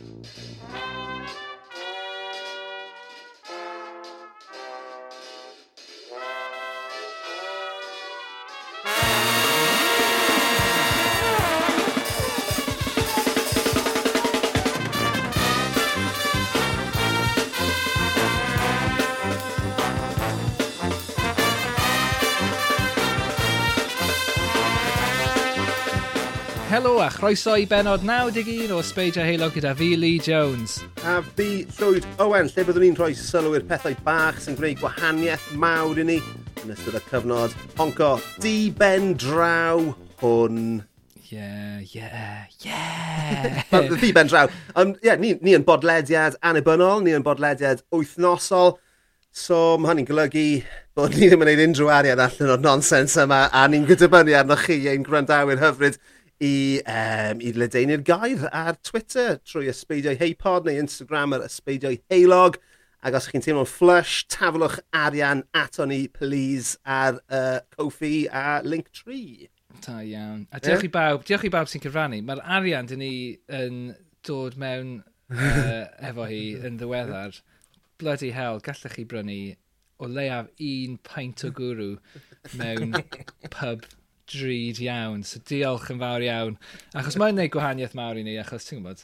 Música 0.00 1.59
Croeso 27.20 27.52
i 27.52 27.66
benod 27.68 28.00
91 28.00 28.70
o 28.72 28.78
Sbeidio 28.80 29.20
Heilog 29.20 29.52
gyda 29.52 29.74
fi, 29.76 29.90
Lee 29.92 30.18
Jones. 30.24 30.78
A 31.04 31.18
fi, 31.36 31.66
Llwyd 31.76 32.06
Owen, 32.16 32.46
lle 32.48 32.62
byddwn 32.64 32.86
ni'n 32.86 32.94
rhoi 32.96 33.10
sylw 33.12 33.58
i'r 33.58 33.66
pethau 33.68 33.92
bach 34.06 34.38
sy'n 34.40 34.56
gwneud 34.56 34.78
gwahaniaeth 34.80 35.50
mawr 35.60 36.00
i 36.00 36.06
ni 36.08 36.14
yn 36.62 36.72
ystod 36.72 36.96
y 36.96 37.02
cyfnod 37.10 37.52
honco 37.76 38.14
di 38.40 38.70
ben 38.72 39.12
draw 39.20 39.90
hwn. 40.22 40.78
Yeah, 41.28 41.82
yeah, 41.92 42.46
yeah. 42.64 43.90
Di 44.00 44.14
ben 44.16 44.32
draw. 44.32 44.48
Um, 44.72 44.94
yeah, 45.04 45.20
ni, 45.20 45.34
ni 45.44 45.52
yn 45.58 45.66
bodlediad 45.68 46.38
annibynnol, 46.40 47.04
ni 47.04 47.12
yn 47.18 47.26
bodlediad 47.26 47.84
wythnosol. 47.92 48.78
So 49.36 49.76
mae 49.76 49.92
hynny'n 49.92 50.08
golygu 50.08 50.46
bod 50.96 51.12
ni 51.20 51.28
ddim 51.28 51.44
yn 51.44 51.52
gwneud 51.52 51.66
unrhyw 51.66 51.92
arian 51.98 52.24
allan 52.24 52.54
o'r 52.56 52.64
nonsens 52.64 53.12
yma 53.20 53.44
a 53.52 53.66
ni'n 53.68 53.84
gydybynnu 53.92 54.40
arnoch 54.40 54.64
chi 54.64 54.80
ein 54.88 55.04
gwrandawyr 55.04 55.60
hyfryd 55.60 56.00
i, 56.40 56.80
um, 56.88 57.40
i 57.44 57.52
ledeini'r 57.52 58.02
gair 58.06 58.46
ar 58.48 58.78
Twitter 58.86 59.38
trwy 59.44 59.68
ysbeidio 59.70 60.14
Heipod 60.20 60.66
neu 60.68 60.80
Instagram 60.80 61.36
ar 61.36 61.44
ysbeidio 61.46 61.92
Heilog. 62.12 62.58
Ac 63.04 63.16
os 63.16 63.30
chi'n 63.32 63.44
teimlo'n 63.44 63.68
flush, 63.68 64.26
taflwch 64.32 64.78
arian 64.96 65.44
ato 65.56 65.86
ni, 65.88 66.02
please, 66.08 66.76
ar 66.84 67.20
uh, 67.32 67.60
Kofi 67.76 68.26
a 68.28 68.60
Linktree. 68.64 69.48
Da 69.84 70.00
iawn. 70.04 70.46
A 70.52 70.60
diolch 70.60 70.84
yeah? 70.84 70.88
i 70.88 70.92
bawb, 70.96 71.24
diolch 71.28 71.46
i 71.48 71.52
bawb 71.52 71.70
sy'n 71.70 71.84
cyfrannu. 71.84 72.20
Mae'r 72.28 72.42
arian 72.58 72.90
dyn 72.90 73.00
ni 73.00 73.14
yn 73.60 73.80
dod 74.26 74.58
mewn 74.60 74.98
uh, 75.32 75.86
efo 76.10 76.28
hi 76.28 76.42
yn 76.60 76.76
ddiweddar. 76.80 77.40
Bloody 78.00 78.34
hell, 78.36 78.60
gallech 78.64 78.96
chi 78.96 79.06
brynu 79.08 79.40
o 80.00 80.08
leiaf 80.08 80.48
un 80.64 80.96
paint 81.04 81.44
o 81.44 81.52
gwrw 81.56 81.94
mewn 82.56 82.96
pub 83.56 83.84
drud 84.30 84.82
iawn. 84.84 85.24
So 85.26 85.42
diolch 85.46 85.88
yn 85.94 86.02
fawr 86.02 86.26
iawn. 86.26 86.60
Achos 86.98 87.18
mae'n 87.20 87.38
gwneud 87.38 87.54
gwahaniaeth 87.56 87.96
mawr 87.98 88.20
i 88.20 88.24
ni, 88.26 88.36
achos 88.42 88.68
ti'n 88.68 88.80
gwybod, 88.80 89.02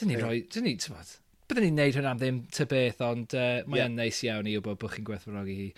dyn 0.00 0.12
ni 0.12 0.18
roi, 0.20 0.38
dyn 0.52 0.66
ni, 0.68 0.74
ti'n 0.80 0.94
gwybod, 0.94 1.12
byddwn 1.50 1.68
ni'n 1.68 1.78
neud 1.82 1.98
hwnna 2.00 2.14
ddim 2.20 2.40
ty 2.54 2.66
beth, 2.70 3.04
ond 3.04 3.36
uh, 3.36 3.60
mae'n 3.68 3.82
yeah. 3.82 3.92
neis 3.98 4.22
iawn 4.24 4.48
i 4.48 4.56
o 4.58 4.64
bod 4.64 4.80
chi'n 4.94 5.06
gwerthfawrogi 5.06 5.58
hi. 5.60 5.68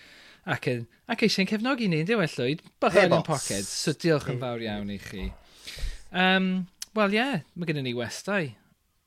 Ac, 0.54 0.70
yn, 0.70 0.86
ac 1.10 1.26
eisiau'n 1.26 1.50
cefnogi 1.50 1.90
ni, 1.90 2.04
ynddi 2.04 2.18
well 2.18 2.30
llwyd, 2.30 2.62
bach 2.82 2.96
yn 3.02 3.18
poced, 3.26 3.66
so 3.66 3.94
diolch 3.98 4.30
yn 4.30 4.38
fawr 4.42 4.62
iawn 4.62 4.94
i 4.94 5.00
chi. 5.02 5.26
Um, 6.14 6.50
Wel 6.96 7.12
ie, 7.12 7.18
yeah, 7.18 7.40
mae 7.52 7.68
gennym 7.68 7.84
ni 7.84 7.92
westau 7.92 8.46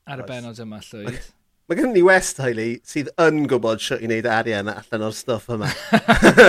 ar 0.06 0.20
y 0.22 0.26
benod 0.28 0.60
yma 0.62 0.78
llwyd. 0.86 1.24
Mae 1.70 1.78
gen 1.78 1.92
ni 1.94 2.00
West 2.02 2.40
Hailey 2.42 2.80
sydd 2.82 3.12
yn 3.22 3.44
gwybod 3.46 3.78
sio 3.78 3.94
i 4.02 4.08
wneud 4.08 4.26
arian 4.26 4.66
allan 4.72 5.04
o'r 5.06 5.12
stwff 5.14 5.52
yma. 5.54 5.68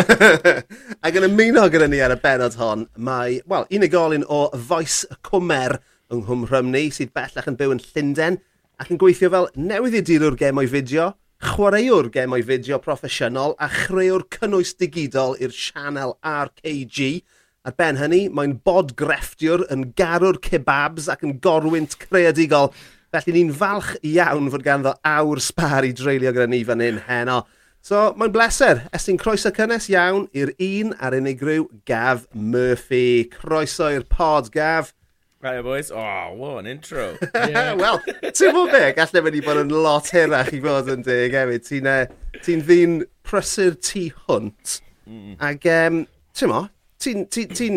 Ac 1.05 1.17
yn 1.19 1.27
ymuno 1.27 1.67
gyda 1.69 1.85
ni 1.91 1.99
ar 2.01 2.15
y 2.15 2.17
benod 2.23 2.55
hon, 2.57 2.87
mae 2.97 3.35
well, 3.45 3.67
unigolyn 3.69 4.23
o 4.25 4.39
Foes 4.57 5.03
Cwmer 5.27 5.75
yng 6.09 6.23
Nghym 6.23 6.47
Rhymni 6.49 6.81
sydd 6.95 7.11
bellach 7.13 7.51
yn 7.51 7.57
byw 7.59 7.75
yn 7.75 7.81
Llundain 7.83 8.39
ac 8.81 8.89
yn 8.89 8.97
gweithio 9.03 9.29
fel 9.35 9.45
newydd 9.61 9.99
i 9.99 10.01
dilwr 10.07 10.39
gemau 10.39 10.71
fideo, 10.71 11.11
chwaraewr 11.51 12.09
gemau 12.15 12.41
fideo 12.47 12.79
proffesiynol 12.81 13.53
a 13.61 13.67
chreuwr 13.75 14.25
cynnwys 14.33 14.71
digidol 14.79 15.37
i'r 15.37 15.53
sianel 15.53 16.15
RKG. 16.31 17.11
Ar 17.69 17.77
ben 17.77 18.01
hynny, 18.01 18.23
mae'n 18.33 18.57
bod 18.65 18.95
grefftiwr 18.97 19.67
yn 19.69 19.91
garw'r 20.01 20.41
kebabs 20.41 21.11
ac 21.13 21.21
yn 21.29 21.37
gorwynt 21.45 21.99
creadigol 22.07 22.73
Felly 23.11 23.33
ni'n 23.35 23.49
falch 23.51 23.97
iawn 24.07 24.45
fod 24.53 24.61
ganddo 24.63 24.93
awr 25.03 25.41
sbar 25.43 25.83
i 25.83 25.89
dreulio 25.91 26.31
gyda 26.31 26.45
ni 26.47 26.61
fan 26.63 26.79
hyn 26.79 27.01
heno. 27.09 27.41
So, 27.83 28.13
mae'n 28.15 28.31
bleser. 28.31 28.85
Estyn 28.95 29.17
croeso 29.19 29.51
cynnes 29.51 29.89
iawn 29.91 30.29
i'r 30.37 30.53
un 30.55 30.93
a'r 30.95 31.17
unigryw 31.17 31.65
Gav 31.89 32.23
Murphy. 32.31 33.25
Croeso 33.33 33.89
i'r 33.91 34.05
pod, 34.07 34.47
Gav. 34.53 34.93
Right, 35.41 35.59
boys. 35.65 35.91
Oh, 35.91 36.31
what 36.37 36.59
an 36.59 36.67
intro. 36.67 37.17
Yeah. 37.35 37.73
Wel, 37.73 37.99
ti'n 38.29 38.55
fod 38.55 38.71
be? 38.71 38.81
Gallai 38.95 39.25
wedi 39.25 39.43
bod 39.43 39.59
yn 39.65 39.75
lot 39.75 40.07
hirach 40.15 40.53
i 40.55 40.61
fod 40.63 40.93
yn 40.95 41.03
dig 41.03 41.35
hefyd. 41.35 41.67
Ti'n 41.67 41.89
eh, 41.91 42.05
ti 42.45 42.59
ddyn 42.63 42.99
prysur 43.27 43.75
tu 43.75 44.05
hwnt. 44.29 44.77
Mm. 45.09 45.35
Ac, 45.49 45.67
um, 45.73 46.03
ti'n 46.37 46.53
mo, 46.53 46.61
ti'n 47.01 47.25
ti, 47.33 47.49
ti, 47.51 47.73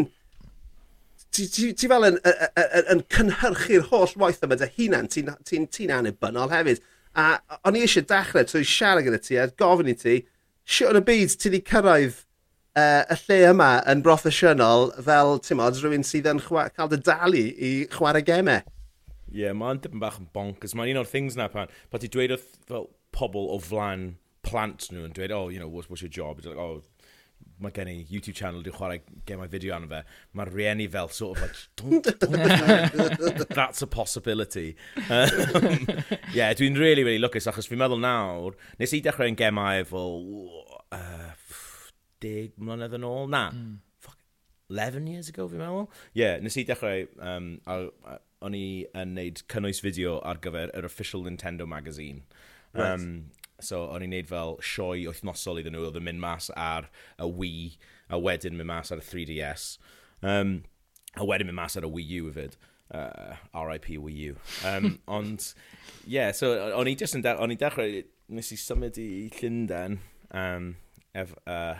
ti, 1.34 1.46
ti, 1.50 1.70
ti 1.74 1.90
fel 1.90 2.06
yn, 2.08 2.18
yn, 2.24 2.90
yn, 2.94 3.00
cynhyrchu'r 3.12 3.88
holl 3.90 4.14
waith 4.22 4.44
yma 4.46 4.58
dy 4.60 4.68
hunan, 4.76 5.08
ti'n 5.10 5.32
ti, 5.42 5.58
ti 5.58 5.64
ti 5.78 5.88
anibynnol 5.92 6.52
hefyd. 6.52 6.82
A 7.18 7.26
o'n 7.66 7.78
i 7.78 7.84
eisiau 7.84 8.06
dechrau 8.10 8.46
trwy 8.46 8.64
siarad 8.66 9.06
gyda 9.06 9.20
ti 9.22 9.38
a 9.38 9.48
gofyn 9.60 9.90
i 9.92 9.96
ti, 9.98 10.20
sio 10.66 10.90
yn 10.92 11.00
y 11.00 11.04
byd 11.06 11.36
ti 11.38 11.50
wedi 11.50 11.62
cyrraedd 11.68 12.22
uh, 12.78 13.02
y 13.10 13.18
lle 13.24 13.40
yma 13.50 13.70
yn 13.90 14.02
broffesiynol 14.06 14.90
fel, 15.06 15.38
ti'n 15.42 15.60
modd, 15.60 15.78
rhywun 15.82 16.06
sydd 16.06 16.30
yn 16.30 16.42
cael 16.44 16.90
dy 16.92 17.00
dalu 17.06 17.44
i 17.54 17.74
chwarae 17.94 18.24
gemau? 18.26 18.62
Ie, 19.34 19.44
yeah, 19.44 19.54
mae'n 19.56 19.80
dipyn 19.82 20.02
bach 20.02 20.20
yn 20.20 20.30
bonkers. 20.34 20.76
Mae'n 20.78 20.94
un 20.94 21.02
o'r 21.02 21.10
things 21.10 21.38
na 21.38 21.48
pan, 21.50 21.72
pan 21.90 22.02
ti 22.02 22.10
dweud 22.12 22.36
wrth 22.36 22.50
fel 22.68 22.90
pobl 23.14 23.48
o 23.50 23.58
flan 23.62 24.12
plant 24.46 24.90
nhw 24.92 25.06
yn 25.08 25.14
dweud, 25.16 25.34
oh, 25.34 25.48
you 25.50 25.58
know, 25.58 25.70
what's, 25.70 25.90
what's 25.90 26.02
your 26.04 26.12
job? 26.12 26.38
It's 26.38 26.46
like, 26.46 26.60
oh, 26.60 26.82
mae 27.62 27.72
gen 27.74 27.90
i 27.90 27.94
YouTube 28.10 28.34
channel, 28.36 28.62
dwi'n 28.64 28.76
chwarae 28.76 29.00
gemau 29.28 29.48
fideo 29.50 29.74
arno 29.76 29.88
fe, 29.90 30.00
mae'r 30.36 30.50
rieni 30.54 30.86
fel 30.90 31.10
sort 31.14 31.38
of 31.38 31.44
like, 31.44 31.60
don't, 31.76 32.08
don't 33.20 33.48
that's 33.54 33.82
a 33.82 33.86
possibility. 33.86 34.76
Um, 35.08 35.86
yeah, 36.34 36.52
dwi'n 36.56 36.78
really, 36.80 37.04
really 37.06 37.22
lwcus, 37.22 37.48
achos 37.50 37.70
fi'n 37.70 37.80
meddwl 37.80 38.02
nawr, 38.02 38.58
nes 38.80 38.96
i 38.96 39.02
dechrau 39.04 39.30
yn 39.30 39.38
gemau 39.38 39.86
fel, 39.90 40.18
uh, 40.98 41.30
deg 42.24 42.58
mlynedd 42.58 42.98
yn 42.98 43.08
ôl, 43.08 43.30
na, 43.30 43.46
mm. 43.54 43.78
fuck, 44.02 44.18
11 44.72 45.08
years 45.12 45.30
ago 45.32 45.48
fi'n 45.52 45.62
meddwl? 45.62 45.88
Yeah, 46.18 46.40
nes 46.42 46.58
i 46.58 46.66
dechrau, 46.68 47.06
um, 47.22 47.54
o'n 48.44 48.58
i 48.58 48.66
yn 48.98 49.14
neud 49.16 49.44
cynnwys 49.52 49.80
fideo 49.84 50.18
ar 50.26 50.42
gyfer 50.42 50.74
yr 50.76 50.86
official 50.88 51.24
Nintendo 51.24 51.68
magazine. 51.70 52.24
Right. 52.74 52.98
Um, 52.98 53.30
So, 53.62 53.84
o'n 53.86 54.02
i'n 54.02 54.10
neud 54.14 54.28
fel 54.30 54.56
sioe 54.64 55.06
wythnosol 55.06 55.60
iddyn 55.60 55.76
nhw, 55.76 55.86
oedd 55.88 55.98
yn 56.00 56.06
mynd 56.08 56.22
mas 56.22 56.50
ar 56.58 56.88
y 57.22 57.28
Wii, 57.28 57.66
a 58.10 58.18
wedyn 58.20 58.56
mynd 58.58 58.70
mas 58.70 58.92
ar 58.92 59.02
y 59.02 59.06
3DS. 59.06 59.66
Um, 60.26 60.56
a 61.14 61.26
wedyn 61.26 61.50
mynd 61.50 61.60
mas 61.60 61.78
ar 61.78 61.86
y 61.86 61.92
Wii 61.92 62.22
U 62.22 62.30
hefyd. 62.30 62.58
Uh, 62.94 63.36
RIP 63.56 63.88
Wii 64.02 64.32
U. 64.32 64.40
Um, 64.68 64.98
ond, 65.18 65.46
ie, 66.04 66.16
yeah, 66.16 66.32
so 66.36 66.52
o'n 66.76 66.90
i 66.90 66.96
just 66.98 67.16
yn 67.16 67.24
de 67.24 67.32
o'n 67.38 67.54
i 67.54 67.58
dechrau, 67.60 68.02
nes 68.34 68.52
i 68.54 68.58
symud 68.60 68.98
i 69.00 69.08
Llundain, 69.38 69.98
um, 70.36 70.74
ef, 71.16 71.32
uh, 71.46 71.78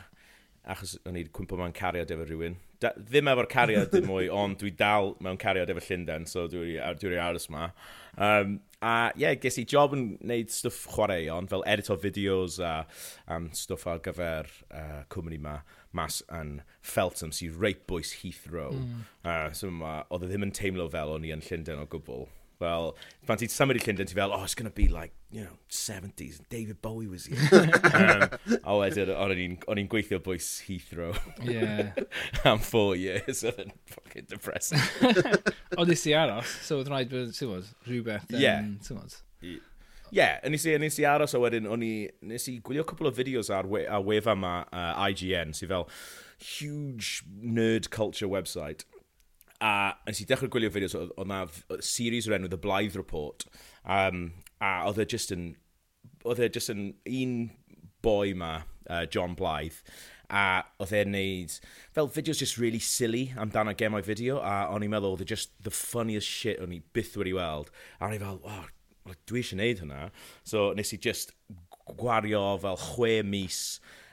achos 0.71 0.97
o'n 1.05 1.19
i'n 1.21 1.31
cwmpo 1.35 1.59
mewn 1.61 1.77
cariad 1.77 2.12
efo 2.15 2.27
rhywun, 2.29 2.56
da, 2.84 2.93
ddim 2.99 3.31
efo'r 3.33 3.50
cariad 3.50 3.91
dim 3.95 4.09
mwy, 4.11 4.28
ond 4.43 4.61
dwi 4.61 4.75
dal 4.78 5.15
mewn 5.25 5.41
cariad 5.41 5.72
efo 5.72 5.83
Llundain, 5.89 6.28
so 6.31 6.47
dwi'n 6.50 7.00
dwi 7.00 7.19
aros 7.21 7.49
yma. 7.50 7.71
Um, 8.15 8.59
a 8.84 9.11
ie, 9.15 9.25
yeah, 9.25 9.39
ges 9.41 9.59
i 9.59 9.65
job 9.69 9.97
yn 9.97 10.05
gwneud 10.21 10.53
stwff 10.55 10.84
chwaraeon, 10.93 11.49
fel 11.50 11.65
editor 11.71 11.99
fideos 12.00 12.61
a 12.62 12.75
um, 13.32 13.49
stwff 13.56 13.88
ar 13.91 14.05
gyfer 14.05 14.53
uh, 14.70 15.03
cwmni 15.12 15.41
ma 15.43 15.59
mas 15.94 16.20
yn 16.35 16.56
Feltham 16.82 17.32
sy'n 17.35 17.55
reit 17.62 17.85
bwys 17.91 18.19
Heathrow. 18.20 18.75
Mm. 18.75 19.05
Uh, 19.23 19.50
so 19.55 19.70
ma, 19.70 20.00
oedd 20.11 20.26
e 20.26 20.31
ddim 20.32 20.49
yn 20.49 20.55
teimlo 20.55 20.88
fel 20.93 21.14
o'n 21.14 21.26
i 21.26 21.32
yn 21.35 21.44
Llundain 21.47 21.82
o 21.82 21.87
gwbl. 21.91 22.26
Well, 22.61 22.95
pan 23.27 23.39
ti'n 23.41 23.51
symud 23.51 23.79
i 23.79 23.83
Llundain, 23.83 24.06
ti 24.06 24.15
fel, 24.15 24.33
oh, 24.33 24.45
it's 24.45 24.55
going 24.55 24.71
to 24.71 24.75
be 24.75 24.87
like, 24.89 25.12
you 25.31 25.43
know, 25.43 25.56
70s, 25.71 26.39
and 26.39 26.49
David 26.49 26.81
Bowie 26.81 27.09
was 27.09 27.27
here. 27.27 27.39
um, 27.53 28.29
a 28.62 28.77
wedyn, 28.79 29.11
o'n 29.17 29.81
i'n 29.83 29.91
gweithio 29.91 30.21
bwys 30.23 30.49
Heathrow. 30.69 31.12
Yeah. 31.43 31.93
Am 32.49 32.62
four 32.62 32.95
years, 32.97 33.43
oedd 33.43 33.61
yn 33.67 33.75
fucking 33.91 34.31
depressing. 34.31 34.83
Ond 35.79 35.91
nes 35.91 36.06
i 36.06 36.17
aros, 36.19 36.56
so 36.62 36.79
oedd 36.81 36.93
rhaid 36.93 37.11
bod, 37.12 37.35
ti'n 37.35 37.53
bod, 37.56 37.71
rhywbeth, 37.89 38.31
um, 38.31 38.41
yeah. 38.41 38.62
ti'n 38.87 39.00
bod. 39.03 39.19
Ie, 39.43 39.59
yeah, 40.15 40.39
nes 40.47 40.69
i, 40.71 40.79
nes 40.79 41.00
i 41.03 41.09
aros, 41.11 41.35
a 41.35 41.43
wedyn, 41.43 41.67
o'n 41.67 41.83
i, 41.85 41.95
nes 42.31 42.50
i 42.53 42.61
gwylio 42.62 42.87
cwpl 42.87 43.11
o 43.11 43.15
fideos 43.19 43.50
ar, 43.50 43.67
we, 43.71 43.83
ar 43.91 44.07
wefa 44.07 44.39
yma, 44.39 44.61
uh, 44.71 44.93
IGN, 45.11 45.57
sy'n 45.59 45.75
fel, 45.75 45.91
huge 46.55 47.25
nerd 47.43 47.91
culture 47.91 48.31
website 48.31 48.87
A 49.64 49.72
nes 50.05 50.20
i 50.20 50.26
dechrau 50.28 50.50
gwylio 50.52 50.72
fideos, 50.75 50.96
oedd 50.99 51.14
yna 51.25 51.44
series 51.84 52.28
o'r 52.28 52.37
enw 52.38 52.50
The 52.52 52.61
Blythe 52.61 52.99
Report, 53.00 53.46
um, 53.84 54.26
a 54.61 54.75
oedd 54.88 55.00
e 55.00 55.08
just 55.14 55.32
yn, 55.34 55.55
oedd 56.28 56.43
e 56.44 56.50
just 56.52 56.72
yn 56.75 56.90
un 57.08 57.38
boi 58.05 58.34
ma, 58.37 58.58
uh, 58.90 59.06
John 59.08 59.37
Blythe, 59.38 59.81
a 60.28 60.64
oedd 60.82 60.93
e'n 60.99 61.12
neud, 61.14 61.56
fel 61.96 62.12
fideos 62.12 62.43
just 62.43 62.61
really 62.61 62.82
silly 62.82 63.26
amdano 63.40 63.72
gemau 63.78 64.05
fideo, 64.05 64.40
a 64.44 64.66
o'n 64.75 64.84
i'n 64.84 64.93
meddwl, 64.93 65.16
oedd 65.16 65.25
e 65.25 65.32
just 65.32 65.56
the 65.64 65.72
funniest 65.72 66.28
shit 66.28 66.61
o'n 66.61 66.76
i 66.76 66.82
byth 66.96 67.16
wedi 67.20 67.32
weld, 67.37 67.72
a 68.00 68.08
o'n 68.08 68.16
i 68.19 68.20
fel, 68.20 68.40
oh, 68.44 68.64
dwi 69.28 69.43
eisiau 69.43 69.61
neud 69.61 69.82
hwnna. 69.82 70.08
So 70.49 70.72
nes 70.76 70.93
i 70.96 71.00
just 71.00 71.34
gwario 72.00 72.43
fel 72.62 72.81
chwe 72.81 73.19
mis 73.26 73.61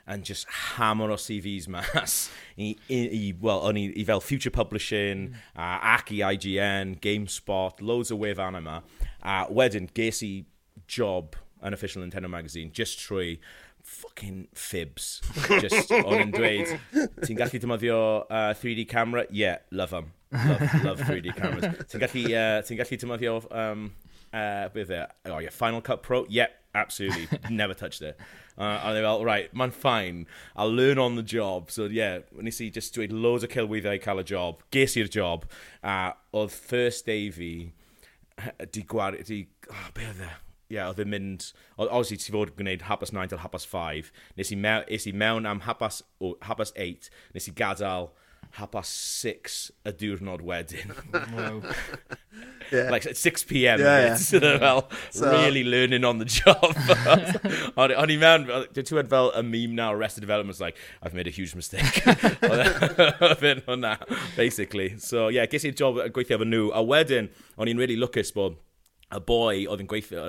and 0.06 0.24
just 0.24 0.48
hammer 0.48 1.10
o 1.10 1.16
CVs 1.16 1.68
mas 1.68 2.30
i, 2.56 2.76
i, 2.88 2.96
i, 2.96 3.34
well, 3.40 3.62
o'n 3.68 3.78
i, 3.78 3.86
i 3.96 4.04
fel 4.04 4.20
Future 4.20 4.50
Publishing, 4.50 5.28
mm. 5.28 5.34
a, 5.56 5.96
ac 5.96 6.12
i 6.12 6.22
IGN, 6.34 6.96
GameSpot, 7.00 7.80
loads 7.80 8.10
o 8.10 8.18
wefan 8.18 8.58
yma. 8.58 8.80
A 9.22 9.46
wedyn, 9.50 9.88
ges 9.94 10.22
i 10.26 10.32
job 10.90 11.36
yn 11.62 11.74
Official 11.74 12.02
Nintendo 12.02 12.28
Magazine 12.30 12.72
just 12.74 12.98
trwy 12.98 13.38
fucking 13.82 14.48
fibs. 14.54 15.20
Just 15.60 15.90
o'n 15.92 16.26
yn 16.26 16.34
dweud, 16.34 16.74
ti'n 17.22 17.38
gallu 17.38 17.60
defnyddio 17.62 18.00
uh, 18.26 18.50
3D 18.58 18.86
camera? 18.88 19.26
Yeah, 19.30 19.58
love 19.70 19.90
them. 19.90 20.12
Love, 20.32 20.84
love 20.84 21.00
3D 21.00 21.34
cameras. 21.36 21.86
Ti'n 21.90 22.02
gallu, 22.02 22.24
uh, 22.30 22.62
ti 22.66 22.78
gallu 22.78 22.98
defnyddio, 23.02 23.36
um, 23.50 23.90
uh, 24.32 24.68
beth 24.74 24.90
e? 24.90 25.04
Oh 25.30 25.38
yeah, 25.38 25.50
Final 25.50 25.82
Cut 25.82 26.02
Pro? 26.02 26.24
Yeah, 26.28 26.50
absolutely 26.74 27.28
never 27.50 27.74
touched 27.74 28.02
it. 28.02 28.18
Uh, 28.58 28.80
a 28.82 28.92
they 28.92 29.00
fel, 29.00 29.24
right, 29.24 29.52
mae'n 29.54 29.72
fine. 29.72 30.26
I'll 30.56 30.72
learn 30.72 30.98
on 30.98 31.16
the 31.16 31.22
job. 31.22 31.70
So, 31.70 31.86
yeah, 31.86 32.20
nes 32.32 32.60
i 32.60 32.68
just 32.68 32.94
dweud 32.94 33.12
loads 33.12 33.44
o 33.44 33.48
celwyddau 33.48 34.00
cael 34.02 34.20
y 34.20 34.22
job. 34.22 34.62
Ges 34.70 34.96
i'r 34.96 35.10
job. 35.10 35.46
A 35.82 36.14
oedd 36.34 36.52
first 36.52 37.06
day 37.06 37.30
fi, 37.30 37.72
di 38.70 38.82
gwar... 38.82 39.16
Di, 39.24 39.46
oh, 39.70 39.90
be 39.94 40.08
oedd 40.08 40.24
e? 40.24 40.32
Ie, 40.72 40.78
yeah, 40.78 40.90
oedd 40.92 41.02
yn 41.04 41.12
mynd... 41.12 41.50
Obviously, 41.78 42.20
ti 42.20 42.34
fod 42.34 42.54
yn 42.54 42.58
gwneud 42.60 42.88
hapas 42.88 43.12
9 43.12 43.32
till 43.32 43.42
hapas 43.44 43.68
5. 43.68 44.12
Nes 44.40 44.52
i, 44.52 44.58
mew, 44.58 44.84
nes 44.88 45.08
i 45.08 45.14
mewn 45.24 45.48
am 45.48 45.64
hapas, 45.68 46.02
oh, 46.20 46.36
hapas 46.48 46.74
8. 46.76 47.10
Nes 47.36 47.48
i 47.48 47.56
gadael 47.56 48.12
hapas 48.58 48.88
6 48.88 49.72
y 49.88 49.92
diwrnod 49.96 50.42
wedyn. 50.44 50.92
wow. 51.12 51.62
yeah. 52.72 52.90
Like, 52.90 53.02
6pm. 53.02 53.78
Yeah, 53.78 53.78
yeah. 53.78 54.18
yeah. 54.18 54.80
so... 55.10 55.30
really 55.30 55.64
learning 55.64 56.04
on 56.04 56.18
the 56.18 56.26
job. 56.26 56.58
o'n 57.76 58.12
i 58.12 58.18
mewn, 58.20 58.44
dwi'n 58.74 58.88
tywed 58.88 59.08
fel 59.12 59.32
y 59.32 59.42
meme 59.46 59.76
now, 59.78 59.92
Arrested 59.92 60.20
Development's 60.20 60.60
like, 60.60 60.76
I've 61.02 61.14
made 61.14 61.26
a 61.26 61.34
huge 61.34 61.54
mistake. 61.54 62.02
Oedd 62.42 63.64
hwnna, 63.68 63.96
basically. 64.36 64.98
So, 64.98 65.28
yeah, 65.28 65.48
ges 65.48 65.64
i'r 65.68 65.78
job 65.78 66.02
gweithio 66.12 66.36
efo 66.36 66.48
nhw. 66.48 66.68
A 66.76 66.84
wedyn, 66.84 67.30
o'n 67.56 67.72
i'n 67.72 67.80
really 67.80 67.96
lwcus 68.00 68.34
bod 68.36 68.60
y 69.12 69.20
boi 69.28 69.64
oedd 69.68 69.82
yn 69.84 69.88
gweithio, 69.88 70.28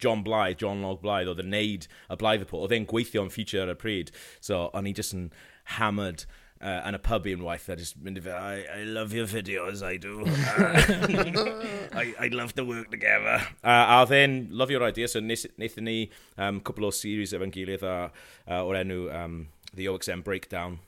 John 0.00 0.22
Blythe, 0.24 0.56
John 0.60 0.84
Log 0.84 1.00
Blythe, 1.02 1.28
oedd 1.32 1.42
yn 1.42 1.50
neud 1.52 1.88
y 1.88 2.16
Blythe 2.20 2.44
Report, 2.44 2.64
oedd 2.64 2.76
e'n 2.76 2.88
gweithio 2.88 3.24
yn 3.26 3.32
feature 3.32 3.64
ar 3.64 3.72
y 3.74 3.76
pryd. 3.80 4.12
So, 4.44 4.68
o'n 4.76 4.88
i 4.88 4.94
just 4.96 5.16
yn 5.16 5.28
hammered 5.76 6.24
uh, 6.60 6.80
yn 6.88 6.96
y 6.96 7.00
pub 7.02 7.26
unwaith 7.30 7.68
a 7.72 7.76
just 7.80 7.96
mynd 8.04 8.20
i 8.20 8.24
fe, 8.24 8.34
I, 8.36 8.80
I 8.80 8.84
love 8.84 9.16
your 9.16 9.26
videos, 9.30 9.82
I 9.86 9.96
do. 9.96 10.20
Uh, 10.26 11.56
I, 12.02 12.14
I 12.26 12.28
love 12.28 12.54
to 12.56 12.64
work 12.64 12.90
together. 12.90 13.40
Uh, 13.64 14.02
a 14.02 14.06
then, 14.08 14.48
love 14.50 14.70
your 14.70 14.84
idea, 14.84 15.08
so 15.08 15.20
wnaethon 15.20 15.88
ni 15.88 15.96
um, 16.36 16.60
cwbl 16.60 16.90
o 16.90 16.92
series 16.94 17.34
efo'n 17.36 17.54
gilydd 17.54 17.86
a, 17.86 17.96
uh, 18.46 18.60
o'r 18.60 18.82
enw 18.82 19.08
um, 19.22 19.40
The 19.72 19.88
OXM 19.88 20.24
Breakdown, 20.26 20.80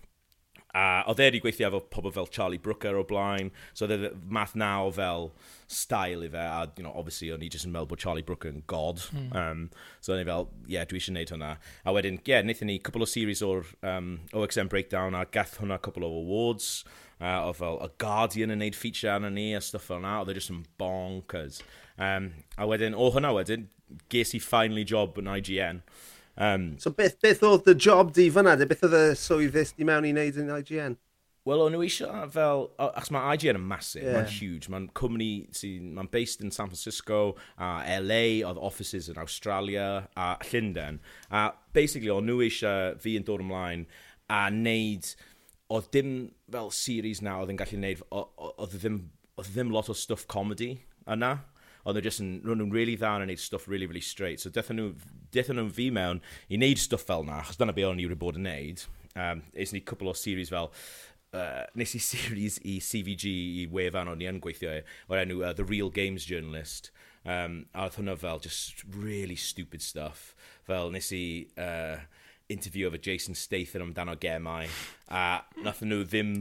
A 0.73 1.03
oedd 1.11 1.21
e 1.21 1.27
wedi 1.27 1.41
gweithio 1.45 1.69
efo 1.69 1.83
pobl 1.93 2.13
fel 2.15 2.31
Charlie 2.33 2.61
Brooker 2.63 2.97
o 2.97 3.03
blaen, 3.05 3.51
so 3.77 3.85
oedd 3.85 4.07
e 4.09 4.11
math 4.33 4.55
naw 4.57 4.89
fel 4.97 5.29
style 5.69 6.25
i 6.25 6.31
fe, 6.33 6.41
a 6.41 6.63
you 6.79 6.85
know, 6.85 6.93
obviously 6.97 7.29
o'n 7.35 7.45
i 7.45 7.51
jyst 7.53 7.69
yn 7.69 7.75
meddwl 7.75 7.91
bod 7.91 8.01
Charlie 8.01 8.25
Brooker 8.25 8.49
yn 8.49 8.65
god. 8.73 9.03
Mm. 9.13 9.27
Um, 9.37 9.67
so 10.01 10.15
o'n 10.15 10.23
i 10.23 10.27
fel, 10.29 10.49
ie, 10.65 10.79
yeah, 10.79 10.89
dwi 10.89 11.01
eisiau 11.01 11.13
gwneud 11.13 11.35
hwnna. 11.35 11.51
A 11.85 11.95
wedyn, 11.97 12.17
ie, 12.23 12.33
yeah, 12.33 12.41
wnaethon 12.47 12.73
ni 12.73 12.79
cwbl 12.89 13.05
o 13.05 13.11
series 13.13 13.45
o'r 13.45 13.69
um, 13.93 14.15
OXM 14.33 14.73
Breakdown, 14.73 15.19
a 15.19 15.27
gath 15.37 15.59
hwnna 15.61 15.77
cwbl 15.85 16.09
o 16.09 16.13
awards, 16.23 16.71
uh, 17.19 17.43
o 17.51 17.53
fel 17.59 17.77
y 17.85 17.91
Guardian 18.01 18.57
yn 18.57 18.65
neud 18.65 18.79
feature 18.79 19.13
arno 19.13 19.29
ni, 19.33 19.51
a 19.53 19.61
stuff 19.61 19.91
fel 19.91 20.01
yna, 20.01 20.19
oedd 20.23 20.33
e 20.33 20.39
jyst 20.41 20.55
yn 20.55 20.65
bonkers. 20.81 21.61
Um, 22.01 22.33
a 22.57 22.69
wedyn, 22.73 22.97
o 22.97 23.13
hwnna 23.13 23.35
wedyn, 23.37 23.69
ges 24.13 24.33
i 24.33 24.41
finally 24.41 24.89
job 24.89 25.21
yn 25.21 25.29
IGN, 25.37 25.85
Um, 26.37 26.79
so 26.81 26.91
beth, 26.97 27.19
beth 27.21 27.43
oedd 27.45 27.67
dy 27.67 27.75
job 27.77 28.13
di 28.17 28.29
fyna? 28.33 28.55
Beth 28.69 28.85
oedd 28.87 28.99
y 28.99 29.07
swyddus 29.19 29.75
di 29.77 29.89
mewn 29.89 30.09
i 30.09 30.13
wneud 30.15 30.39
yn 30.41 30.53
IGN? 30.57 30.97
Wel, 31.43 31.59
o'n 31.65 31.75
nhw 31.75 31.83
eisiau 31.83 32.29
fel... 32.31 32.69
Achos 32.81 33.11
mae 33.11 33.35
IGN 33.35 33.59
yn 33.59 33.65
massive, 33.67 34.05
yeah. 34.07 34.15
mae'n 34.15 34.31
huge. 34.31 34.71
Mae'n 34.71 34.87
cwmni 34.99 35.31
sy'n... 35.59 35.91
Mae'n 35.97 36.11
based 36.13 36.45
in 36.45 36.55
San 36.55 36.71
Francisco 36.71 37.35
a 37.59 37.73
LA, 37.99 38.23
oedd 38.47 38.61
offices 38.63 39.11
yn 39.11 39.19
Australia 39.19 40.07
a 40.15 40.37
Llundain. 40.47 41.01
A 41.35 41.49
basically, 41.75 42.13
o'n 42.15 42.31
nhw 42.31 42.45
eisiau 42.47 42.95
fi 43.03 43.17
yn 43.19 43.27
dod 43.29 43.43
ymlaen 43.45 43.89
a 44.31 44.47
wneud... 44.55 45.11
Oedd 45.73 45.89
dim 45.95 46.15
fel 46.53 46.71
series 46.77 47.23
na 47.25 47.41
oedd 47.43 47.51
yn 47.53 47.59
gallu 47.59 47.81
wneud... 47.81 48.07
Oedd 48.15 48.79
ddim, 48.79 49.03
ddim 49.43 49.75
lot 49.75 49.91
o 49.91 49.99
stuff 49.99 50.29
comedy 50.31 50.77
yna 51.11 51.41
ond 51.85 51.97
nhw 51.97 52.05
just 52.05 52.23
yn, 52.23 52.35
nhw'n 52.43 52.61
nhw'n 52.63 52.75
really 52.75 52.97
dda 52.99 53.15
yn 53.19 53.27
gwneud 53.27 53.43
stuff 53.43 53.69
really, 53.69 53.89
really 53.91 54.05
straight. 54.05 54.43
So 54.43 54.51
dethon 54.53 54.81
nhw, 54.81 54.91
dethon 55.35 55.61
nhw 55.61 55.69
fi 55.75 55.89
mewn 55.95 56.23
i 56.49 56.59
wneud 56.59 56.81
stuff 56.83 57.07
fel 57.09 57.27
na, 57.29 57.41
achos 57.43 57.61
dyna 57.61 57.75
be 57.77 57.87
o'n 57.89 58.01
i 58.03 58.09
wedi 58.09 58.19
bod 58.19 58.41
yn 58.41 58.49
wneud. 58.49 58.85
Um, 59.13 59.45
Eithon 59.53 59.79
ni 59.79 59.85
cwpl 59.89 60.13
o 60.13 60.17
series 60.17 60.53
fel, 60.53 60.73
uh, 61.37 61.65
nes 61.79 61.97
i 61.99 62.03
series 62.13 62.59
i 62.65 62.79
CVG 62.85 63.35
i 63.63 63.69
wefan 63.73 64.11
o'n 64.13 64.25
i 64.25 64.31
yn 64.31 64.41
gweithio 64.43 64.79
e, 64.79 64.87
o'r 65.11 65.25
enw 65.25 65.43
uh, 65.43 65.53
The 65.59 65.69
Real 65.69 65.93
Games 65.93 66.29
Journalist. 66.29 66.93
Um, 67.23 67.65
a 67.71 67.87
oedd 67.87 68.01
hwnna 68.01 68.17
fel 68.19 68.43
just 68.43 68.83
really 68.91 69.39
stupid 69.39 69.85
stuff. 69.85 70.33
Fel 70.69 70.93
nes 70.95 71.13
i... 71.17 71.25
Uh, 71.57 72.03
interview 72.53 72.91
efo 72.91 73.01
Jason 73.01 73.35
Statham 73.35 73.87
amdano 73.87 74.17
gemau, 74.21 74.67
a 75.09 75.41
nath 75.65 75.83
nhw 75.87 76.03
ddim 76.05 76.33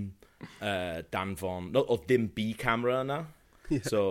uh, 0.60 1.02
danfon, 1.14 1.72
no, 1.76 1.86
oedd 1.94 2.06
ddim 2.10 2.28
B 2.36 2.52
camera 2.58 3.02
yna. 3.06 3.20
Yeah. 3.70 3.88
So, 3.88 4.02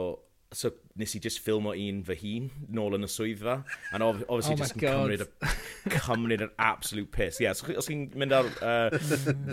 so 0.53 0.73
nes 0.99 1.15
i 1.15 1.21
just 1.23 1.41
ffilm 1.45 1.69
o 1.71 1.73
un 1.79 2.01
fy 2.07 2.17
hun 2.19 2.49
nôl 2.75 2.97
yn 2.97 3.07
y 3.07 3.11
swyddfa 3.11 3.61
and 3.95 4.03
obviously 4.03 4.55
oh 4.55 4.59
just 4.59 4.75
yn 4.75 4.83
cymryd, 4.83 5.23
a, 5.23 5.53
cymryd 5.95 6.43
an 6.43 6.51
absolute 6.59 7.13
piss. 7.15 7.39
Yeah, 7.43 7.55
so 7.55 7.71
os 7.79 7.89
chi'n 7.91 8.09
mynd 8.19 8.35
ar 8.35 8.51
uh, 8.59 8.99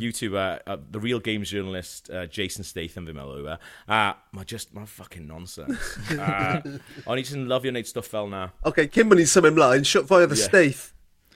YouTube 0.02 0.34
uh, 0.34 0.58
uh, 0.66 0.80
the 0.92 1.02
real 1.04 1.22
games 1.22 1.54
journalist 1.54 2.10
uh, 2.10 2.26
Jason 2.26 2.66
Statham 2.68 3.06
fi'n 3.10 3.18
meddwl 3.20 3.44
yw 3.44 3.54
e. 3.54 3.60
A 3.94 4.02
mae 4.34 4.50
just 4.50 4.74
mae'n 4.76 4.90
fucking 4.90 5.30
nonsense. 5.30 5.96
Uh, 6.18 6.60
o'n 7.08 7.18
i 7.18 7.24
just 7.24 7.38
yn 7.38 7.48
lyfio 7.52 7.76
wneud 7.76 7.90
stuff 7.90 8.10
fel 8.10 8.32
na. 8.34 8.48
Ok 8.68 8.88
cyn 8.90 9.12
bod 9.12 9.22
ni'n 9.22 9.30
symud 9.30 9.54
ymlaen, 9.54 9.88
siwt 9.88 10.10
fwy 10.10 10.26
o 10.26 10.32
the 10.34 10.40
yeah. 10.40 10.52
Stath? 10.52 10.86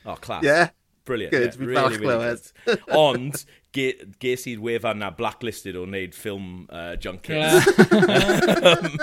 Oh 0.05 0.17
class. 0.17 0.45
Yeah 0.47 0.71
Brilliant. 1.03 1.31
Good, 1.31 1.55
yeah, 1.55 1.65
really, 1.65 1.97
really 1.97 2.37
good. 2.65 2.79
Ond, 2.89 3.45
ge, 3.75 3.87
ges 4.21 4.45
i'r 4.51 4.61
wefan 4.63 4.99
na 5.01 5.09
blacklisted 5.15 5.77
o 5.79 5.83
wneud 5.85 6.15
ffilm 6.15 6.47
uh, 6.67 6.93
junkies. 7.01 7.37
Yeah. 7.37 8.71
um, 8.71 8.97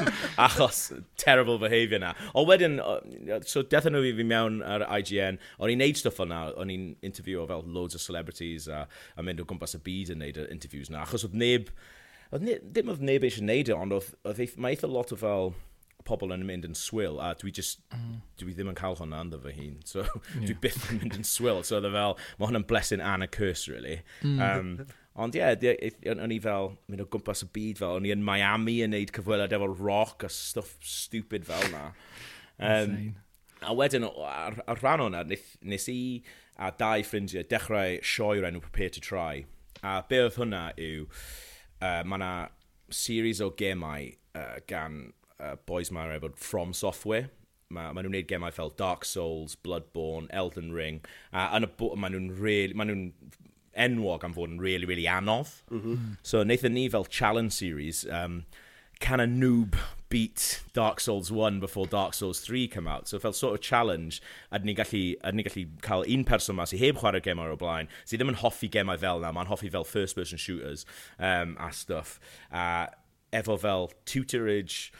achos 0.47 0.81
terrible 1.21 1.59
behaviour 1.63 2.03
na. 2.03 2.15
O 2.35 2.45
wedyn, 2.49 2.79
so 3.49 3.65
dethon 3.65 3.97
nhw 3.97 4.05
i 4.11 4.15
fi 4.19 4.27
mewn 4.29 4.61
ar 4.67 4.85
IGN, 4.99 5.41
o'n 5.59 5.73
i'n 5.75 5.83
neud 5.83 6.01
stuff 6.01 6.21
o'na, 6.25 6.45
o'n 6.61 6.73
i'n 6.75 6.91
interview 7.07 7.43
o 7.43 7.47
fel 7.51 7.65
loads 7.67 7.99
of 7.99 8.05
celebrities 8.05 8.69
a, 8.69 8.85
a 9.17 9.25
mynd 9.25 9.41
o 9.43 9.49
gwmpas 9.49 9.79
y 9.79 9.83
byd 9.87 10.13
yn 10.17 10.23
neud 10.25 10.43
y 10.43 10.49
interviews 10.55 10.93
na, 10.93 11.05
achos 11.07 11.27
oedd 11.29 11.39
neb, 11.39 11.73
oedd 12.33 12.45
neb, 12.45 12.69
ddim 12.69 12.93
oedd 12.93 13.07
neb 13.13 13.27
eisiau 13.29 13.49
neud 13.49 13.73
e, 13.73 13.77
ond 13.77 13.97
oedd, 13.97 14.13
oedd, 14.29 14.45
mae 14.61 14.77
eitha 14.77 14.91
lot 14.91 15.15
o 15.17 15.21
fel 15.21 15.55
pobl 16.07 16.33
yn 16.35 16.47
mynd 16.49 16.69
yn 16.69 16.77
swyl 16.79 17.19
a 17.23 17.33
dwi 17.41 17.53
just, 17.55 17.83
mm. 17.95 18.21
dwi 18.41 18.55
ddim 18.55 18.71
yn 18.73 18.79
cael 18.79 18.97
hwnna 19.01 19.25
ynddo 19.25 19.41
fy 19.43 19.57
hun. 19.57 19.77
So 19.89 20.05
yeah. 20.05 20.47
dwi 20.47 20.57
byth 20.67 20.89
yn 20.93 21.03
mynd 21.03 21.19
yn 21.19 21.27
swyl. 21.27 21.65
So 21.67 21.79
oedd 21.79 21.91
e 21.91 21.93
fel, 21.97 22.17
mae 22.39 22.51
hwnna'n 22.51 22.69
blessing 22.71 23.05
and 23.05 23.27
a 23.27 23.31
curse 23.31 23.69
really. 23.69 24.01
Mm. 24.23 24.41
Um, 24.45 24.73
Ond 25.19 25.35
ie, 25.35 25.41
yeah, 25.43 26.13
o'n 26.15 26.31
i 26.31 26.37
fel, 26.39 26.77
mynd 26.87 27.03
o 27.03 27.05
gwmpas 27.11 27.41
y 27.43 27.49
byd 27.51 27.81
fel, 27.81 27.97
o'n 27.99 28.05
i 28.07 28.13
yn 28.15 28.21
Miami 28.23 28.77
yn 28.85 28.93
neud 28.95 29.11
cyfweliad 29.17 29.55
efo 29.57 29.67
rock 29.73 30.23
a 30.23 30.31
stuff 30.31 30.77
stupid 30.87 31.49
fel 31.49 31.65
na. 31.73 31.89
Um, 32.63 33.17
a 33.67 33.75
wedyn, 33.75 34.07
ar, 34.07 34.61
ar 34.71 34.79
rhan 34.79 35.03
o'na, 35.09 35.25
nes, 35.27 35.57
nes 35.67 35.89
i 35.91 35.99
a 36.55 36.71
dau 36.71 37.03
ffrindiau 37.07 37.47
dechrau 37.51 37.99
sioi'r 38.13 38.47
enw 38.47 38.63
Prepare 38.63 38.95
to 38.95 39.03
Try. 39.03 39.43
A 39.83 39.99
be 40.07 40.23
oedd 40.23 40.39
hwnna 40.39 40.69
yw, 40.79 41.09
uh, 41.83 42.05
mae 42.07 42.21
yna 42.21 42.33
series 42.95 43.43
o 43.43 43.51
gemau 43.59 44.13
uh, 44.39 44.59
gan 44.71 45.09
uh, 45.41 45.57
boys 45.67 45.91
ma'n 45.91 46.11
rhaid 46.11 46.25
bod 46.25 46.39
from 46.39 46.73
software. 46.73 47.29
Mae 47.69 47.93
ma 47.93 48.01
nhw'n 48.01 48.15
gwneud 48.15 48.31
gemau 48.31 48.55
fel 48.55 48.73
Dark 48.81 49.05
Souls, 49.05 49.55
Bloodborne, 49.55 50.31
Elden 50.31 50.73
Ring. 50.73 51.03
A 51.33 51.51
yn 51.59 51.69
y 51.69 51.73
bwyd, 51.81 51.99
mae 52.01 52.15
nhw'n 52.15 52.31
really, 52.39 52.77
ma 52.79 52.89
nhw 52.89 53.11
enwog 53.79 54.25
am 54.27 54.35
fod 54.35 54.55
yn 54.55 54.63
really, 54.63 54.89
really 54.89 55.07
anodd. 55.07 55.53
Mm 55.71 55.83
-hmm. 55.83 56.17
So, 56.23 56.41
wnaethon 56.43 56.75
ni 56.75 56.89
fel 56.89 57.05
challenge 57.05 57.53
series, 57.53 58.07
um, 58.09 58.45
can 59.01 59.21
a 59.21 59.27
noob 59.27 59.77
beat 60.09 60.63
Dark 60.73 61.01
Souls 61.01 61.31
1 61.31 61.61
before 61.61 61.87
Dark 61.87 62.15
Souls 62.15 62.41
3 62.41 62.67
come 62.69 62.87
out. 62.87 63.09
So 63.09 63.19
fel 63.19 63.33
sort 63.33 63.55
of 63.55 63.61
challenge, 63.61 64.21
a 64.51 64.59
ni 64.59 64.75
gallu, 64.75 65.17
a 65.23 65.33
ni 65.33 65.45
gallu 65.45 65.69
cael 65.83 66.05
un 66.09 66.25
person 66.25 66.57
ma 66.57 66.65
sy'n 66.65 66.79
heb 66.79 66.97
chwarae 66.97 67.23
gemau 67.23 67.53
o 67.53 67.57
blaen, 67.57 67.91
sydd 68.05 68.23
ddim 68.23 68.33
yn 68.33 68.41
hoffi 68.43 68.71
gemau 68.73 68.99
fel 68.99 69.21
na, 69.21 69.33
mae'n 69.33 69.51
hoffi 69.51 69.71
fel 69.71 69.85
first 69.85 70.17
person 70.17 70.39
shooters 70.39 70.87
um, 71.19 71.57
a 71.61 71.73
stuff. 71.73 72.19
Uh, 72.51 72.87
efo 73.33 73.59
fel 73.61 73.91
tutorage, 74.07 74.91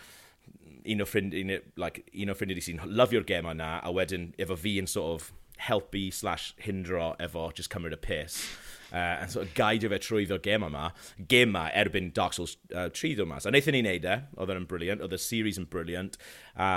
un 0.95 1.05
o 1.05 1.09
ffrind, 1.09 1.37
un, 1.37 1.59
like, 1.81 2.05
un 2.15 2.33
o 2.33 2.37
ffrindiau 2.37 2.65
sy'n 2.65 2.81
lyfio'r 2.89 3.27
gem 3.29 3.49
yna, 3.53 3.79
a 3.85 3.93
wedyn 3.95 4.33
efo 4.41 4.57
fi 4.59 4.79
yn 4.83 4.91
sort 4.91 5.19
of 5.19 5.31
helpu 5.69 6.09
slash 6.15 6.55
hindro 6.65 7.15
efo 7.23 7.51
just 7.55 7.73
cymryd 7.75 7.97
y 7.97 8.01
piss. 8.01 8.41
Uh, 8.91 9.21
and 9.21 9.31
sort 9.31 9.45
of 9.45 9.53
gaidio 9.53 9.91
fe 9.93 9.99
trwyddo 10.01 10.39
gem 10.41 10.65
yma, 10.65 10.87
gem 11.29 11.51
yma 11.51 11.67
erbyn 11.77 12.09
Dark 12.17 12.33
Souls 12.33 12.57
uh, 12.73 12.89
3 12.89 13.19
ddod 13.19 13.29
mas. 13.29 13.45
A 13.45 13.53
wnaethon 13.53 13.77
ni 13.77 13.83
wneud 13.85 14.09
e, 14.09 14.17
oedd 14.41 14.55
e'n 14.55 14.69
briliant, 14.71 15.05
oedd 15.05 15.17
y 15.17 15.21
series 15.21 15.61
yn 15.61 15.69
briliant. 15.69 16.17
A, 16.57 16.71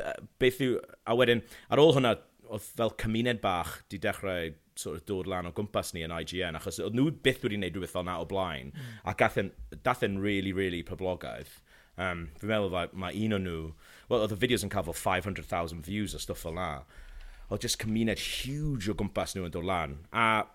uh, 0.00 0.16
beth 0.40 0.62
yw, 0.64 0.78
a 1.04 1.16
wedyn, 1.20 1.44
ar 1.68 1.82
ôl 1.82 1.92
hwnna, 1.98 2.16
oedd 2.50 2.64
fel 2.64 2.94
cymuned 2.98 3.42
bach 3.44 3.76
di 3.92 4.00
dechrau 4.02 4.54
sort 4.80 4.96
of 4.96 5.04
dod 5.06 5.28
lan 5.28 5.50
o 5.50 5.52
gwmpas 5.54 5.92
ni 5.94 6.02
yn 6.06 6.14
IGN, 6.14 6.56
achos 6.58 6.80
oedd 6.82 6.96
nhw 6.96 7.12
byth 7.24 7.44
wedi 7.44 7.58
gwneud 7.58 7.76
rhywbeth 7.76 7.94
fel 7.94 8.06
na 8.08 8.16
o 8.22 8.26
blaen, 8.28 8.72
mm. 8.72 9.02
a 9.04 9.14
gath 9.20 9.36
e'n 10.06 10.18
really, 10.22 10.54
really 10.56 10.82
poblogaidd. 10.86 11.52
Um, 12.00 12.28
fi'n 12.40 12.48
meddwl 12.48 12.72
like, 12.72 12.96
mae 12.96 13.26
un 13.26 13.36
o'n 13.36 13.44
nhw, 13.44 13.60
wel, 14.08 14.22
oedd 14.22 14.34
y 14.34 14.40
fideos 14.40 14.64
yn 14.64 14.72
cael 14.72 14.86
fel 14.88 14.96
500,000 14.96 15.84
views 15.84 16.16
a 16.16 16.22
stuff 16.22 16.46
fel 16.46 16.56
na. 16.56 16.70
Oedd 17.50 17.66
just 17.66 17.80
cymuned 17.82 18.22
huge 18.22 18.88
o 18.88 18.96
gwmpas 18.96 19.36
nhw 19.36 19.48
yn 19.48 19.54
dod 19.54 19.68
lan. 19.68 19.98
A 20.14 20.46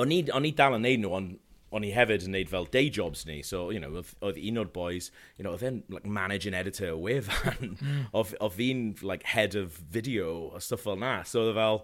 o'n 0.00 0.14
i, 0.14 0.22
on 0.34 0.48
i 0.48 0.52
dal 0.56 0.76
yn 0.78 0.86
neud 0.86 1.02
nhw, 1.04 1.12
ond 1.14 1.36
o'n 1.74 1.86
i 1.86 1.90
hefyd 1.94 2.26
yn 2.28 2.34
neud 2.36 2.50
fel 2.50 2.66
day 2.70 2.88
jobs 2.90 3.24
ni, 3.26 3.40
so, 3.42 3.68
you 3.74 3.80
know, 3.82 4.02
oedd 4.22 4.38
un 4.38 4.60
o'r 4.62 4.70
boys, 4.74 5.10
you 5.38 5.46
know, 5.46 5.54
oedd 5.56 5.64
e'n, 5.66 5.80
like, 5.90 6.06
managing 6.06 6.54
editor 6.54 6.92
o 6.94 6.98
wefan, 7.02 7.74
hmm. 7.80 8.04
oedd 8.14 8.60
un, 8.68 8.84
like, 9.02 9.26
head 9.34 9.56
of 9.58 9.80
video 9.96 10.52
a 10.54 10.62
stuff 10.62 10.86
fel 10.86 11.00
na, 11.00 11.16
so 11.26 11.42
oedd 11.42 11.54
e 11.54 11.56
fel, 11.58 11.82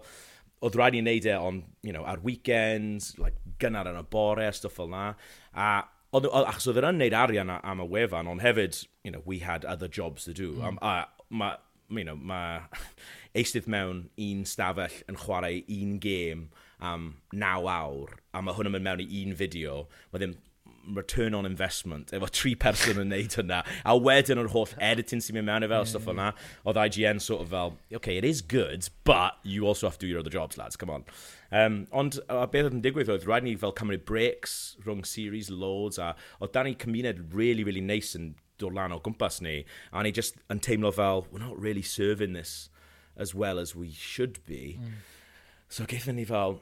oedd 0.63 0.77
rhaid 0.79 0.99
i'n 0.99 1.09
neud 1.09 1.27
e 1.27 1.35
on, 1.35 1.63
you 1.83 1.91
know, 1.95 2.05
ar 2.07 2.23
weekends, 2.23 3.11
like, 3.19 3.35
gynnar 3.59 3.89
yn 3.91 3.99
y 3.99 4.05
bore 4.15 4.47
a 4.47 4.55
stuff 4.55 4.79
fel 4.79 4.91
na, 4.91 5.09
a 5.51 5.71
Ond 6.11 6.27
achos 6.27 6.67
oedd 6.67 6.83
yn 6.83 6.97
neud 6.99 7.15
arian 7.15 7.51
am 7.55 7.83
y 7.83 7.87
wefan, 7.87 8.27
ond 8.27 8.43
hefyd, 8.43 8.81
you 9.05 9.11
know, 9.11 9.21
we 9.25 9.39
had 9.39 9.63
other 9.65 9.87
jobs 9.87 10.25
to 10.27 10.33
do. 10.35 10.53
Mm. 10.59 10.77
A, 10.81 10.87
a 10.87 11.27
mae, 11.31 11.55
you 11.89 12.03
know, 12.03 12.15
ma 12.15 12.67
eistydd 13.37 13.69
mewn 13.71 14.05
un 14.19 14.43
stafell 14.47 14.97
yn 15.11 15.19
chwarae 15.23 15.61
un 15.71 15.97
gêm 16.03 16.49
am 16.83 17.07
naw 17.31 17.69
awr, 17.71 18.17
a 18.33 18.41
mae 18.43 18.57
hwn 18.57 18.71
yn 18.71 18.75
mynd 18.75 18.87
mewn 18.89 19.03
i 19.05 19.21
un 19.21 19.37
fideo, 19.39 19.85
mae 20.11 20.23
ddim 20.23 20.35
return 20.95 21.33
on 21.33 21.45
investment, 21.45 22.11
efo 22.15 22.29
tri 22.31 22.53
person 22.55 22.99
yn 23.01 23.11
neud 23.13 23.35
hynna, 23.39 23.61
a 23.85 23.95
wedyn 23.97 24.41
o'r 24.41 24.51
holl 24.53 24.69
editing 24.79 25.21
sy'n 25.23 25.37
mynd 25.39 25.49
mewn 25.49 25.65
i 25.65 25.69
fel, 25.69 25.83
mm. 25.83 25.85
yeah, 25.85 25.91
stuff 25.93 26.07
yeah. 26.07 26.13
o'na, 26.15 26.29
oedd 26.65 26.81
IGN 26.85 27.21
sort 27.21 27.45
of 27.45 27.53
fel, 27.53 27.75
okay, 28.01 28.17
it 28.17 28.27
is 28.27 28.41
good, 28.41 28.89
but 29.03 29.37
you 29.43 29.67
also 29.67 29.87
have 29.87 29.99
to 29.99 30.05
do 30.05 30.11
your 30.11 30.19
other 30.19 30.33
jobs, 30.33 30.57
lads, 30.57 30.75
come 30.75 30.89
on. 30.89 31.05
Um, 31.51 31.81
ond 31.91 32.19
a 32.31 32.45
beth 32.47 32.69
oedd 32.69 32.77
yn 32.77 32.83
digwydd 32.85 33.11
oedd 33.11 33.27
rhaid 33.27 33.43
ni 33.43 33.57
fel 33.59 33.75
cymryd 33.75 34.05
breaks 34.07 34.77
rhwng 34.85 35.03
series 35.05 35.49
loads 35.51 35.99
a 35.99 36.13
oedd 36.39 36.53
dan 36.55 36.69
ni 36.69 36.77
cymuned 36.79 37.35
really, 37.35 37.65
really 37.67 37.83
nice 37.83 38.15
yn 38.15 38.33
dod 38.61 38.77
lan 38.77 38.95
o 38.95 39.01
gwmpas 39.03 39.41
ni 39.43 39.57
a 39.91 40.03
ni 40.05 40.13
just 40.15 40.39
yn 40.53 40.61
teimlo 40.63 40.93
fel 40.95 41.25
we're 41.27 41.43
not 41.43 41.59
really 41.59 41.83
serving 41.83 42.31
this 42.37 42.69
as 43.17 43.35
well 43.35 43.59
as 43.59 43.75
we 43.75 43.91
should 43.91 44.39
be. 44.47 44.79
Mm. 44.79 45.01
So 45.67 45.83
gaethon 45.83 46.15
ni 46.15 46.25
fel 46.25 46.61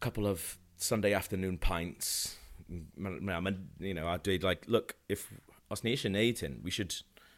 couple 0.00 0.26
of 0.26 0.56
Sunday 0.76 1.12
afternoon 1.12 1.58
pints 1.58 2.39
you 2.70 3.94
know, 3.94 4.08
a 4.08 4.18
dweud, 4.18 4.42
like, 4.42 4.64
look, 4.68 4.96
if, 5.08 5.26
os 5.70 5.84
ni 5.84 5.94
eisiau 5.94 6.12
neud 6.14 6.42
hyn, 6.44 6.60
we 6.64 6.70
should 6.70 6.94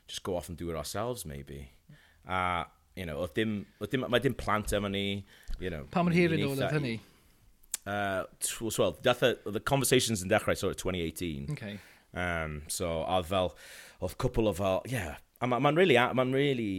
just 0.07 0.23
go 0.23 0.37
off 0.37 0.49
and 0.49 0.59
do 0.59 0.71
it 0.71 0.77
ourselves, 0.77 1.25
maybe. 1.25 1.71
A, 2.27 2.67
you 2.97 3.07
know, 3.07 3.19
oedd 3.25 3.35
dim, 3.35 3.55
oedd 3.81 3.95
dim, 3.95 4.05
mae 4.13 4.21
dim 4.21 4.35
plant 4.35 4.75
yma 4.77 4.91
ni, 4.93 5.25
you 5.59 5.71
know. 5.71 5.87
Pam 5.95 6.09
mae'n 6.09 6.19
hir 6.19 6.37
yn 6.37 6.45
ôl 6.49 6.57
oedd 6.59 6.77
hynny? 6.77 6.95
Uh, 7.83 8.25
well, 8.79 8.97
dath 9.03 9.21
the 9.21 9.61
conversations 9.61 10.23
yn 10.23 10.31
dechrau 10.31 10.57
sort 10.57 10.77
of 10.77 10.81
2018. 10.83 11.49
Okay. 11.57 11.79
Um, 12.15 12.61
so, 12.69 13.01
oedd 13.03 13.29
fel, 13.31 13.55
oedd 14.03 14.19
cwpl 14.23 14.53
o 14.53 14.57
fel, 14.59 14.83
yeah, 14.93 15.17
a 15.41 15.49
mae'n 15.49 15.65
ma 15.65 15.73
really, 15.77 15.97
mae'n 15.99 16.37
really 16.37 16.73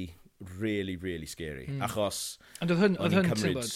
really, 0.59 0.95
really 0.95 1.25
scary. 1.25 1.67
Mm. 1.69 1.83
Achos... 1.87 2.37
Ond 2.61 2.73
oedd 2.73 2.81
hwn, 2.83 2.97
oedd 3.03 3.15
hwn, 3.17 3.29
cymryd... 3.35 3.73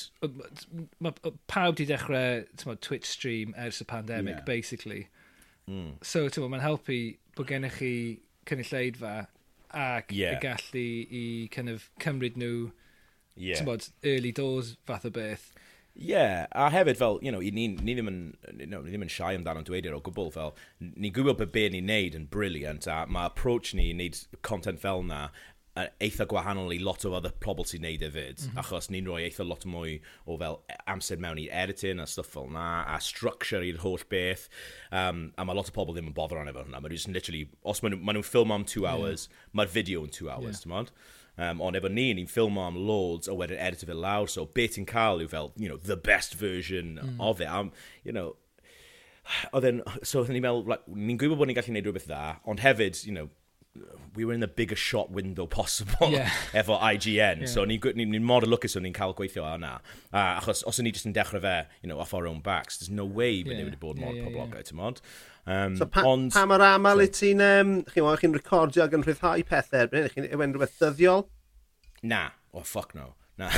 mae 1.03 1.33
pawb 1.51 1.77
di 1.79 1.87
dechrau 1.89 2.43
tymod, 2.59 2.81
Twitch 2.85 3.07
stream 3.09 3.55
ers 3.57 3.81
y 3.83 3.87
pandemic, 3.89 4.39
yeah. 4.39 4.45
basically. 4.47 5.07
Mm. 5.67 5.95
So, 6.01 6.27
ti'n 6.31 6.47
mae'n 6.47 6.65
helpu 6.65 6.99
bod 7.37 7.49
gennych 7.51 7.79
chi 7.81 7.93
cynulleidfa 8.47 9.15
ac 9.75 10.13
yeah. 10.15 10.37
y 10.37 10.41
gallu 10.43 10.87
i 11.11 11.23
kind 11.51 11.69
of 11.69 11.89
cymryd 12.03 12.37
nhw 12.39 12.69
yeah. 13.35 13.59
tymod, 13.59 13.89
early 14.03 14.31
doors 14.31 14.75
fath 14.87 15.05
o 15.05 15.11
beth. 15.13 15.51
Ie, 15.97 16.11
yeah, 16.11 16.45
a 16.51 16.69
hefyd 16.69 16.97
fel, 16.99 17.19
you 17.25 17.31
know, 17.31 17.41
ni, 17.41 17.67
ni 17.73 17.95
ddim 17.97 18.09
yn, 18.11 18.19
no, 18.69 18.83
ni 18.85 18.93
ddim 18.93 19.07
yn 19.07 19.11
siai 19.11 19.33
amdano'n 19.37 19.65
dweud 19.65 19.87
i'r 19.89 19.95
o 19.97 20.01
gwbl, 20.05 20.29
fel, 20.35 20.53
ni'n 20.79 21.13
gwybod 21.15 21.39
beth 21.39 21.53
be 21.55 21.63
ni'n 21.73 21.89
neud 21.89 22.17
yn 22.19 22.27
briliant, 22.29 22.85
a 22.85 22.99
mae 23.09 23.31
approach 23.31 23.73
ni 23.73 23.89
i 23.89 23.95
wneud 23.95 24.19
content 24.45 24.83
fel 24.83 25.01
na 25.07 25.27
eitha 26.03 26.25
gwahanol 26.29 26.73
i 26.73 26.79
lot 26.81 27.05
o 27.05 27.11
other 27.17 27.33
pobl 27.43 27.67
sy'n 27.67 27.83
neud 27.85 28.03
hefyd, 28.05 28.39
mm 28.41 28.49
-hmm. 28.49 28.61
achos 28.61 28.89
ni'n 28.93 29.09
rhoi 29.09 29.23
eitha 29.27 29.45
lot 29.45 29.65
mwy 29.69 29.97
o 30.25 30.37
fel 30.41 30.59
e, 30.69 30.77
amser 30.93 31.19
mewn 31.21 31.41
i 31.41 31.47
editing 31.63 31.99
a 31.99 32.07
stuff 32.07 32.31
fel 32.33 32.49
na, 32.53 32.83
a 32.95 32.99
structure 33.01 33.61
i'r 33.65 33.81
holl 33.83 34.05
beth, 34.09 34.47
um, 34.91 35.27
a 35.37 35.45
mae 35.45 35.55
lot 35.55 35.69
o 35.69 35.75
pobl 35.75 35.93
ddim 35.93 36.09
yn 36.11 36.17
bother 36.17 36.41
on 36.41 36.49
efo 36.49 36.63
hwnna. 36.63 36.81
Mae 36.81 36.93
nhw'n 36.93 37.13
literally, 37.13 37.45
os 37.63 37.83
maen 37.83 37.97
nhw'n 37.97 38.09
ma 38.09 38.25
ffilm 38.25 38.53
am 38.55 38.65
two 38.65 38.87
hours, 38.87 39.27
yeah. 39.27 39.53
mae'r 39.59 39.73
fideo 39.75 40.03
yn 40.07 40.13
two 40.13 40.31
hours, 40.31 40.65
yeah. 40.65 40.73
ti'n? 40.73 40.91
Um, 41.37 41.61
ond 41.61 41.77
efo 41.77 41.89
ni, 41.93 42.09
ni'n 42.17 42.29
ffilm 42.29 42.57
am 42.57 42.77
loads 42.89 43.29
a 43.29 43.35
wedyn 43.37 43.61
edit 43.61 43.85
fe 43.85 43.93
lawr, 43.93 44.27
so 44.27 44.45
beth 44.45 44.73
ti'n 44.75 44.87
cael 44.89 45.21
yw 45.21 45.29
fel, 45.29 45.51
you 45.55 45.69
know, 45.69 45.77
the 45.77 45.97
best 45.97 46.33
version 46.33 46.97
mm. 46.97 47.17
of 47.21 47.41
it. 47.41 47.47
Um, 47.47 47.71
you 48.03 48.11
know, 48.11 48.35
oedd 49.53 49.83
so 50.01 50.23
ni'n 50.25 50.41
meddwl, 50.41 50.65
like, 50.71 50.87
ni'n 50.89 51.19
gwybod 51.21 51.37
bod 51.37 51.51
ni'n 51.51 51.59
gallu 51.59 51.75
gwneud 51.75 51.91
rhywbeth 51.91 52.07
dda, 52.09 52.23
ond 52.49 52.63
hefyd, 52.65 53.03
you 53.05 53.13
know, 53.13 53.29
we 54.15 54.25
were 54.25 54.33
in 54.33 54.39
the 54.39 54.47
biggest 54.47 54.81
shot 54.81 55.11
window 55.11 55.45
possible 55.59 56.09
yeah. 56.09 56.29
efo 56.53 56.79
IGN. 56.79 57.41
Yeah. 57.41 57.45
So 57.45 57.65
ni'n 57.65 57.95
ni, 57.95 58.05
ni 58.05 58.19
mor 58.19 58.41
lwcus 58.41 58.75
o'n 58.77 58.85
ni'n 58.87 58.95
cael 58.97 59.15
gweithio 59.17 59.45
arna. 59.45 59.77
Uh, 60.11 60.39
achos 60.39 60.63
os 60.67 60.81
o'n 60.81 60.87
ni 60.87 60.93
jyst 60.95 61.09
yn 61.09 61.15
dechrau 61.15 61.43
fe, 61.43 61.55
you 61.83 61.89
know, 61.91 61.99
off 62.03 62.13
our 62.17 62.27
own 62.27 62.41
backs, 62.41 62.77
there's 62.77 62.89
no 62.89 63.05
way 63.05 63.31
yeah. 63.31 63.51
bod 63.51 63.63
wedi 63.67 63.81
bod 63.81 64.01
mor 64.01 64.13
yeah, 64.13 64.21
yeah, 64.21 64.29
poblogau, 64.29 64.61
yeah. 64.61 64.69
ti'n 64.69 64.81
mod. 64.81 65.01
Um, 65.47 65.77
so 65.79 65.87
pa, 65.87 66.03
ond, 66.09 66.33
pa 66.35 66.43
mae'r 66.49 66.65
aml 66.73 67.03
so, 67.03 67.05
i 67.05 67.13
ti'n, 67.19 67.45
um, 67.45 67.77
chi'n 67.93 68.19
chi 68.23 68.33
recordio 68.33 68.87
ac 68.87 68.97
yn 68.97 69.05
rhyddhau 69.05 69.45
pethau 69.47 69.85
erbyn, 69.85 70.09
chi'n 70.15 70.29
ewen 70.31 70.55
rhywbeth 70.55 70.81
dyddiol? 70.81 71.27
Na, 72.03 72.25
oh 72.53 72.65
fuck 72.67 72.97
no. 72.97 73.13
Na. 73.37 73.49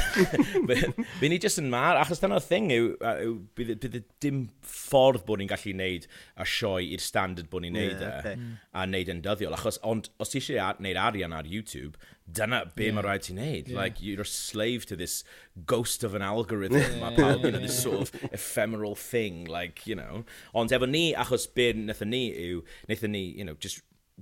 Fe 1.20 1.30
ni 1.32 1.38
jyst 1.40 1.62
yn 1.62 1.70
mar, 1.72 1.96
achos 2.02 2.20
dyna'r 2.20 2.44
thing 2.44 2.68
yw, 2.76 2.90
yw 3.00 3.36
bydd, 3.56 3.78
bydd 3.86 4.08
dim 4.20 4.42
ffordd 4.68 5.24
bod 5.28 5.40
ni'n 5.40 5.52
gallu 5.52 5.72
neud 5.80 6.08
a 6.36 6.48
sioi 6.48 6.90
i'r 6.92 7.04
standard 7.04 7.48
bod 7.52 7.64
ni'n 7.64 7.78
neud 7.78 7.94
yeah, 7.96 8.10
e, 8.10 8.20
okay. 8.20 8.36
Mm. 8.36 8.58
a 8.76 8.86
neud 8.92 9.12
yn 9.16 9.24
dyddiol. 9.24 9.56
Achos, 9.56 9.80
ond, 9.88 10.12
os 10.20 10.34
ti 10.34 10.42
eisiau 10.42 10.84
neud 10.84 11.00
arian 11.00 11.36
ar 11.36 11.48
YouTube, 11.48 11.96
dyna 12.28 12.66
be 12.76 12.90
yeah. 12.90 12.98
mae 12.98 13.08
rhaid 13.08 13.28
ti'n 13.30 13.40
neud. 13.40 13.72
Yeah. 13.72 13.80
Like, 13.80 14.04
you're 14.04 14.28
a 14.28 14.28
slave 14.28 14.86
to 14.92 15.00
this 15.00 15.24
ghost 15.66 16.04
of 16.04 16.14
an 16.14 16.28
algorithm. 16.28 16.84
Yeah, 16.84 17.00
mae 17.00 17.16
pawb, 17.16 17.48
you 17.48 17.56
know, 17.56 17.64
this 17.64 17.80
sort 17.82 18.02
of 18.04 18.32
ephemeral 18.34 18.96
thing, 18.96 19.46
like, 19.46 19.88
you 19.88 19.96
know. 19.96 20.26
Ond 20.54 20.76
efo 20.76 20.92
ni, 20.92 21.14
achos 21.16 21.48
be 21.56 21.72
wnaethon 21.72 22.12
ni 22.12 22.26
yw, 22.50 22.66
wnaethon 22.90 23.16
ni, 23.16 23.30
you 23.32 23.48
know, 23.48 23.56
just 23.64 23.80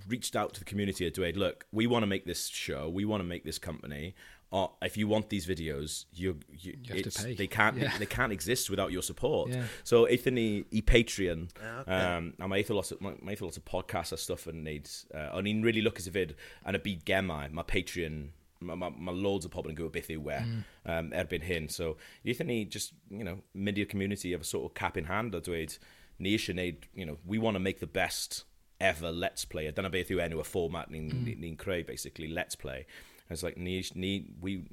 reached 0.07 0.35
out 0.35 0.53
to 0.53 0.59
the 0.59 0.65
community 0.65 1.05
a 1.07 1.11
dweud, 1.11 1.37
look, 1.37 1.65
we 1.71 1.87
want 1.87 2.03
to 2.03 2.07
make 2.07 2.25
this 2.25 2.47
show, 2.47 2.87
we 2.89 3.05
want 3.05 3.21
to 3.21 3.27
make 3.27 3.43
this 3.43 3.57
company, 3.57 4.13
oh, 4.51 4.71
if 4.81 4.97
you 4.97 5.07
want 5.07 5.29
these 5.29 5.45
videos, 5.45 6.05
you, 6.13 6.39
you, 6.49 6.77
you 6.83 6.95
have 6.95 7.13
to 7.13 7.23
pay. 7.23 7.33
They 7.35 7.47
can't 7.47 7.77
yeah. 7.77 7.97
they, 7.97 8.05
can't 8.05 8.31
exist 8.31 8.69
without 8.69 8.91
your 8.91 9.01
support. 9.01 9.49
Yeah. 9.49 9.63
So 9.83 10.05
eithon 10.05 10.33
ni 10.33 10.65
i 10.71 10.81
Patreon, 10.81 11.49
ah, 11.61 11.79
okay. 11.81 11.91
um, 11.91 12.33
a 12.39 12.47
mae 12.47 12.63
eitha 12.63 12.75
lot 12.75 12.91
o, 12.91 12.97
mae 13.01 13.35
eitha 13.35 13.41
lot 13.41 13.57
of 13.57 13.65
podcast 13.65 14.11
a 14.13 14.17
stuff 14.17 14.47
yn 14.47 14.63
neud. 14.63 14.89
Uh, 15.13 15.29
o'n 15.37 15.49
i'n 15.51 15.63
really 15.65 15.83
lwcus 15.83 16.07
i 16.07 16.15
fyd, 16.15 16.35
yn 16.65 16.79
y 16.79 16.83
byd 16.87 17.05
gemau, 17.09 17.51
mae 17.51 17.67
Patreon, 17.67 18.21
mae 18.61 18.79
ma, 18.79 18.89
ma 18.89 19.13
loads 19.13 19.47
o 19.47 19.53
pobl 19.53 19.73
yn 19.73 19.77
gwybod 19.79 19.95
beth 19.97 20.11
yw 20.13 20.23
we, 20.29 20.39
mm. 20.39 20.65
um, 20.85 21.13
erbyn 21.17 21.45
hyn. 21.47 21.69
So 21.73 21.95
eithon 22.25 22.51
ni 22.51 22.63
just, 22.65 22.95
you 23.11 23.27
know, 23.27 23.41
mynd 23.53 23.81
i'r 23.83 23.89
community 23.89 24.35
efo 24.37 24.47
sort 24.47 24.71
of 24.71 24.77
cap 24.79 24.97
in 24.97 25.11
hand 25.11 25.35
a 25.35 25.43
dweud, 25.43 25.77
ni 26.19 26.37
eisiau 26.37 26.55
neud, 26.57 26.87
you 26.95 27.05
know, 27.05 27.19
we 27.25 27.37
want 27.37 27.59
to 27.59 27.63
make 27.63 27.83
the 27.83 27.93
best 27.99 28.45
ever 28.79 29.11
Let's 29.11 29.43
Play. 29.43 29.67
A 29.67 29.75
dyna 29.75 29.89
beth 29.89 30.11
yw 30.13 30.23
enw 30.23 30.39
y 30.39 30.47
format 30.47 30.91
ni'n 30.93 31.11
mm. 31.11 31.23
ni, 31.25 31.35
ni 31.41 31.55
creu, 31.59 31.83
basically, 31.85 32.29
Let's 32.29 32.55
Play 32.55 32.85
it's 33.29 33.43
like, 33.43 33.57
need, 33.57 33.95
need, 33.95 34.33
we, 34.41 34.63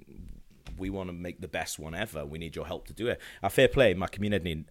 we 0.78 0.90
want 0.90 1.08
to 1.08 1.12
make 1.12 1.40
the 1.40 1.48
best 1.48 1.78
one 1.78 1.94
ever. 1.94 2.24
We 2.24 2.38
need 2.38 2.56
your 2.56 2.66
help 2.66 2.86
to 2.88 2.92
do 2.92 3.08
it. 3.08 3.20
A 3.42 3.50
fair 3.50 3.68
play, 3.68 3.94
mae 3.94 4.08
cymuned 4.14 4.46
ni'n 4.46 4.64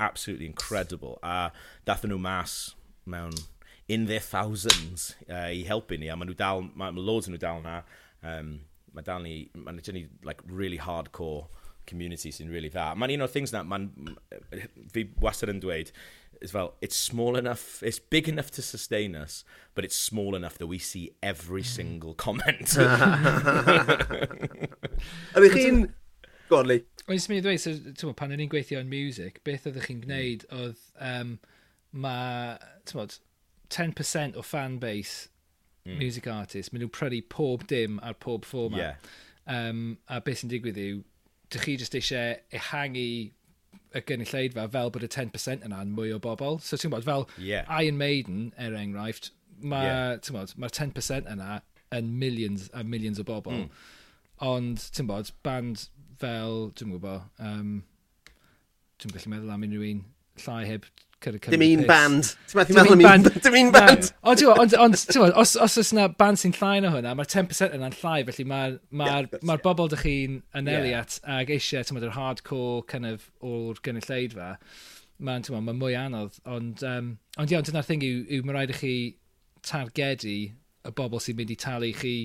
absolutely 0.00 0.46
incredible. 0.46 1.18
A 1.22 1.50
dathyn 1.86 2.12
nhw 2.12 2.20
mas 2.20 2.74
mewn 3.06 3.34
in 3.88 4.06
their 4.06 4.20
thousands 4.20 5.14
uh, 5.28 5.48
i 5.48 5.64
helpu 5.68 5.98
ni. 5.98 6.08
A 6.08 6.16
maen 6.16 6.30
nhw 6.30 6.36
dal, 6.38 6.66
mae 6.74 6.92
ma 6.92 7.04
loads 7.10 7.28
yn 7.28 7.36
nhw 7.36 7.42
dal 7.44 7.62
na. 7.64 7.80
Um, 8.22 8.58
mae 8.94 9.06
dal 9.06 9.24
ni, 9.24 9.36
mae'n 9.56 9.80
ni, 9.94 10.06
like, 10.24 10.42
really 10.46 10.78
hardcore 10.78 11.46
community 11.88 12.30
sy'n 12.34 12.52
really 12.52 12.70
dda. 12.70 12.92
Mae'n 12.96 13.16
un 13.16 13.24
o'r 13.24 13.32
things 13.32 13.54
na, 13.54 13.64
man, 13.64 13.88
fi 14.92 15.08
wastad 15.24 15.52
yn 15.52 15.62
dweud, 15.64 15.92
is 16.40 16.54
well 16.54 16.74
it's 16.80 16.96
small 16.96 17.36
enough, 17.36 17.82
it's 17.82 17.98
big 17.98 18.28
enough 18.28 18.50
to 18.52 18.62
sustain 18.62 19.14
us, 19.14 19.44
but 19.74 19.84
it's 19.84 19.96
small 19.96 20.34
enough 20.34 20.58
that 20.58 20.66
we 20.66 20.78
see 20.78 21.12
every 21.22 21.62
mm. 21.62 21.66
single 21.66 22.14
comment. 22.14 22.76
A 25.34 25.40
bych 25.40 25.52
chi'n... 25.52 25.92
godly 26.48 26.58
on, 26.58 26.66
Lee. 26.66 26.84
Oes 27.08 27.28
mi 27.28 27.40
so, 27.58 28.12
pan 28.12 28.32
o'n 28.32 28.40
i'n 28.42 28.50
gweithio 28.52 28.80
yn 28.82 28.90
music, 28.90 29.42
beth 29.44 29.66
oeddech 29.68 29.88
chi'n 29.88 30.02
gwneud 30.04 30.44
mm. 30.48 30.60
oedd 30.60 30.80
um, 31.00 31.38
mae, 31.92 32.58
10% 32.88 34.36
o 34.36 34.42
fan 34.42 34.78
base 34.78 35.28
mm. 35.86 35.98
music 35.98 36.26
artist, 36.32 36.72
maen 36.72 36.84
nhw'n 36.84 36.94
prynu 36.94 37.22
pob 37.32 37.66
dim 37.70 38.00
ar 38.02 38.16
pob 38.18 38.44
format. 38.48 38.80
Yeah. 38.80 38.96
Um, 39.48 39.98
a 40.08 40.20
beth 40.20 40.42
sy'n 40.42 40.52
digwydd 40.52 40.80
yw, 40.82 41.02
dych 41.52 41.64
chi 41.64 41.76
jyst 41.80 41.96
eisiau 41.96 42.36
ehangu 42.60 43.08
y 43.96 44.02
gynulleidfa 44.04 44.66
fel 44.72 44.92
bod 44.94 45.06
y 45.06 45.10
10% 45.14 45.64
yna'n 45.66 45.92
mwy 45.96 46.12
o 46.14 46.20
bobl. 46.22 46.58
So 46.64 46.78
ti'n 46.80 46.92
bod, 46.92 47.06
fel 47.06 47.26
yeah. 47.40 47.68
Iron 47.82 47.98
Maiden, 48.00 48.50
er 48.60 48.76
enghraifft, 48.78 49.32
mae'r 49.62 50.18
yeah. 50.18 50.32
Bod, 50.34 50.54
ma 50.60 50.70
10% 50.72 51.30
yna 51.32 51.60
yn 51.96 52.12
millions 52.20 52.68
a 52.76 52.84
millions 52.84 53.20
o 53.20 53.26
bobl. 53.28 53.64
Mm. 53.64 53.86
Ond, 54.44 54.88
ti'n 54.94 55.08
bod, 55.08 55.32
band 55.46 55.88
fel, 56.20 56.68
dwi'n 56.78 56.94
gwybod, 56.94 57.28
um, 57.42 57.74
dwi'n 59.00 59.14
gallu 59.14 59.32
meddwl 59.32 59.54
am 59.54 59.66
unrhyw 59.66 59.86
un 59.92 60.04
llai 60.44 60.62
heb 60.68 60.86
Dim 61.52 61.62
un 61.62 61.86
band. 61.86 62.36
Dim 62.68 62.92
un 62.92 63.02
band. 63.02 63.42
Dim 63.42 63.54
un 63.58 63.72
band. 63.74 64.10
Ond 64.22 64.38
ti'n 64.38 64.52
ond, 64.52 64.74
ond 64.78 64.98
os, 65.42 65.54
os 65.58 65.78
oes 65.80 65.90
yna 65.94 66.06
band 66.20 66.38
sy'n 66.38 66.54
llai 66.54 66.78
na 66.84 66.92
hwnna, 66.94 67.14
mae'r 67.18 67.30
10% 67.32 67.74
yna'n 67.74 67.96
llai, 67.98 68.20
felly 68.28 68.46
mae'r 68.46 68.76
ma 68.90 69.08
yeah, 69.08 69.26
ma 69.42 69.56
yeah. 69.56 69.64
bobl 69.64 69.90
dych 69.90 70.04
chi'n 70.06 70.38
anelu 70.60 70.92
yeah. 70.92 71.02
at 71.02 71.18
ag 71.38 71.50
eisiau, 71.56 71.82
ti'n 71.82 71.98
yr 72.00 72.14
hardcore 72.14 72.84
kind 72.90 73.10
of, 73.10 73.26
o'r 73.42 73.82
gynulleidfa, 73.82 74.52
mae'n 75.18 75.50
ma, 75.56 75.62
ma 75.66 75.76
mwy 75.80 75.98
anodd. 75.98 76.38
Ond, 76.46 76.86
um, 76.86 77.10
ond 77.36 77.54
iawn, 77.54 77.66
dyna'r 77.66 77.90
thing 77.90 78.06
yw, 78.06 78.22
yw 78.38 78.46
mae 78.46 78.60
rhaid 78.60 78.76
i 78.76 78.78
chi 78.78 78.94
targedu 79.66 80.38
y 80.86 80.96
bobl 81.02 81.22
sy'n 81.24 81.40
mynd 81.40 81.54
i 81.54 81.58
talu 81.58 81.90
chi 81.98 82.16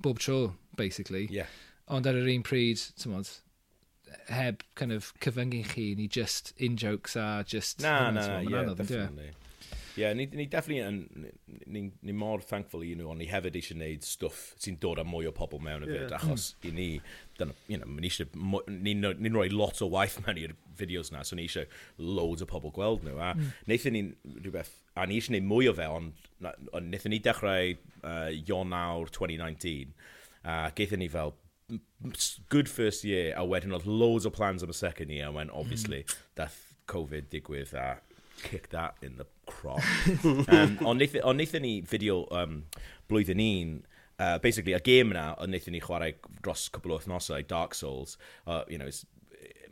bob 0.00 0.24
tro, 0.24 0.54
basically. 0.80 1.26
Yeah. 1.30 1.52
Ond 1.92 2.08
ar 2.08 2.16
yr 2.16 2.32
un 2.32 2.46
pryd, 2.46 2.80
ti'n 2.96 3.18
heb 4.28 4.62
kind 4.74 4.92
of 4.92 5.12
cyfyngu 5.20 5.62
chi 5.74 5.94
ni 5.98 6.08
just 6.08 6.52
in-jokes 6.56 7.16
a 7.16 7.44
just... 7.46 7.80
Na, 7.82 8.10
na, 8.10 8.26
na, 8.26 8.38
yeah, 8.40 8.74
definitely. 8.74 9.32
Yeah, 9.96 10.12
ni, 10.12 10.26
ni 10.26 10.46
definitely 10.46 10.82
yn, 10.82 11.32
ni, 11.66 11.82
ni 12.02 12.12
mor 12.12 12.40
thankful 12.42 12.82
i 12.82 12.90
nhw, 12.98 13.12
ond 13.12 13.22
ni 13.22 13.28
hefyd 13.30 13.54
eisiau 13.60 13.76
gwneud 13.78 14.02
stwff 14.02 14.40
sy'n 14.58 14.80
dod 14.82 14.98
â 14.98 15.04
mwy 15.06 15.28
o 15.30 15.32
pobl 15.34 15.60
mewn 15.62 15.84
y 15.86 15.90
fyd, 15.90 16.00
yeah. 16.08 16.16
achos 16.18 16.48
i 16.66 16.72
ni, 16.74 16.86
dyna, 17.38 17.54
you 17.70 17.78
know, 17.78 18.00
ni 18.02 18.10
eisiau, 18.10 18.26
ni'n 18.66 19.06
ni 19.22 19.30
rhoi 19.30 19.46
lot 19.54 19.78
o 19.86 19.88
waith 19.92 20.18
mewn 20.24 20.40
i'r 20.42 20.56
fideos 20.80 21.12
na, 21.14 21.22
so 21.22 21.38
ni 21.38 21.46
eisiau 21.46 21.70
loads 22.02 22.42
o 22.42 22.50
pobl 22.50 22.74
gweld 22.74 23.06
nhw, 23.06 23.20
a 23.22 23.30
mm. 23.36 23.54
wnaethon 23.68 23.94
ni 23.94 24.02
rhywbeth, 24.40 24.74
a 24.98 25.06
ni 25.06 25.20
eisiau 25.20 25.36
gwneud 25.36 25.48
mwy 25.52 25.70
o 25.70 25.76
fe, 25.78 25.86
ond 26.00 26.26
on, 26.42 26.90
wnaethon 26.90 27.14
ni 27.14 27.22
dechrau 27.22 27.78
uh, 27.78 28.34
Ionawr 28.34 29.14
2019, 29.14 29.94
a 30.42 30.58
geithon 30.74 31.04
ni 31.04 31.12
fel 31.12 31.36
good 32.48 32.68
first 32.68 33.04
year, 33.04 33.32
a 33.36 33.44
wedyn 33.46 33.74
oedd 33.74 33.86
loads 33.86 34.26
o 34.26 34.30
plans 34.30 34.62
am 34.62 34.72
y 34.72 34.76
second 34.76 35.10
year, 35.10 35.26
and 35.26 35.34
when 35.34 35.48
hmm. 35.48 35.60
obviously 35.60 36.02
mm. 36.04 36.16
dath 36.36 36.74
Covid 36.86 37.30
digwydd 37.32 37.72
a 37.72 37.98
kick 38.42 38.68
that 38.70 38.96
in 39.02 39.16
the 39.16 39.26
crop. 39.46 39.80
um, 40.48 40.78
ond 40.84 41.00
wnaethon 41.00 41.64
ni 41.64 41.74
fideo 41.88 42.24
um, 42.34 42.64
blwyddyn 43.08 43.40
un, 43.40 43.74
uh, 44.18 44.38
basically, 44.38 44.74
a 44.76 44.80
game 44.80 45.14
yna, 45.14 45.30
ond 45.38 45.52
wnaethon 45.52 45.76
ni 45.76 45.82
chwarae 45.84 46.14
dros 46.42 46.68
cwbl 46.74 46.96
o 46.96 47.00
wythnosau, 47.00 47.40
Dark 47.48 47.74
Souls, 47.78 48.18
uh, 48.46 48.62
you 48.68 48.78
know, 48.78 48.90
it's 48.90 49.06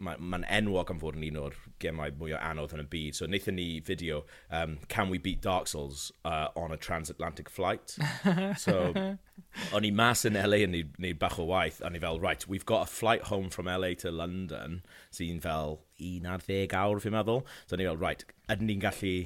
mae'n 0.02 0.22
ma 0.32 0.40
enwog 0.50 0.90
am 0.92 1.00
fod 1.02 1.16
yn 1.18 1.26
un 1.28 1.38
o'r 1.44 1.56
gemau 1.82 2.12
mwy 2.18 2.34
o 2.34 2.40
anodd 2.42 2.74
yn 2.76 2.82
y 2.82 2.86
byd. 2.92 3.16
So 3.18 3.26
wnaethon 3.28 3.58
ni 3.58 3.66
fideo, 3.86 4.22
um, 4.50 4.78
Can 4.92 5.10
We 5.12 5.20
Beat 5.22 5.42
Dark 5.44 5.68
Souls 5.70 6.10
uh, 6.24 6.48
on 6.56 6.72
a 6.72 6.76
Transatlantic 6.76 7.50
Flight? 7.50 7.96
so 8.64 8.92
o'n 9.72 9.86
i 9.86 9.92
mas 9.94 10.24
yn 10.28 10.38
LA 10.38 10.64
yn 10.66 10.74
neud 10.74 11.20
bach 11.20 11.38
o 11.38 11.46
waith, 11.50 11.80
a 11.80 11.90
ni 11.90 12.02
fel, 12.02 12.20
right, 12.20 12.46
we've 12.48 12.66
got 12.66 12.88
a 12.88 12.90
flight 12.90 13.28
home 13.30 13.50
from 13.50 13.70
LA 13.70 13.94
to 14.02 14.10
London, 14.10 14.82
sy'n 15.14 15.40
fel 15.44 15.80
un 16.02 16.26
ar 16.26 16.42
ddeg 16.42 16.74
awr 16.76 17.02
fi'n 17.02 17.14
meddwl. 17.14 17.46
So 17.66 17.78
ni 17.78 17.86
fel, 17.88 18.00
right, 18.00 18.26
ydyn 18.50 18.70
ni'n 18.72 18.82
gallu 18.82 19.16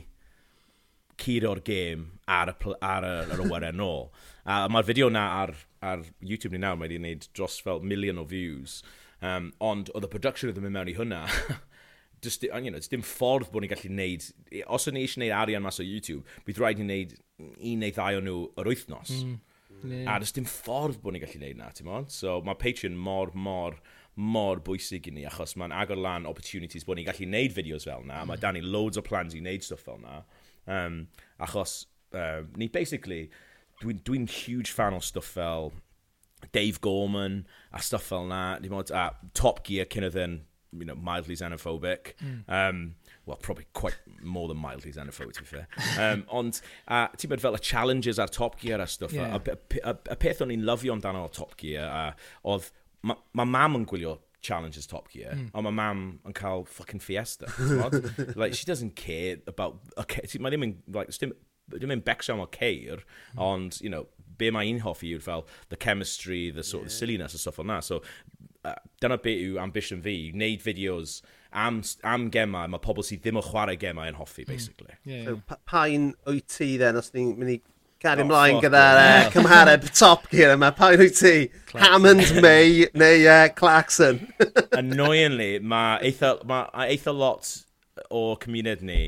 curo'r 1.16 1.62
gêm 1.64 2.06
ar 2.28 2.52
y, 2.52 2.75
ar 2.85 3.06
y, 3.06 3.14
ar 3.33 3.40
y 3.40 3.49
wyren 3.49 3.80
nôl. 3.80 4.11
A 4.45 4.66
mae'r 4.71 4.87
fideo 4.90 5.09
na 5.12 5.25
ar, 5.40 5.54
ar 5.80 6.04
YouTube 6.21 6.54
ni 6.54 6.62
nawr, 6.62 6.78
mae 6.78 6.90
wedi 6.90 7.00
gwneud 7.00 7.28
dros 7.37 7.59
fel 7.64 7.80
milion 7.80 8.21
o 8.21 8.26
views. 8.28 8.83
Um, 9.25 9.50
ond 9.64 9.88
oedd 9.94 10.04
y 10.04 10.12
production 10.12 10.50
oedd 10.50 10.61
yn 10.61 10.66
mynd 10.66 10.76
mewn 10.76 10.92
i 10.92 10.96
hwnna, 10.99 11.23
just, 12.25 12.42
you 12.42 12.70
know, 12.70 12.80
dim 12.90 13.04
ffordd 13.06 13.50
bod 13.52 13.64
ni'n 13.64 13.73
gallu 13.73 13.92
neud, 13.96 14.24
os 14.72 14.88
o'n 14.88 14.96
ni 14.96 15.05
eisiau 15.07 15.22
neud 15.24 15.35
arian 15.37 15.64
mas 15.64 15.81
o 15.81 15.87
YouTube, 15.87 16.24
bydd 16.46 16.61
rhaid 16.61 16.81
ni 16.83 16.88
neud 16.88 17.14
un 17.40 17.85
neu 17.85 17.92
ddau 17.94 18.20
o 18.20 18.24
nhw 18.24 18.38
yr 18.61 18.72
wythnos. 18.72 19.12
Mm. 19.22 19.37
Yeah. 19.87 20.09
A 20.14 20.18
does 20.20 20.35
dim 20.37 20.48
ffordd 20.48 21.00
bod 21.02 21.16
ni'n 21.16 21.24
gallu 21.24 21.42
neud 21.42 21.61
na, 21.61 21.70
ti'n 21.76 21.88
mwyn? 21.88 22.11
So 22.12 22.38
mae 22.46 22.59
Patreon 22.61 22.96
mor, 23.09 23.33
mor, 23.35 23.79
mor 24.16 24.62
bwysig 24.64 25.09
i 25.11 25.14
ni, 25.16 25.26
achos 25.29 25.57
mae'n 25.61 25.74
agor 25.76 26.00
lan 26.00 26.29
opportunities 26.29 26.87
bod 26.88 27.00
ni'n 27.00 27.09
gallu 27.09 27.29
neud 27.31 27.57
fideos 27.57 27.88
fel 27.88 28.05
na. 28.05 28.22
Mm. 28.22 28.33
Mae 28.33 28.42
dan 28.42 28.57
ni 28.59 28.64
loads 28.64 29.00
o 29.00 29.05
plans 29.07 29.37
i 29.37 29.42
neud 29.44 29.64
stuff 29.64 29.85
fel 29.87 30.00
na. 30.02 30.22
Um, 30.66 31.05
achos, 31.42 31.85
uh, 32.16 32.42
ni 32.57 32.68
basically, 32.72 33.26
dwi'n 33.83 34.00
dwi 34.07 34.24
huge 34.33 34.72
fan 34.72 34.96
o 34.96 35.02
stuff 35.05 35.37
fel 35.37 35.74
Dave 36.53 36.81
Gorman 36.81 37.46
a 37.72 37.83
stuff 37.83 38.05
fel 38.05 38.27
na, 38.27 38.59
dim 38.59 38.75
ond, 38.75 38.90
a 38.90 39.12
Top 39.35 39.64
Gear 39.64 39.85
kind 39.85 40.05
of 40.05 40.16
yn, 40.16 40.42
you 40.72 40.85
know, 40.85 40.94
mildly 40.94 41.37
xenophobic. 41.37 42.14
Mm. 42.22 42.44
Um, 42.49 42.94
well, 43.25 43.37
probably 43.37 43.66
quite 43.72 43.96
more 44.22 44.49
than 44.49 44.59
mildly 44.59 44.92
xenophobic, 44.92 45.33
to 45.35 45.40
be 45.40 45.46
fair. 45.46 45.68
Um, 45.99 46.25
ond, 46.31 46.61
a 46.88 47.09
ti'n 47.16 47.33
bod 47.33 47.42
fel 47.42 47.59
y 47.59 47.62
challenges 47.62 48.20
ar 48.22 48.29
Top 48.33 48.61
Gear 48.61 48.81
a 48.81 48.87
stuff, 48.87 49.12
yeah. 49.12 49.35
a, 49.37 49.57
a, 49.57 49.90
a, 49.92 49.96
a 50.12 50.16
peth 50.16 50.44
o'n 50.44 50.55
i'n 50.55 50.66
lyfio 50.68 50.94
amdano 50.96 51.25
o 51.27 51.33
Top 51.33 51.57
Gear, 51.61 51.88
a 51.88 52.05
oedd, 52.46 52.70
mae 53.07 53.18
ma 53.38 53.49
mam 53.49 53.81
yn 53.81 53.88
gwylio 53.88 54.18
challenges 54.46 54.87
Top 54.87 55.11
Gear, 55.11 55.35
mm. 55.35 55.51
ond 55.57 55.66
mae 55.66 55.79
mam 55.81 56.07
yn 56.29 56.37
cael 56.37 56.66
fucking 56.70 57.03
fiesta. 57.03 57.51
like, 58.37 58.55
she 58.55 58.68
doesn't 58.68 58.94
care 58.96 59.40
about... 59.46 59.81
Okay, 59.99 60.27
mae 60.38 60.55
ddim 60.55 60.68
yn... 60.68 60.79
Like, 60.94 61.11
dim, 61.18 61.35
ddim 61.72 61.96
yn 61.96 62.05
becso 62.07 62.37
am 62.37 62.44
o 62.44 62.51
ceir, 62.55 63.03
mm. 63.35 63.42
ond, 63.42 63.81
you 63.83 63.90
know, 63.90 64.07
be 64.38 64.51
mae 64.55 64.72
un 64.72 64.83
hoffi 64.85 65.12
yw'r 65.14 65.25
fel 65.25 65.46
the 65.70 65.77
chemistry, 65.77 66.51
the 66.51 66.64
sort 66.64 66.85
yeah. 66.85 66.92
of 66.92 66.92
silliness 66.92 67.35
a 67.35 67.42
stuff 67.42 67.61
o'n 67.62 67.70
na. 67.72 67.81
So, 67.81 68.03
uh, 68.64 68.75
dyna 69.01 69.18
be 69.22 69.37
yw 69.46 69.61
ambition 69.62 70.03
fi, 70.03 70.16
wneud 70.35 70.64
fideos 70.64 71.20
am, 71.53 71.83
am 72.05 72.29
gemau, 72.35 72.68
mae 72.72 72.83
pobl 72.83 73.07
sydd 73.07 73.25
ddim 73.25 73.40
yn 73.40 73.49
chwarae 73.49 73.79
gemau 73.81 74.11
yn 74.11 74.20
hoffi, 74.20 74.44
hmm. 74.44 74.53
basically. 74.53 74.92
Mm. 74.92 75.12
Yeah, 75.12 75.22
yeah. 75.22 75.40
So, 75.49 75.62
pa'n 75.70 76.12
wyt 76.29 76.59
ti 76.59 76.77
then, 76.83 77.01
os 77.01 77.12
ni'n 77.14 77.35
mynd 77.38 77.57
i 77.57 77.62
Gad 78.03 78.20
oh, 78.20 78.27
ymlaen 78.27 78.59
oh, 78.59 78.61
gyda'r 78.61 78.99
uh, 79.01 79.29
cymhareb 79.33 79.87
Top 79.96 80.27
Gear 80.29 80.53
yma. 80.53 80.68
Pa 80.77 80.90
yw 80.92 81.07
ti? 81.09 81.49
Clarkson. 81.70 81.81
Hammond, 81.81 82.27
May 82.44 82.85
neu 82.92 83.22
uh, 83.25 83.46
Clarkson? 83.57 84.20
Annoyingly, 84.81 85.62
mae 85.64 86.11
eitha, 86.11 86.35
ma 86.44 86.66
eitha 86.85 87.14
lot 87.16 87.49
o 88.12 88.29
cymuned 88.42 88.85
ni 88.85 89.01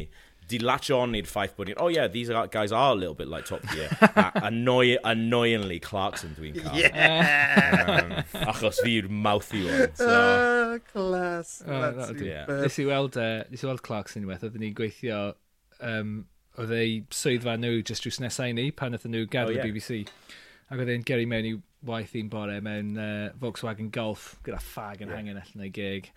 di 0.49 0.59
latch 0.63 0.91
on 0.95 1.17
i'r 1.19 1.29
ffaith 1.29 1.55
bod 1.57 1.69
ni'n, 1.69 1.79
oh 1.83 1.89
yeah, 1.93 2.09
these 2.09 2.31
are, 2.31 2.47
guys 2.49 2.73
are 2.73 2.93
a 2.93 2.99
little 2.99 3.15
bit 3.15 3.29
like 3.29 3.45
Top 3.47 3.63
Gear. 3.73 3.89
a, 4.01 4.31
annoy, 4.49 4.97
annoyingly 5.05 5.79
Clarkson 5.85 6.35
dwi'n 6.39 6.57
cael. 6.63 6.79
Yeah! 6.81 8.25
Um, 8.33 8.43
achos 8.49 8.81
fi'r 8.85 9.11
mouthy 9.11 9.65
one. 9.67 9.95
So. 9.95 10.09
Uh, 10.09 10.79
class. 10.93 11.63
Oh, 11.67 11.93
that's 11.93 12.23
yeah. 12.23 12.47
Nes 12.49 12.79
i 12.79 12.89
weld, 12.89 13.21
uh, 13.21 13.45
nes 13.51 13.65
i 13.65 13.71
weld 13.71 13.85
Clarkson 13.87 14.25
unwaith, 14.25 14.45
oedden 14.49 14.65
ni'n 14.65 14.77
gweithio, 14.79 15.23
um, 15.85 16.19
oedd 16.59 16.75
ei 16.75 16.99
swyddfa 17.15 17.57
nhw 17.61 17.83
just 17.87 18.07
drws 18.07 18.21
nesau 18.25 18.53
ni 18.55 18.69
pan 18.75 18.97
oedden 18.97 19.15
nhw 19.15 19.31
gadw 19.31 19.55
oh, 19.55 19.59
yeah. 19.59 19.67
BBC. 19.69 20.05
Ac 20.69 20.83
oedd 20.83 20.93
e'n 20.93 21.07
geri 21.09 21.29
mewn 21.31 21.49
i 21.49 21.57
waith 21.89 22.15
i'n 22.19 22.31
bore 22.33 22.59
mewn 22.65 22.97
uh, 22.99 23.29
Volkswagen 23.41 23.93
Golf 23.95 24.33
gyda 24.47 24.61
fag 24.63 25.05
yn 25.05 25.13
yeah. 25.13 25.21
hangen 25.21 25.43
allan 25.43 25.67
o'i 25.67 25.73
gig. 25.75 26.13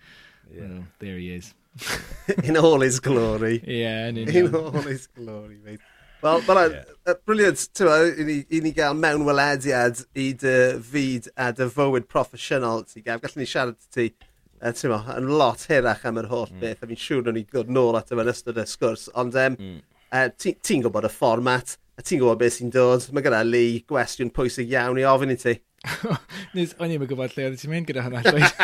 Yeah. 0.50 0.62
Well, 0.62 0.86
there 0.98 1.18
he 1.18 1.34
is. 1.36 1.52
in 2.44 2.56
all 2.56 2.80
his 2.80 3.00
glory. 3.00 3.62
yeah, 3.66 4.08
yn 4.08 4.16
union. 4.16 4.46
In 4.46 4.54
all 4.54 4.82
his 4.82 5.06
glory, 5.06 5.58
mate. 5.64 5.80
Wel, 6.22 6.42
bala, 6.46 6.68
yeah. 6.70 6.82
uh, 7.06 7.14
briliant, 7.26 7.62
ti'n 7.74 7.88
ma, 7.88 7.96
i 8.06 8.26
ni, 8.26 8.36
i 8.54 8.60
ni 8.62 8.70
gael 8.76 8.94
mewnwelediad 8.94 10.04
i 10.14 10.28
dy 10.38 10.52
fyd 10.86 11.26
a 11.34 11.48
dy 11.56 11.66
fywyd 11.72 12.06
proffesiynol 12.12 12.84
ti 12.86 13.02
gaf. 13.02 13.18
Gallwn 13.24 13.42
ni 13.42 13.48
siarad 13.50 13.78
ti, 13.94 14.12
uh, 14.60 14.70
ti'n 14.70 14.92
ma, 14.92 15.00
yn 15.16 15.32
lot 15.40 15.66
hirach 15.70 16.04
am 16.06 16.20
yr 16.22 16.30
holl 16.30 16.52
mm. 16.52 16.60
beth, 16.62 16.84
a 16.84 16.90
fi'n 16.90 17.02
siŵr 17.06 17.24
nhw'n 17.26 17.40
i 17.40 17.46
ddod 17.48 17.72
nôl 17.74 17.98
at 17.98 18.14
yma'n 18.14 18.30
ystod 18.30 18.60
y 18.62 18.66
sgwrs, 18.70 19.08
ond 19.18 19.38
um, 19.42 19.58
mm. 19.58 19.80
uh, 20.12 20.28
ti'n 20.38 20.60
ti 20.62 20.78
gwybod 20.84 21.10
y 21.10 21.12
fformat, 21.16 21.74
a 21.98 22.06
ti'n 22.06 22.22
gwybod 22.22 22.44
beth 22.44 22.60
sy'n 22.60 22.70
dod. 22.76 23.08
Mae 23.10 23.26
gyda 23.26 23.42
Lee 23.48 23.82
gwestiwn 23.90 24.30
pwysig 24.36 24.70
iawn 24.76 25.02
i 25.02 25.08
ofyn 25.10 25.34
i 25.34 25.40
ti. 25.42 25.58
Nes, 26.56 26.74
o'n 26.78 26.92
i'n 26.94 27.02
gwybod 27.02 27.34
lle 27.34 27.48
oedd 27.48 27.58
ti'n 27.58 27.72
mynd 27.72 27.88
gyda 27.88 28.04
hwnna 28.06 28.22
llwyd. 28.26 28.60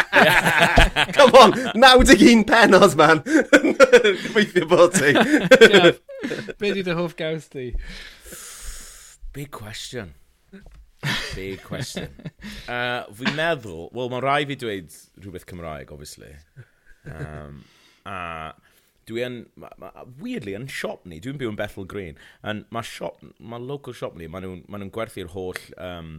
Come 1.17 1.41
on, 1.41 1.55
91 1.75 2.45
penos, 2.47 2.95
man. 2.99 3.23
Gweithio 4.33 4.69
bod 4.71 4.95
ti. 4.95 5.15
Be 6.61 6.73
di 6.77 6.85
dy 6.87 6.95
hoff 6.99 7.17
gaws 7.19 7.51
di? 7.55 7.73
Big 9.35 9.51
question. 9.55 10.15
Big 11.35 11.63
question. 11.67 12.15
Uh, 12.71 13.07
fi'n 13.19 13.35
meddwl, 13.39 13.89
wel, 13.95 14.11
mae'n 14.15 14.25
rai 14.25 14.41
fi 14.49 14.59
dweud 14.59 14.95
rhywbeth 15.19 15.47
Cymraeg, 15.51 15.93
obviously. 15.95 16.33
Um, 17.09 17.63
a 18.07 18.55
dwi 19.09 19.23
yn, 19.25 19.37
ma, 19.59 19.71
ma, 19.81 19.93
weirdly, 20.21 20.55
yn 20.59 20.67
siop 20.71 21.07
ni, 21.09 21.19
dwi'n 21.25 21.39
byw 21.41 21.51
yn 21.51 21.59
Bethel 21.59 21.87
Green, 21.89 22.19
and 22.47 22.67
mae 22.75 22.87
siop, 22.87 23.23
mae 23.41 23.63
local 23.63 23.97
siop 23.97 24.19
ni, 24.21 24.29
maen 24.31 24.45
nhw'n 24.45 24.67
ma 24.69 24.81
nhw 24.81 24.91
gwerthu'r 24.95 25.31
holl 25.33 25.63
um, 25.81 26.19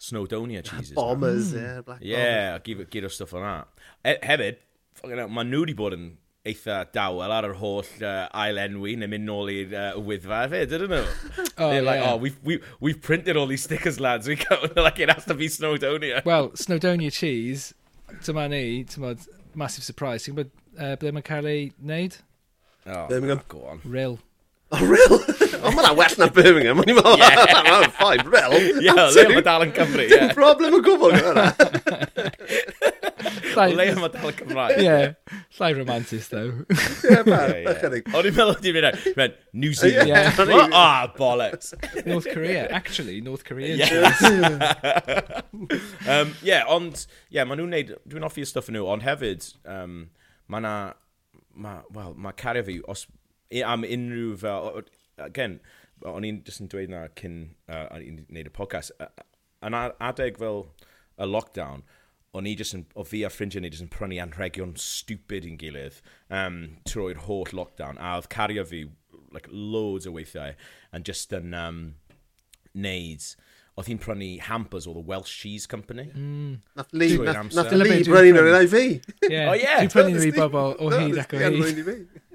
Snowdonia 0.00 0.62
cheeses. 0.64 0.92
Bombers, 0.92 1.52
mm. 1.52 1.60
yeah, 1.60 1.74
hmm. 1.74 1.80
black 1.86 1.98
yeah, 2.02 2.58
gyd 2.90 3.04
o 3.04 3.08
stuff 3.08 3.34
o'n 3.34 3.46
that. 3.46 3.68
E, 4.04 4.18
hefyd, 4.26 4.60
mae 5.04 5.48
nhw 5.48 5.64
wedi 5.64 5.76
bod 5.78 5.96
yn 5.96 6.12
eitha 6.44 6.82
dawel 6.92 7.32
ar 7.32 7.46
yr 7.48 7.54
holl 7.56 7.86
uh, 8.04 8.26
ail 8.36 8.58
enwi 8.60 8.98
neu 9.00 9.08
mynd 9.08 9.24
nôl 9.28 9.48
i'r 9.52 9.72
uh, 9.72 9.86
wyddfa 10.08 10.42
hefyd, 10.44 10.74
ydyn 10.76 10.92
nhw? 10.92 11.04
oh, 11.58 11.70
They're 11.70 11.86
like, 11.86 12.02
yeah. 12.02 12.12
oh, 12.12 12.16
we've, 12.20 12.36
we, 12.44 12.58
we've 12.80 13.00
printed 13.00 13.38
all 13.38 13.46
these 13.46 13.64
stickers, 13.64 13.98
lads. 14.00 14.28
We 14.28 14.36
go, 14.36 14.60
like, 14.76 15.00
it 15.00 15.10
has 15.10 15.24
to 15.26 15.34
be 15.34 15.48
Snowdonia. 15.48 16.24
Well, 16.24 16.50
Snowdonia 16.50 17.12
cheese, 17.12 17.72
dyma 18.20 18.50
ni, 18.50 18.84
tymod, 18.84 19.26
massive 19.54 19.84
surprise. 19.84 20.26
Ti'n 20.26 20.36
gwybod 20.36 20.52
uh, 20.76 20.94
ble 21.00 21.14
mae'n 21.16 21.26
cael 21.30 21.48
ei 21.48 21.70
wneud? 21.80 22.20
Oh, 22.86 23.06
Birmingham. 23.08 23.40
Go 23.48 23.64
on. 23.64 23.80
Rill. 23.84 24.18
Oh, 24.72 24.84
real? 24.84 25.24
O, 25.64 25.72
mae'n 25.72 25.96
well 25.96 26.16
na 26.20 26.28
Birmingham. 26.28 26.80
Mae'n 26.82 26.98
meddwl, 26.98 27.18
mae'n 27.70 27.94
ffain, 27.96 28.24
rel. 28.32 28.56
Ie, 28.82 28.92
le 28.92 29.24
mae 29.32 29.44
dal 29.46 29.64
yn 29.64 29.72
Cymru. 29.76 30.06
Dim 30.10 30.32
problem 30.36 30.76
o 30.78 30.80
gwbl 30.84 31.14
gyda 31.16 31.46
Le 33.54 33.86
mae 33.98 34.10
dal 34.12 34.30
yn 34.30 34.36
Cymraeg. 34.40 34.82
Ie, 34.82 35.38
llai 35.58 35.70
romantis, 35.78 36.28
though. 36.32 36.64
Ie, 37.08 37.20
mae'n 37.28 37.96
O'n 38.14 38.28
i'n 38.28 38.36
meddwl 38.36 38.58
ti'n 38.60 38.78
mynd, 39.18 39.38
New 39.64 39.72
Zealand. 39.78 40.10
Yeah. 40.10 40.68
Ah, 40.74 41.06
bollocks. 41.16 41.72
North 42.06 42.28
Korea, 42.32 42.66
actually, 42.70 43.20
North 43.20 43.44
Korea. 43.44 43.78
Um, 46.04 46.34
ie, 46.44 46.56
ond, 46.68 47.06
ie, 47.32 47.40
maen 47.46 47.60
nhw'n 47.60 47.70
neud, 47.72 47.92
dwi'n 48.10 48.26
offi 48.26 48.42
y 48.44 48.48
stuff 48.48 48.68
nhw, 48.72 48.84
ond 48.90 49.04
hefyd, 49.06 49.46
um, 49.70 49.94
mae 50.52 50.64
na, 50.64 50.72
ma, 51.56 51.78
well, 51.94 52.12
mae 52.20 52.36
cario 52.36 52.64
fi, 52.66 52.76
os, 52.90 53.06
am 53.64 53.86
unrhyw 53.86 54.34
fel, 54.40 54.82
again, 55.18 55.60
o'n 56.04 56.26
i'n 56.26 56.40
just 56.46 56.62
yn 56.62 56.70
dweud 56.72 56.92
na 56.92 57.06
cyn 57.18 57.38
uh, 57.68 57.86
i'n 57.98 58.24
neud 58.28 58.50
y 58.50 58.54
podcast, 58.54 58.92
yn 59.64 59.76
adeg 59.78 60.40
fel 60.40 60.66
y 61.20 61.28
lockdown, 61.28 61.84
o'n 62.34 62.48
i 62.50 62.54
just 62.58 62.74
yn, 62.74 62.84
o 62.98 63.04
fi 63.06 63.22
a 63.22 63.30
ffrindiau 63.30 63.62
ni 63.62 63.70
just 63.70 63.84
yn 63.84 63.92
prynu 63.94 64.18
anrhegion 64.22 64.74
stupid 64.80 65.46
i'n 65.46 65.58
gilydd 65.60 66.00
um, 66.34 66.60
trwy'r 66.90 67.24
holl 67.28 67.46
lockdown, 67.54 68.00
a 68.00 68.16
oedd 68.18 68.30
cario 68.34 68.66
fi 68.66 68.84
like 69.34 69.48
loads 69.50 70.06
o 70.06 70.14
weithiau, 70.14 70.58
and 70.92 71.06
just 71.06 71.32
yn 71.34 71.54
um, 71.58 71.84
neud 72.74 73.28
oedd 73.74 73.88
hi'n 73.90 73.98
prynu 73.98 74.28
hampers 74.46 74.86
o 74.86 74.92
the 74.94 75.02
Welsh 75.02 75.32
Cheese 75.40 75.66
Company. 75.66 76.04
Mm. 76.14 76.58
Nath 76.78 76.92
Lee, 76.92 77.16
nath, 77.18 77.54
nath 77.56 77.72
Lee 77.74 78.04
brynu 78.06 78.36
nhw'n 78.36 78.58
ei 78.60 78.68
fi. 78.70 78.82
Oh, 79.00 79.30
yeah. 79.32 79.48
Oh, 79.50 79.56
ie. 79.58 79.72
Dwi'n 79.80 79.90
prynu 79.90 80.12
nhw 80.14 80.28
i 80.28 80.34
bobl 80.36 80.76
o 80.78 80.90
hyd 80.92 81.18
ac 81.24 81.34
o 81.34 81.40
hyd. 81.42 81.80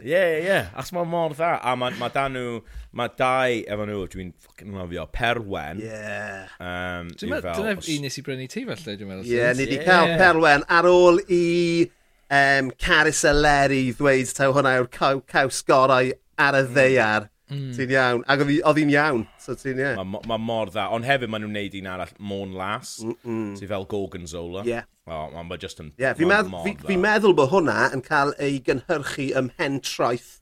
Ie, 0.04 0.26
ie. 0.44 0.58
Ac 0.84 0.92
mae 0.96 1.08
mor 1.08 1.38
dda. 1.38 1.54
A 1.64 1.78
mae 1.80 1.96
ma 2.00 2.12
da 2.12 2.26
nhw, 2.34 2.60
mae 3.00 3.14
dau 3.20 3.56
efo 3.62 3.88
nhw, 3.88 4.04
dwi'n 4.12 4.36
ffocin 4.36 4.76
nofio, 4.76 5.08
Perwen. 5.16 5.80
Ie. 5.86 6.44
Um, 6.60 7.14
dwi'n 7.16 7.34
meddwl, 7.38 7.56
dyna 7.56 7.78
un 7.80 8.06
nes 8.10 8.20
i 8.20 8.28
brynu 8.28 8.52
ti 8.52 8.68
felly, 8.68 9.00
dwi'n 9.00 9.14
meddwl. 9.14 9.32
Ie, 9.32 9.42
ni 9.56 9.70
wedi 9.70 9.82
cael 9.88 10.18
Perwen 10.20 10.68
ar 10.68 10.92
ôl 10.92 11.24
i 11.24 11.44
um, 11.88 12.76
Caris 12.76 13.24
Eleri 13.32 13.86
ddweud 13.96 14.36
taw 14.36 14.52
hwnna 14.60 14.76
yw'r 14.82 14.92
caws 15.24 15.64
gorau 15.72 16.12
ar 16.36 16.64
y 16.66 16.66
ddeiar. 16.68 17.30
Mm 17.32 17.36
Mm. 17.50 17.72
Ti'n 17.74 17.94
iawn. 17.96 18.24
Ac 18.30 18.44
oedd 18.46 18.78
hi'n 18.78 18.94
iawn. 18.94 19.26
So 19.42 19.56
ti'n 19.58 19.80
ie. 19.80 19.88
Yeah. 19.88 20.04
Mae 20.06 20.22
ma 20.30 20.38
mor 20.38 20.70
dda. 20.70 20.90
Ond 20.94 21.08
hefyd 21.08 21.32
maen 21.32 21.46
nhw'n 21.46 21.56
neud 21.58 21.78
un 21.80 21.90
arall 21.90 22.14
Môn 22.22 22.54
Las. 22.58 23.00
Mm 23.04 23.16
-mm. 23.24 23.52
Ti 23.60 23.70
fel 23.70 23.88
Gorgonzola. 23.90 24.66
Ie. 24.68 24.76
Yeah. 24.78 24.90
Oh, 25.10 25.44
mae 25.44 25.58
just 25.58 25.80
yn... 25.82 25.90
Yeah, 25.98 26.14
fi'n 26.14 26.30
medd, 26.30 26.52
fi, 26.62 26.76
fi 26.86 26.96
meddwl 27.02 27.34
bod 27.38 27.50
hwnna 27.50 27.88
yn 27.96 28.04
cael 28.06 28.36
ei 28.38 28.60
gynhyrchu 28.62 29.32
ym 29.40 29.48
mhen 29.48 29.80
traeth, 29.82 30.36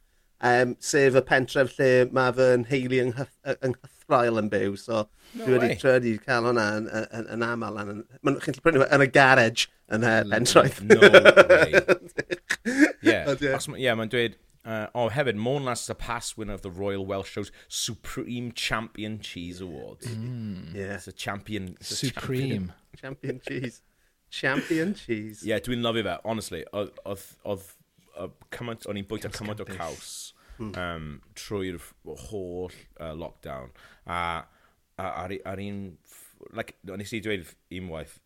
um, 0.44 0.74
sef 0.84 1.16
y 1.16 1.22
pentref 1.30 1.78
lle 1.78 1.92
mae 2.12 2.34
fy 2.36 2.48
nheulu 2.66 3.00
yng, 3.06 3.14
yng 3.54 3.78
Nghythrael 3.78 4.42
yn 4.42 4.50
byw. 4.52 4.76
So 4.82 5.06
no 5.06 5.46
dwi 5.46 5.56
wedi 5.56 5.78
trydu 5.80 6.14
cael 6.26 6.50
hwnna 6.50 6.66
yn, 6.82 6.90
yn, 6.92 7.30
yn, 7.38 7.48
aml. 7.48 7.80
Yn, 7.84 8.04
yn, 8.20 8.42
chi'n 8.44 8.60
prynu 8.66 8.84
yn 8.84 9.06
y 9.06 9.10
garage 9.16 9.70
yn 9.96 10.04
uh, 10.04 10.20
pentraeth. 10.34 10.84
No 10.84 11.00
way. 11.00 11.72
Ie, 12.68 13.14
yeah. 13.14 13.32
yeah. 13.40 13.96
mae'n 13.96 14.12
dweud 14.12 14.36
Uh, 14.68 14.88
oh, 14.94 15.10
hefyd, 15.10 15.36
Moan 15.36 15.64
Lass 15.64 15.84
is 15.84 15.90
a 15.90 15.96
past 15.96 16.38
winner 16.38 16.54
of 16.54 16.62
the 16.62 16.70
Royal 16.70 17.06
Welsh 17.06 17.32
Show's 17.32 17.54
Supreme 17.70 18.52
Champion 18.52 19.20
Cheese 19.20 19.62
Awards. 19.62 20.06
Mm. 20.06 20.76
Yeah. 20.76 20.96
It's 20.96 21.08
a 21.08 21.14
champion. 21.14 21.78
It's 21.80 21.98
Supreme. 21.98 22.74
A 22.94 22.98
champion, 22.98 23.40
champion 23.48 23.62
cheese. 23.62 23.82
champion 24.30 24.94
cheese. 24.94 25.42
Yeah, 25.42 25.60
dwi'n 25.60 25.82
lyfio 25.86 26.04
fe, 26.04 26.18
honestly. 26.26 26.66
Oedd 26.74 27.64
cymaint, 28.52 28.88
o'n 28.90 29.00
i'n 29.00 29.08
bwyta 29.08 29.32
cymaint 29.32 29.64
o 29.64 29.68
caws 29.70 30.12
hmm. 30.58 30.74
um, 30.76 31.10
trwy'r 31.38 31.80
holl 32.28 32.72
uh, 33.00 33.14
lockdown. 33.16 33.72
A 34.04 34.20
ar, 35.00 35.36
ar 35.46 35.62
un, 35.64 35.82
like, 36.52 36.76
nes 36.84 37.14
i 37.16 37.22
dweud 37.24 37.54
unwaith 37.80 38.18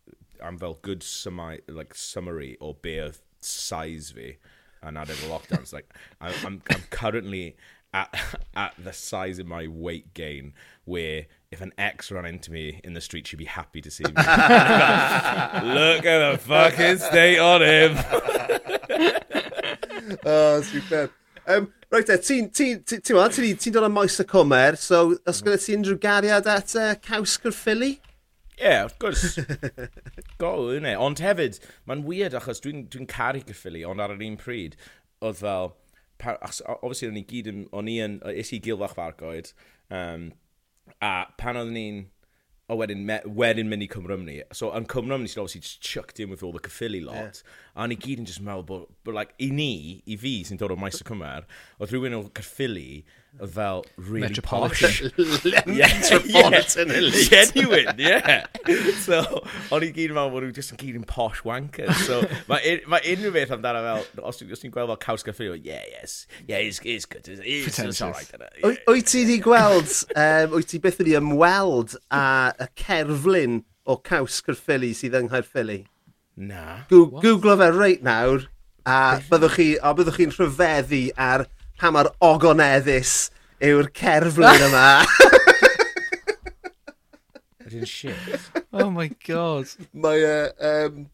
am 0.42 0.58
fel 0.58 0.80
good 0.82 1.06
summi, 1.06 1.60
like, 1.70 1.94
summary 1.94 2.56
o 2.62 2.74
be 2.74 2.98
oedd 3.04 3.22
size 3.46 4.16
fi 4.18 4.34
and 4.84 4.96
now 4.96 5.06
there's 5.06 5.24
a 5.24 5.28
lockdown. 5.28 5.60
It's 5.60 5.74
like 5.74 5.94
I, 6.20 6.34
I'm, 6.46 6.62
I'm 6.70 6.84
currently 6.90 7.56
at 7.94 8.18
at 8.56 8.74
the 8.78 8.94
size 8.94 9.40
of 9.40 9.48
my 9.48 9.68
weight 9.68 10.14
gain 10.14 10.54
where 10.86 11.26
if 11.52 11.62
an 11.62 11.74
ex 11.78 12.12
ran 12.12 12.26
into 12.26 12.52
me 12.52 12.80
in 12.84 12.94
the 12.94 13.02
street, 13.02 13.28
she'd 13.28 13.36
be 13.38 13.46
happy 13.46 13.82
to 13.82 13.92
see 13.92 14.04
me. 14.04 14.12
Look 14.16 16.06
at 16.06 16.32
the 16.32 16.40
fucking 16.40 16.98
state 16.98 17.40
on 17.40 17.62
him. 17.62 17.98
oh, 20.26 20.62
superb. 20.62 21.12
Um, 21.46 21.74
right 21.90 22.08
e, 22.08 22.18
ti'n 22.18 22.54
ti, 22.54 22.78
ti, 22.78 23.00
ti, 23.00 23.56
ti 23.56 23.72
dod 23.72 23.84
am 23.84 23.94
maes 23.98 24.20
y 24.22 24.24
cwmer, 24.24 24.78
so 24.78 25.18
os 25.28 25.42
mm-hmm. 25.42 25.50
gyda 25.50 25.66
ti 25.66 25.76
unrhyw 25.76 26.00
gariad 26.00 26.48
at 26.48 26.76
uh, 26.76 26.96
Caws 27.04 27.38
Cyrffili? 27.42 27.98
Ie, 28.62 28.68
yeah, 28.70 28.84
wrth 28.86 29.00
gwrs. 29.02 29.40
Gol, 30.42 30.68
yna. 30.76 30.94
Ond 31.02 31.18
hefyd, 31.24 31.58
mae'n 31.90 32.04
weird 32.06 32.36
achos 32.38 32.62
dwi'n 32.62 32.84
dwi, 32.86 33.00
dwi 33.02 33.08
caru 33.10 33.42
gyffili, 33.48 33.82
ond 33.90 34.04
ar 34.04 34.14
yr 34.14 34.22
un 34.28 34.36
pryd, 34.38 34.76
oedd 35.26 35.40
fel, 35.40 35.72
obviously, 36.22 37.10
o'n 37.10 37.18
i 37.18 37.24
gyd 37.26 37.50
yn, 37.50 37.64
o'n 37.74 37.90
i 37.90 37.96
yn, 38.06 38.20
is 38.38 38.54
i 38.54 38.60
gilfach 38.62 38.94
fargoed, 39.00 39.50
um, 39.90 40.28
a 41.02 41.14
pan 41.42 41.58
oedd 41.58 41.74
ni'n, 41.74 42.04
o 42.72 42.78
wedyn, 42.78 43.02
me, 43.10 43.18
wedyn 43.26 43.72
mynd 43.72 43.88
i 43.88 43.90
Cymrymni. 43.92 44.38
So, 44.54 44.70
yn 44.78 44.86
Cymrymni, 44.94 45.32
sy'n 45.32 45.42
obviously 45.42 45.64
just 45.66 45.82
chucked 45.82 46.22
in 46.22 46.30
with 46.30 46.44
all 46.46 46.54
the 46.54 46.62
cyffili 46.62 47.02
lot. 47.04 47.42
Yeah. 47.42 47.82
A 47.82 47.90
ni 47.90 47.98
gyd 47.98 48.22
yn 48.22 48.30
just 48.30 48.46
meddwl 48.46 48.68
bod, 48.70 48.86
bod, 49.02 49.18
like, 49.18 49.34
i 49.42 49.50
ni, 49.50 49.74
i 50.06 50.20
fi 50.22 50.38
sy'n 50.46 50.62
dod 50.62 50.76
o 50.76 50.78
maes 50.80 51.02
y 51.02 51.10
Cymar, 51.10 51.50
oedd 51.82 51.98
rhywun 51.98 52.20
o 52.20 52.22
cyffili, 52.38 53.02
oedd 53.40 53.52
fel 53.54 53.86
really 53.96 54.28
Metropolitan. 54.28 54.90
posh. 54.90 55.02
Metropolitan 55.66 56.88
yeah, 56.88 56.98
elite. 56.98 57.30
Genuine, 57.30 57.94
yeah. 57.98 58.46
so, 59.00 59.22
o'n 59.72 59.86
i 59.86 59.92
gyd 59.96 60.12
yn 60.12 60.18
meddwl 60.18 60.34
bod 60.34 60.46
nhw 60.46 60.52
just 60.56 60.74
yn 60.76 60.80
gyd 60.82 60.98
yn 61.00 61.06
posh 61.08 61.40
wankers. 61.48 62.04
So, 62.08 62.20
mae 62.52 62.76
ma 62.92 63.00
unrhyw 63.00 63.32
beth 63.36 63.54
amdano 63.56 63.84
fel, 63.86 64.28
os 64.28 64.42
ti'n 64.42 64.74
gweld 64.74 64.92
fel 64.92 65.00
caws 65.06 65.26
gyffrio, 65.28 65.56
yeah, 65.56 65.86
yes, 65.94 66.26
yeah, 66.44 66.60
it's, 66.60 66.82
it's 66.84 67.08
good, 67.08 67.24
it's, 67.24 67.42
it's, 67.46 67.80
it's 67.80 68.02
all 68.02 68.12
right. 68.12 68.28
Yeah. 68.60 68.76
Wyt 68.92 69.08
ti 69.14 69.24
wedi 69.24 69.40
gweld, 69.44 69.96
um, 70.12 70.58
wyt 70.58 70.72
ti 70.74 70.82
beth 70.84 71.00
wedi 71.02 71.16
ymweld 71.20 71.96
a 72.12 72.26
y 72.60 72.70
cerflun 72.84 73.62
o 73.88 73.98
caws 74.04 74.42
gyrffili 74.46 74.92
sydd 74.98 75.16
yng 75.22 75.32
Nghaerffili? 75.32 75.86
Na. 76.36 76.84
Gw 76.92 77.08
Googlo 77.24 77.56
fe 77.64 77.72
reit 77.78 78.04
nawr, 78.04 78.50
a 78.84 79.00
byddwch 79.32 79.56
chi, 79.56 79.72
byddwch 79.80 80.20
chi'n 80.20 80.36
rhyfeddu 80.36 81.04
ar 81.16 81.48
pa 81.82 81.90
mor 81.94 82.12
ogoneddus 82.22 83.32
yw'r 83.66 83.88
cerflun 83.98 84.68
yma. 84.68 84.88
Ydy'n 87.66 87.88
shit. 87.90 88.52
Oh 88.74 88.90
my 88.94 89.08
god. 89.26 89.72
Mae 89.94 90.22
e... 90.22 90.36
Uh, 90.60 90.86
um, 90.92 91.08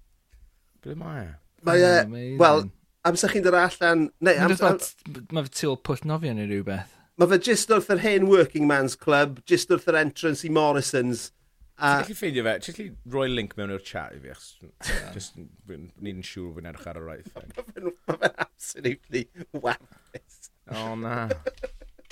Ble 0.84 0.98
mae 1.00 1.24
e? 1.24 1.30
Mae 1.68 1.86
e... 1.86 1.94
Uh, 1.94 2.36
Wel, 2.42 2.66
amser 3.08 3.32
chi'n 3.32 3.46
dod 3.46 3.56
allan... 3.62 4.08
Neu, 4.20 4.36
am, 4.44 4.52
amser... 4.58 4.92
Mae 5.32 5.48
fe 5.48 5.56
tu 5.62 5.72
ôl 5.72 5.80
pwll 5.88 6.04
nofio 6.10 6.36
neu 6.36 6.50
rhywbeth. 6.50 6.92
Mae 7.18 7.32
fe 7.32 7.40
just 7.48 7.72
wrth 7.74 7.90
yr 7.96 8.04
hen 8.04 8.28
working 8.30 8.68
man's 8.70 8.98
club, 9.00 9.40
just 9.48 9.72
wrth 9.72 9.88
yr 9.88 10.02
entrance 10.04 10.44
i 10.48 10.52
Morrison's. 10.54 11.30
A... 11.78 12.02
Ti'n 12.02 12.08
gallu 12.08 12.18
ffeindio 12.18 12.44
fe, 12.48 12.56
ti'n 12.66 12.78
gallu 12.80 13.16
rhoi 13.16 13.30
link 13.32 13.56
mewn 13.58 13.74
i'r 13.76 13.84
chat 13.86 14.18
i 14.18 14.20
fi, 14.22 14.34
achos 14.34 15.32
ni'n 15.38 16.24
siŵr 16.26 16.56
fi'n 16.58 16.70
edrych 16.74 16.90
ar 16.90 17.00
y 17.00 17.06
rhaid. 17.06 17.28
Mae 17.38 18.18
fe'n 18.18 18.42
absolutely 18.48 19.28
wampus. 19.54 20.37
O 20.76 20.96
na. 21.00 21.28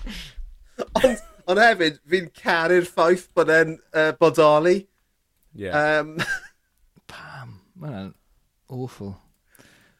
ond, 1.03 1.23
ond 1.47 1.61
hefyd, 1.61 1.99
fi'n 2.09 2.29
caru'r 2.41 2.87
ffaith 2.87 3.27
bod 3.35 3.51
e'n 3.51 3.75
uh, 3.91 4.11
bodoli. 4.19 4.77
Yeah. 5.55 5.99
Um, 5.99 6.17
Pam, 7.11 7.59
mae'n 7.79 8.13
awful. 8.69 9.15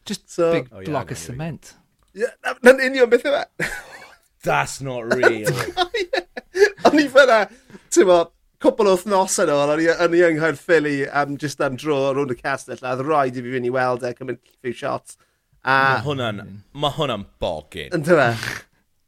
Just 0.06 0.30
so, 0.30 0.52
big 0.52 0.70
oh, 0.72 0.80
yeah, 0.80 0.90
block 0.90 1.10
of 1.10 1.18
cement. 1.18 1.74
Yeah, 2.14 2.32
na'n 2.64 2.80
union 2.80 3.10
beth 3.10 3.26
yma. 3.28 3.44
E? 3.60 3.68
That's 4.46 4.80
not 4.80 5.12
real. 5.12 5.50
O'n 6.86 7.00
i 7.02 7.08
fyna, 7.10 7.40
ti'n 7.90 8.06
mo, 8.08 8.20
cwpl 8.62 8.92
o 8.92 8.96
thnos 9.00 9.36
yn 9.42 9.50
ôl, 9.52 9.72
o'n 9.74 10.14
i 10.14 10.22
yng 10.28 10.38
Nghaerffili 10.38 11.00
am 11.10 11.34
just 11.40 11.60
am 11.64 11.76
dro 11.80 11.98
rownd 12.14 12.32
y 12.32 12.38
castell, 12.38 12.80
a 12.82 12.94
oedd 12.94 13.04
rhaid 13.04 13.36
i 13.36 13.44
fi 13.44 13.56
fynd 13.56 13.68
i 13.68 13.72
weld 13.74 14.06
e, 14.06 14.12
cymryd 14.16 14.40
few 14.62 14.76
shots. 14.76 15.18
A... 15.66 15.76
Mae 15.96 16.04
hwnna'n, 16.06 16.40
ma 16.78 16.92
hwnna'n 16.94 17.26
bogyn. 17.42 17.90
Yn 17.96 18.06
fe. 18.06 18.28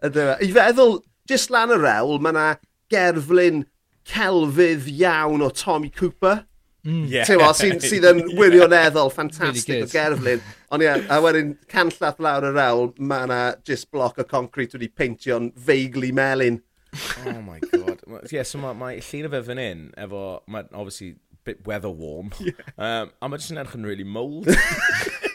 Yn 0.06 0.14
fe. 0.16 0.28
I 0.42 0.50
feddwl, 0.56 0.96
just 1.30 1.52
lan 1.54 1.70
y 1.70 1.78
rewl, 1.78 2.18
mae 2.24 2.34
yna 2.34 2.46
gerflun 2.90 3.62
celfydd 4.08 4.88
iawn 4.90 5.44
o 5.44 5.50
Tommy 5.54 5.92
Cooper. 5.94 6.42
Mm. 6.86 7.04
Yeah. 7.12 7.28
Tewa, 7.28 7.52
sydd 7.58 7.84
sy 7.84 8.00
yn 8.02 8.24
wirioneddol, 8.38 9.12
ffantastig 9.14 9.70
really 9.70 9.86
o 9.86 9.92
gerflun. 9.92 10.42
Ond 10.74 10.82
ie, 10.82 10.88
yeah, 10.88 11.04
a 11.14 11.20
wedyn 11.22 11.54
canllath 11.70 12.18
lawr 12.24 12.48
y 12.48 12.52
rewl, 12.56 12.90
mae 12.98 13.28
yna 13.28 13.40
just 13.68 13.90
bloc 13.94 14.18
o 14.18 14.26
concrete 14.26 14.74
wedi 14.74 14.90
peintio'n 14.90 15.52
feigli 15.68 16.10
melin. 16.16 16.58
oh 17.22 17.40
my 17.44 17.60
god. 17.70 18.02
Ie, 18.02 18.38
yeah, 18.38 18.42
so 18.48 18.58
mae, 18.58 18.74
ma 18.74 18.90
llun 18.96 19.30
o 19.30 19.32
fe 19.36 19.44
fan 19.46 19.62
hyn, 19.62 19.88
efo, 20.00 20.26
mae 20.50 20.66
obviously 20.72 21.14
bit 21.46 21.66
weather 21.66 21.90
warm. 21.90 22.32
Yeah. 22.40 22.66
Um, 22.76 23.14
a 23.22 23.30
mae 23.30 23.40
jyst 23.40 23.54
yn 23.54 23.62
edrych 23.62 23.78
yn 23.78 23.86
really 23.88 24.08
mold. 24.08 24.50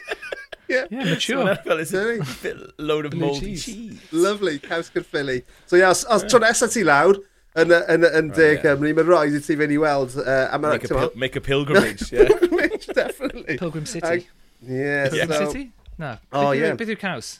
Yeah, 0.68 0.86
yeah 0.90 1.04
mature. 1.04 1.56
Fel 1.56 1.78
it's 1.78 1.92
a 1.92 2.18
bit 2.42 2.56
load 2.78 3.06
of 3.06 3.12
Blue 3.12 3.26
mouldy 3.26 3.52
cheese. 3.52 3.64
cheese. 3.64 4.00
Lovely, 4.12 4.58
caws 4.58 4.88
Philly. 4.88 5.44
So 5.66 5.76
yeah, 5.76 5.90
os, 5.90 6.04
os 6.04 6.22
yeah. 6.22 6.28
tro 6.28 6.40
nesaf 6.40 6.72
ti 6.72 6.84
lawr, 6.84 7.18
yn, 7.54 7.70
yn, 7.70 8.04
yn 8.04 8.04
oh, 8.04 8.04
right, 8.04 8.34
De 8.34 8.46
yeah. 8.48 8.62
Cymru, 8.62 8.94
mae'n 8.96 9.08
rhaid 9.08 9.36
i 9.36 9.42
ti 9.44 9.56
fynd 9.60 9.74
i 9.74 9.78
weld... 9.78 10.16
Uh, 10.18 10.58
make, 10.58 10.84
a 10.84 10.88
pil 10.88 11.10
make 11.14 11.36
a 11.36 11.42
pilgrimage, 11.44 12.08
yeah. 12.12 12.26
pilgrimage, 12.26 12.86
definitely. 12.86 13.58
Pilgrim 13.58 13.86
City. 13.86 14.06
Ag, 14.06 14.26
yeah, 14.62 15.08
Pilgrim 15.08 15.38
so, 15.38 15.52
City? 15.52 15.72
No. 15.98 16.16
Oh, 16.32 16.50
beth 16.50 16.60
yeah. 16.60 16.74
Beth 16.80 16.90
yw'r 16.94 17.00
caws? 17.04 17.30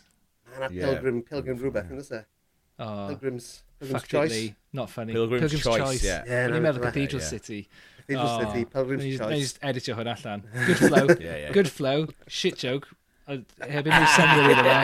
Na, 0.60 0.68
yeah. 0.70 0.86
Pilgrim, 0.86 1.22
Pilgrim 1.30 1.58
rhywbeth, 1.58 1.90
yn 1.90 2.04
ysau. 2.04 2.22
E? 2.22 2.30
Oh, 2.78 3.06
Pilgrim's, 3.08 3.48
Pilgrim's 3.80 4.06
Choice. 4.12 4.38
Not 4.72 4.90
funny. 4.90 5.12
Pilgrim's, 5.12 5.50
Pilgrim's 5.50 5.64
Choice, 5.64 5.82
choice. 5.82 6.04
yeah. 6.04 6.22
yeah 6.26 6.46
no, 6.52 6.60
meddwl 6.62 6.82
Cathedral 6.82 7.22
yeah. 7.22 7.28
City. 7.28 7.68
Cathedral 8.04 8.28
oh, 8.28 8.40
City, 8.44 8.64
Pilgrim's 8.66 9.04
Choice. 9.04 9.34
Neu 9.34 9.40
just 9.42 9.60
editio 9.62 9.98
hwn 9.98 10.12
allan. 10.14 10.46
Good 10.66 10.78
flow. 10.78 11.06
yeah, 11.20 11.36
yeah. 11.42 11.52
Good 11.56 11.70
flow. 11.70 12.06
Shit 12.28 12.58
joke 12.58 12.88
heb 13.28 13.88
i 13.88 13.94
mi 13.94 14.12
synwyr 14.16 14.52
iddo 14.52 14.66
fe. 14.68 14.82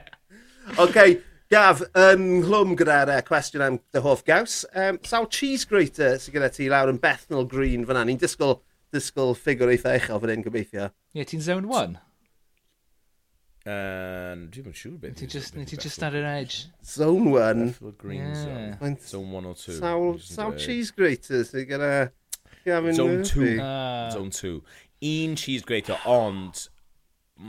OK, 0.84 0.98
Gaf, 1.50 1.80
um, 1.98 2.20
nghlwm 2.44 2.76
gyda'r 2.78 3.10
uh, 3.10 3.22
cwestiwn 3.26 3.64
am 3.66 3.76
dy 3.90 4.00
hoff 4.04 4.20
gaws. 4.22 4.60
Um, 4.70 5.00
sawl 5.02 5.24
cheese 5.34 5.66
grater 5.66 6.12
sydd 6.22 6.36
gyda 6.36 6.48
ti 6.54 6.68
lawr 6.70 6.92
yn 6.92 7.00
Bethnal 7.02 7.48
Green 7.50 7.82
fyna? 7.88 8.04
Ni'n 8.06 8.20
disgwyl, 8.22 8.60
disgwyl 8.94 9.34
ffigur 9.34 9.72
eitha 9.72 9.96
uchel 9.98 10.22
fan 10.22 10.30
hyn 10.30 10.44
gobeithio. 10.46 10.86
Ie, 11.18 11.24
ti'n 11.26 11.42
zone 11.42 11.66
1? 11.66 11.98
Um, 13.66 14.46
dwi'n 14.54 14.70
yn 14.70 14.78
siŵr 14.78 14.94
beth. 15.02 15.18
Ti 15.18 15.26
just, 15.34 15.58
ti 15.58 15.80
just 15.88 16.06
ar 16.06 16.14
yr 16.16 16.30
edge. 16.36 16.70
Zone 16.86 17.34
1. 17.34 17.74
Green 17.98 18.22
yeah. 18.22 18.78
zone. 18.78 18.96
Zone 19.10 19.34
1 19.42 19.50
or 19.50 19.58
2. 19.58 19.74
Sawl, 19.80 20.14
sawl 20.22 20.54
cheese 20.54 20.94
grater 20.94 21.42
sydd 21.50 21.66
gyda... 21.72 21.92
Zone 22.94 23.24
2. 23.26 23.56
Ah. 23.58 24.06
Zone 24.14 24.30
2. 24.30 24.54
Un 25.10 25.34
cheese 25.34 25.66
grater, 25.66 25.98
ond 26.06 26.68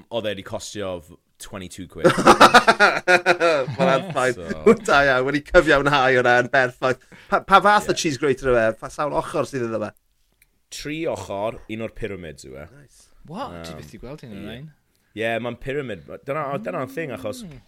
oedd 0.10 0.26
e 0.26 0.34
wedi 0.34 0.44
costio 0.48 1.00
22 1.42 1.88
quid. 1.88 2.06
Wel, 3.78 4.34
So- 4.34 4.76
Da 4.86 5.02
iawn, 5.08 5.26
wedi 5.28 5.42
cyfiawnhau 5.48 6.18
hwnna 6.20 6.36
yn 6.44 6.52
berffaith. 6.54 7.02
Pa, 7.30 7.42
pa 7.42 7.62
fath 7.64 7.90
yeah. 7.90 7.96
o 7.96 7.98
cheese 7.98 8.22
grater 8.22 8.52
yw 8.52 8.60
e? 8.60 8.68
Pa 8.80 8.92
sawl 8.94 9.16
ochr 9.18 9.50
sydd 9.50 9.66
iddo 9.68 9.82
fe? 9.82 9.92
Tri 10.72 11.00
ochr, 11.12 11.58
un 11.74 11.88
o'r 11.88 11.96
pyramids 11.98 12.48
yw 12.48 12.60
e. 12.62 12.68
Nice. 12.76 13.10
What? 13.30 13.58
Um, 13.58 13.66
Ti 13.68 13.76
byth 13.80 13.98
i 13.98 14.02
gweld 14.02 14.24
un 14.28 14.38
o'r 14.38 14.54
ein? 14.54 14.70
Ie, 15.12 15.24
yeah, 15.24 15.42
mae'n 15.44 15.60
pyramid. 15.62 16.08
Dyna'n 16.28 16.64
mm. 16.64 16.94
thing, 16.94 17.14
achos... 17.18 17.44
Hmm. 17.48 17.68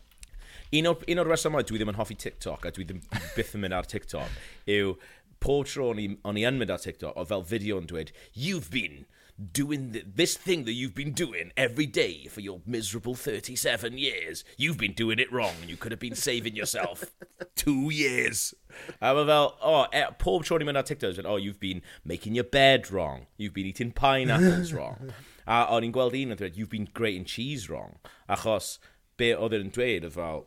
Un 0.74 0.88
o'r, 0.90 1.04
un 1.12 1.20
o'r 1.22 1.28
resymau 1.30 1.62
dwi 1.70 1.78
ddim 1.78 1.92
yn 1.92 1.98
hoffi 2.00 2.16
TikTok, 2.18 2.64
a 2.66 2.72
dwi 2.74 2.88
ddim 2.90 3.04
byth 3.36 3.52
yn 3.54 3.62
mynd 3.62 3.76
ar 3.78 3.86
TikTok, 3.86 4.40
yw 4.74 4.96
pob 5.44 5.68
tro 5.70 5.92
o'n 5.92 6.00
i, 6.02 6.08
on 6.26 6.40
i 6.40 6.46
yn 6.50 6.58
mynd 6.58 6.74
ar 6.74 6.82
TikTok, 6.82 7.14
o 7.14 7.26
fel 7.30 7.44
fideo 7.46 7.78
yn 7.82 7.90
dweud, 7.92 8.10
you've 8.34 8.72
been 8.74 9.04
doing 9.52 9.91
th 9.93 10.06
this 10.15 10.38
thing 10.38 10.65
that 10.65 10.74
you've 10.74 10.93
been 10.93 11.12
doing 11.12 11.52
every 11.58 11.86
day 11.86 12.28
for 12.28 12.41
your 12.41 12.62
miserable 12.65 13.15
37 13.15 13.98
years. 13.98 14.43
You've 14.58 14.78
been 14.78 14.93
doing 14.93 15.19
it 15.19 15.32
wrong 15.32 15.56
and 15.62 15.69
you 15.69 15.78
could 15.78 15.91
have 15.91 16.00
been 16.00 16.15
saving 16.15 16.56
yourself 16.56 17.06
two 17.56 17.89
years. 17.89 18.54
A 19.02 19.13
mae 19.13 19.26
fel, 19.26 19.58
oh, 19.62 19.86
e, 19.91 20.06
pob 20.19 20.46
tro 20.46 20.58
ni'n 20.58 20.69
mynd 20.69 20.82
ar 20.82 20.88
TikTok, 20.88 21.26
oh, 21.26 21.38
you've 21.38 21.60
been 21.60 21.82
making 22.04 22.36
your 22.36 22.46
bed 22.46 22.91
wrong. 22.91 23.28
You've 23.38 23.54
been 23.54 23.69
eating 23.69 23.91
pineapples 23.91 24.74
wrong. 24.78 25.13
A 25.46 25.65
o'n 25.76 25.86
i'n 25.86 25.93
gweld 25.93 26.15
un 26.17 26.34
yn 26.34 26.39
dweud, 26.39 26.58
you've 26.58 26.72
been 26.72 26.89
grating 26.93 27.26
cheese 27.26 27.69
wrong. 27.69 27.98
Achos, 28.32 28.78
be 29.19 29.34
oedd 29.36 29.56
yn 29.58 29.72
dweud, 29.74 30.08
oedd 30.08 30.15
fel, 30.15 30.46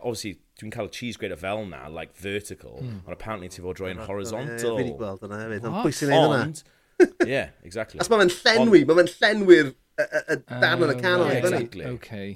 obviously, 0.00 0.36
dwi'n 0.58 0.72
cael 0.74 0.90
cheese 0.94 1.20
grater 1.20 1.38
fel 1.38 1.66
na, 1.68 1.84
like 1.92 2.16
vertical, 2.18 2.80
mm. 2.80 3.02
ond 3.04 3.14
apparently 3.14 3.50
ti 3.52 3.62
fod 3.62 3.78
droi'n 3.78 4.00
horizontal. 4.08 4.56
Ie, 4.56 4.62
fi 4.62 4.86
wedi 4.88 4.96
gweld 4.98 5.26
yna 5.28 5.42
hefyd, 5.44 5.68
ond 5.68 5.82
pwy 5.84 5.98
sy'n 5.98 6.14
neud? 6.16 6.62
yeah, 7.26 7.52
exactly. 7.64 8.00
As 8.02 8.10
mae 8.12 8.24
fe'n 8.28 8.62
llenwi, 8.62 8.84
mae 8.88 9.02
fe'n 9.02 9.12
llenwi'r 9.18 9.74
ah, 10.02 10.38
dan 10.62 10.86
yn 10.86 10.94
y 10.94 10.96
canol. 11.00 11.30
Exactly. 11.36 11.86
Okay. 11.98 12.32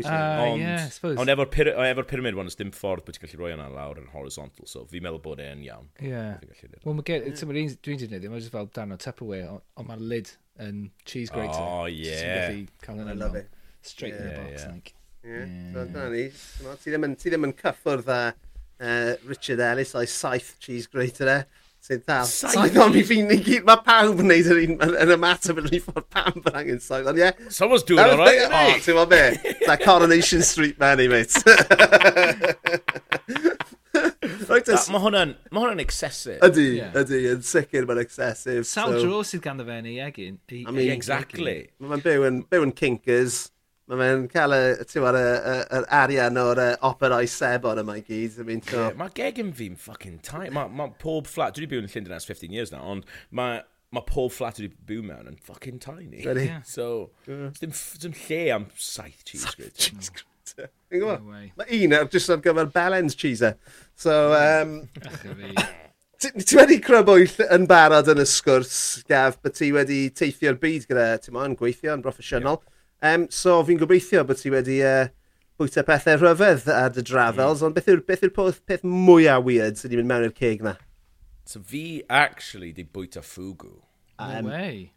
Uh, 0.00 0.08
ond, 0.46 0.60
yeah, 0.62 0.86
ond 1.20 1.28
efo'r 1.28 1.48
pyra 1.52 1.72
efo 1.90 2.04
pyramid 2.08 2.36
one, 2.38 2.48
dim 2.56 2.70
ffordd 2.72 3.02
bod 3.04 3.16
ti'n 3.16 3.26
gallu 3.26 3.40
rhoi 3.42 3.50
yna 3.52 3.66
lawr 3.74 3.98
yn 4.00 4.06
horizontal, 4.14 4.64
so 4.70 4.86
fi'n 4.88 5.04
meddwl 5.04 5.20
bod 5.24 5.42
e'n 5.44 5.60
iawn. 5.66 5.90
Yeah. 6.00 6.38
Wel, 6.86 6.94
mae 6.96 7.04
gen, 7.04 7.26
yeah. 7.26 7.42
un 7.44 7.50
dwi'n 7.50 7.74
dwi'n 7.84 8.30
mae'n 8.30 8.40
just 8.40 8.54
fel 8.54 8.70
dan 8.76 8.94
o 8.94 8.98
Tupperware, 9.02 9.58
ond 9.76 9.90
mae'r 9.90 10.04
lid 10.12 10.30
yn 10.62 10.86
cheese 11.04 11.34
grater. 11.34 11.60
Oh, 11.60 11.84
yeah. 11.90 12.46
gallu 12.46 12.64
cael 12.86 13.02
yna 13.04 13.16
love 13.18 13.36
it. 13.42 13.50
Straight 13.82 14.14
yeah, 14.14 14.20
in 14.20 14.30
the 14.30 14.38
box, 14.38 14.62
yeah. 14.62 14.72
like. 14.72 14.94
Yeah. 15.24 15.44
yeah. 15.44 15.72
So, 15.74 15.84
da 15.92 16.08
ni, 16.14 16.24
ti 16.80 16.94
ddim 17.34 17.48
yn 17.50 17.56
cyffwrdd 17.60 18.08
â 18.14 18.20
uh, 18.30 19.12
Richard 19.28 19.60
Ellis 19.66 19.92
o'i 19.98 20.08
saith 20.08 20.54
cheese 20.64 20.88
grater 20.88 21.34
e 21.34 21.38
sy'n 21.84 22.02
dal. 22.06 22.26
Saith 22.28 22.78
o'n 22.80 22.92
mi 22.94 23.02
fi'n 23.06 23.28
ni 23.30 23.38
gyd. 23.44 23.64
Mae 23.68 23.80
pawb 23.86 24.22
yn 24.24 24.30
neud 24.32 24.50
yr 24.52 24.62
un 24.64 24.74
yn 24.90 25.14
y 25.14 25.18
mater 25.20 25.56
yn 25.56 25.66
rhywun 25.66 25.86
ffordd 25.86 26.08
pam 26.12 26.34
bod 26.44 26.56
angen 26.60 26.80
saith. 26.84 27.08
Ond 27.10 27.20
ie. 27.20 27.30
Someone's 27.48 27.86
doing 27.88 28.04
all 28.04 28.20
right. 28.20 28.46
O, 28.46 28.62
oh, 28.62 28.78
ti'n 28.84 28.96
ma 28.98 29.06
be? 29.10 29.24
That 29.66 29.80
Coronation 29.84 30.42
Street 30.46 30.76
Manny, 30.80 31.08
mate. 31.08 31.34
Right, 34.50 34.66
mae 34.66 35.00
hwnna'n 35.02 35.32
ma 35.54 35.62
hwnna'n 35.62 35.82
excessive. 35.82 36.38
Ydy, 36.46 36.66
yeah. 36.78 36.94
ydy, 36.98 37.20
yn 37.32 37.42
sicr 37.46 37.86
mae'n 37.86 38.00
excessive. 38.02 38.64
Sawl 38.66 38.96
so. 38.96 39.02
dro 39.04 39.20
sydd 39.26 39.42
ganddo 39.44 39.66
fe 39.66 39.78
yn 39.82 39.88
ei 39.90 40.00
egin. 40.04 40.38
I 40.50 40.74
mean, 40.74 40.90
exactly. 40.94 41.56
Mae'n 41.82 42.02
byw 42.04 42.26
yn, 42.28 42.40
byw 42.50 42.66
yn 42.66 42.74
kinkers. 42.76 43.44
Mae 43.90 43.98
fe'n 43.98 44.26
cael 44.30 44.54
y, 44.54 44.58
ti'n 44.78 44.88
tiwad, 44.92 45.16
y, 45.18 45.30
y, 45.50 45.54
yr 45.80 45.86
arian 45.98 46.38
o'r 46.38 46.60
operau 46.86 47.26
sebon 47.26 47.80
yma 47.82 47.96
i 47.98 48.04
gyd. 48.06 48.36
I 48.38 48.46
mean, 48.46 48.62
so... 48.62 48.84
yeah, 48.84 48.94
mae 49.00 49.10
gegin 49.16 49.50
fi'n 49.56 49.74
fucking 49.74 50.20
tight. 50.22 50.52
Mae 50.54 50.70
ma 50.78 50.86
pob 51.02 51.26
flat, 51.26 51.56
dwi 51.56 51.64
wedi 51.64 51.72
byw 51.72 51.82
yn 51.82 51.90
Llundain 51.90 52.14
ers 52.14 52.28
15 52.28 52.54
years 52.54 52.70
now, 52.70 52.84
ond 52.92 53.08
mae 53.34 53.64
ma 53.90 54.04
pob 54.06 54.30
flat 54.30 54.62
wedi 54.62 54.70
byw 54.86 55.02
mewn 55.08 55.32
yn 55.32 55.40
fucking 55.42 55.82
tiny. 55.82 56.22
Really? 56.22 56.46
Yeah. 56.52 56.62
So, 56.62 57.10
dim, 57.26 57.74
dim 57.74 58.14
lle 58.28 58.40
am 58.54 58.70
saith 58.78 59.24
cheese 59.26 59.50
grid. 59.56 59.74
Cheese 59.74 60.14
grid. 60.14 60.26
Fi'n 60.54 61.02
gwybod? 61.02 61.26
Mae 61.58 61.82
un 61.82 61.98
ar 61.98 62.06
jyst 62.14 62.30
ar 62.30 62.42
gyfer 62.46 62.70
Belen's 62.70 63.18
cheese. 63.18 63.54
So, 63.98 64.16
um... 64.38 64.82
Ti 66.20 66.56
wedi 66.58 66.76
crybwyll 66.84 67.48
yn 67.48 67.64
barod 67.66 68.10
yn 68.12 68.20
y 68.20 68.26
sgwrs, 68.28 69.00
Gaf, 69.08 69.38
bod 69.40 69.54
ti 69.56 69.70
wedi 69.72 70.04
teithio'r 70.12 70.58
byd 70.60 70.84
gyda, 70.90 71.14
ti'n 71.24 71.34
moyn, 71.34 71.56
gweithio 71.58 71.96
yn 71.96 72.04
broffesiynol. 72.04 72.60
Yeah. 72.60 72.76
Um, 73.00 73.26
so 73.32 73.58
fi'n 73.64 73.80
gobeithio 73.80 74.22
bod 74.28 74.40
ti 74.40 74.52
wedi 74.52 74.78
uh, 74.84 75.08
bwyta 75.60 75.84
pethau 75.88 76.20
rhyfedd 76.20 76.68
a 76.72 76.86
dy 76.92 77.04
drafels, 77.06 77.60
mm. 77.60 77.68
ond 77.68 77.76
beth 77.76 77.88
yw'r 77.88 78.02
beth 78.08 78.24
yw 78.28 78.32
peth, 78.36 78.62
peth 78.68 78.86
mwyaf 78.86 79.44
weird 79.46 79.80
sydd 79.80 79.90
wedi 79.90 80.00
mynd 80.02 80.12
mewn 80.12 80.26
i'r 80.28 80.34
ceg 80.36 80.64
na? 80.64 80.74
So 81.48 81.62
fi 81.66 82.02
actually 82.08 82.74
di 82.76 82.84
bwyta 82.84 83.24
ffwgw. 83.24 83.78
Um, 84.20 84.32
no 84.44 84.52
way. 84.52 84.90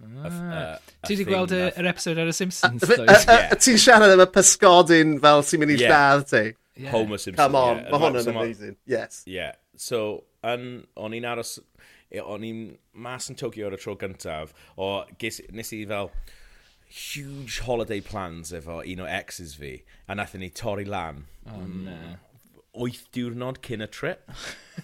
Ah, 0.00 0.30
uh, 0.32 0.92
ti 1.04 1.12
wedi 1.12 1.26
gweld 1.28 1.52
e, 1.52 1.60
yr 1.76 1.90
episode 1.90 2.22
ar 2.22 2.32
y 2.32 2.32
Simpsons? 2.32 2.88
Yeah. 2.88 3.52
Ti'n 3.60 3.80
siarad 3.80 4.14
am 4.14 4.24
y 4.24 4.28
pysgodyn 4.32 5.18
fel 5.20 5.44
sy'n 5.44 5.60
mynd 5.60 5.74
i 5.74 5.78
yeah. 5.82 5.92
lladd 5.92 6.26
ti? 6.32 6.44
Yeah. 6.80 6.94
Homer 6.94 7.20
Simpson. 7.20 7.36
Come 7.42 7.60
on, 7.60 7.82
yeah. 7.82 7.90
mae 7.92 8.00
hwnna'n 8.06 8.30
amazing. 8.32 8.76
Yes. 8.88 9.20
Yeah. 9.28 9.52
So, 9.76 10.24
an, 10.40 10.86
o'n 10.96 11.16
i'n 11.20 11.28
aros... 11.28 11.58
E, 12.10 12.18
o'n 12.24 12.42
i'n 12.42 12.62
mas 13.04 13.28
yn 13.30 13.36
Tokyo 13.38 13.68
ar 13.68 13.76
y 13.76 13.78
tro 13.78 13.92
gyntaf, 14.00 14.56
o 14.80 15.04
ges, 15.20 15.42
nes 15.54 15.68
i 15.76 15.84
fel 15.86 16.08
huge 16.90 17.60
holiday 17.60 18.00
plans 18.00 18.50
efo 18.52 18.80
un 18.82 19.00
o 19.00 19.06
exes 19.06 19.54
fi, 19.54 19.82
a 20.08 20.14
nathon 20.14 20.42
ni 20.42 20.50
torri 20.50 20.86
lan. 20.86 21.26
Oh, 21.46 21.60
mm, 21.60 21.84
ne. 21.84 22.16
Wyth 22.74 23.06
diwrnod 23.14 23.60
cyn 23.66 23.86
y 23.86 23.88
trip. 23.90 24.30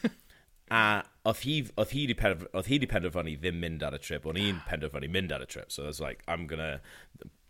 a 0.71 0.83
oedd 1.27 1.42
hi, 1.42 1.57
oedd 1.75 1.95
hi 1.95 2.05
wedi 2.07 2.16
penderfynu, 2.19 2.87
penderfynu 2.92 3.35
ddim 3.42 3.59
mynd 3.62 3.83
ar 3.87 3.99
y 3.99 4.03
trip, 4.03 4.27
o'n 4.27 4.38
i'n 4.38 4.62
penderfynu 4.69 5.11
mynd 5.11 5.35
ar 5.35 5.42
y 5.42 5.51
trip. 5.51 5.73
So 5.75 5.83
I 5.83 5.90
was 5.90 6.01
like, 6.01 6.23
I'm 6.29 6.47
gonna, 6.47 6.79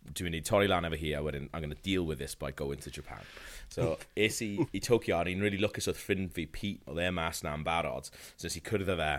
dwi'n 0.08 0.30
mynd 0.30 0.40
i 0.40 0.44
torri 0.48 0.72
lan 0.72 0.88
efo 0.88 1.00
hi 1.00 1.12
a 1.16 1.22
wedyn, 1.24 1.50
I'm 1.52 1.64
gonna 1.64 1.80
deal 1.84 2.08
with 2.08 2.18
this 2.18 2.34
by 2.34 2.50
going 2.50 2.80
to 2.84 2.90
Japan. 2.90 3.24
So 3.68 3.98
es 4.16 4.40
i, 4.44 4.54
i 4.72 4.80
Tokyo, 4.80 5.20
a 5.20 5.24
ni'n 5.28 5.44
really 5.44 5.60
lwcus 5.60 5.88
oedd 5.92 6.00
ffrind 6.00 6.32
fi 6.36 6.48
Pete, 6.48 6.84
oedd 6.88 7.04
e 7.04 7.10
mas 7.12 7.44
na'n 7.44 7.64
barod. 7.66 8.08
So 8.36 8.48
es 8.48 8.56
i 8.56 8.64
cwrdd 8.64 8.96
fe, 9.00 9.12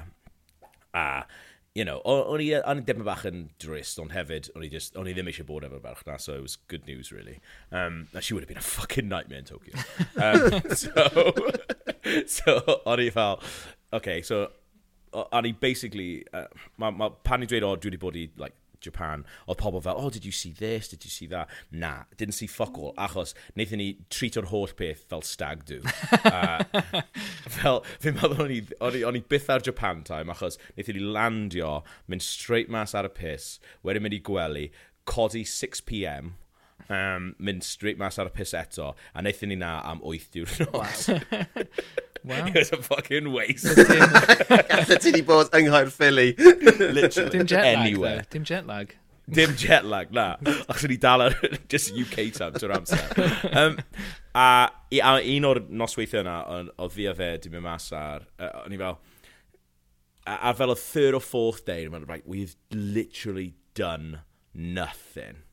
a 0.97 1.07
you 1.77 1.85
know, 1.85 1.99
o'n 2.09 2.41
i 2.41 2.47
yn 2.57 2.79
dipyn 2.87 3.05
bach 3.05 3.23
yn 3.29 3.43
drist, 3.61 3.99
ond 4.01 4.09
hefyd, 4.15 4.47
o'n 4.57 4.63
i, 4.65 4.69
just, 4.73 4.95
o'n 4.97 5.05
i 5.05 5.11
ddim 5.13 5.27
eisiau 5.29 5.45
bod 5.45 5.65
efo'r 5.67 5.83
berchna, 5.83 6.15
so 6.17 6.33
it 6.33 6.41
was 6.41 6.55
good 6.73 6.87
news, 6.89 7.11
really. 7.13 7.35
Um, 7.71 8.07
she 8.19 8.33
would 8.33 8.41
have 8.41 8.49
been 8.49 8.57
a 8.57 8.65
fucking 8.65 9.07
nightmare 9.07 9.43
in 9.43 9.45
Tokyo. 9.45 9.77
Um, 10.17 10.63
so, 10.73 11.33
so 12.25 12.55
o'n 12.89 13.03
i 13.03 13.11
fel, 13.13 13.37
okay, 13.93 14.23
so, 14.25 14.47
o'n 15.13 15.45
i 15.45 15.51
basically, 15.51 16.25
uh, 16.33 16.47
ma, 16.81 16.89
ma, 16.89 17.11
pan 17.29 17.45
i 17.45 17.49
dweud, 17.51 17.67
o, 17.67 17.75
dwi 17.77 17.91
wedi 17.91 18.01
bod 18.01 18.17
i, 18.17 18.25
like, 18.41 18.57
Japan, 18.81 19.25
oedd 19.47 19.59
pobl 19.61 19.81
fel, 19.83 19.99
oh, 19.99 20.09
did 20.13 20.25
you 20.25 20.31
see 20.31 20.51
this, 20.51 20.87
did 20.87 21.05
you 21.05 21.11
see 21.11 21.27
that? 21.27 21.49
Na, 21.71 22.03
didn't 22.17 22.35
see 22.35 22.47
fuck 22.47 22.77
all, 22.77 22.93
achos 22.97 23.33
wnaethon 23.55 23.81
ni 23.81 23.89
treat 24.13 24.37
o'r 24.39 24.49
holl 24.51 24.73
peth 24.79 25.05
fel 25.09 25.23
stag 25.25 25.65
do. 25.69 25.81
uh, 26.31 26.63
fel, 27.59 27.83
fi'n 28.03 28.17
meddwl 28.17 28.47
o'n 28.47 28.55
i, 28.57 28.61
on 28.81 28.97
i, 28.99 29.05
on 29.07 29.19
i 29.19 29.23
byth 29.33 29.51
ar 29.53 29.65
Japan 29.65 30.03
time, 30.07 30.33
achos 30.33 30.59
wnaethon 30.73 30.99
ni 30.99 31.13
landio, 31.19 31.71
mynd 32.07 32.25
straight 32.25 32.73
mas 32.73 32.95
ar 32.97 33.09
y 33.09 33.13
piss, 33.21 33.57
wedyn 33.83 34.05
mynd 34.05 34.19
i 34.19 34.23
gwely, 34.31 34.67
codi 35.07 35.45
6pm, 35.47 36.35
um, 36.89 37.31
mynd 37.39 37.63
straight 37.63 37.99
mas 37.99 38.19
ar 38.19 38.29
y 38.31 38.35
piss 38.35 38.55
eto, 38.57 38.93
a 39.13 39.23
wnaethon 39.23 39.53
ni 39.53 39.59
na 39.59 39.77
am 39.87 40.03
8 40.05 40.29
diwrnod. 40.35 40.73
Wow. 40.73 41.63
Wow. 42.27 42.45
It 42.45 42.55
was 42.55 42.71
a 42.71 42.81
fucking 42.81 43.31
waste. 43.31 43.75
Gallai 43.75 44.97
ti 44.99 45.11
di 45.15 45.21
bod 45.21 45.51
yng 45.55 45.69
Nghaerffili. 45.71 46.33
Literally. 46.37 47.29
Dim 47.31 47.45
jet 47.47 47.63
lag. 47.63 47.77
Anywhere. 47.77 48.23
Dim 48.29 48.43
jet 48.43 48.67
lag. 48.67 48.95
Dim 49.29 49.55
jet 49.55 49.85
lag, 49.85 50.11
na. 50.11 50.35
Ac 50.67 50.83
ni 50.87 50.97
dal 50.97 51.21
ar 51.21 51.35
just 51.71 51.95
UK 51.95 52.27
time 52.35 52.55
trwy'r 52.55 52.75
amser. 52.77 53.03
Um, 53.51 53.77
a, 54.35 54.69
a 54.99 55.13
un 55.19 55.47
o'r 55.49 55.61
nosweithio 55.67 56.23
yna, 56.23 56.37
oedd 56.75 56.95
fi 56.95 57.07
a 57.11 57.15
fe, 57.15 57.33
dim 57.43 57.57
mynd 57.57 57.67
mas 57.67 57.89
ar... 57.95 58.27
Uh, 58.39 58.51
o'n 58.65 58.75
i 58.75 58.79
fel... 58.79 58.99
A, 60.27 60.37
a 60.51 60.53
fel 60.59 60.75
y 60.75 60.77
third 60.79 61.15
or 61.15 61.23
fourth 61.23 61.65
day, 61.65 61.85
I'm 61.85 62.05
like, 62.07 62.23
we've 62.25 62.55
literally 62.71 63.53
done 63.73 64.19
nothing 64.53 65.43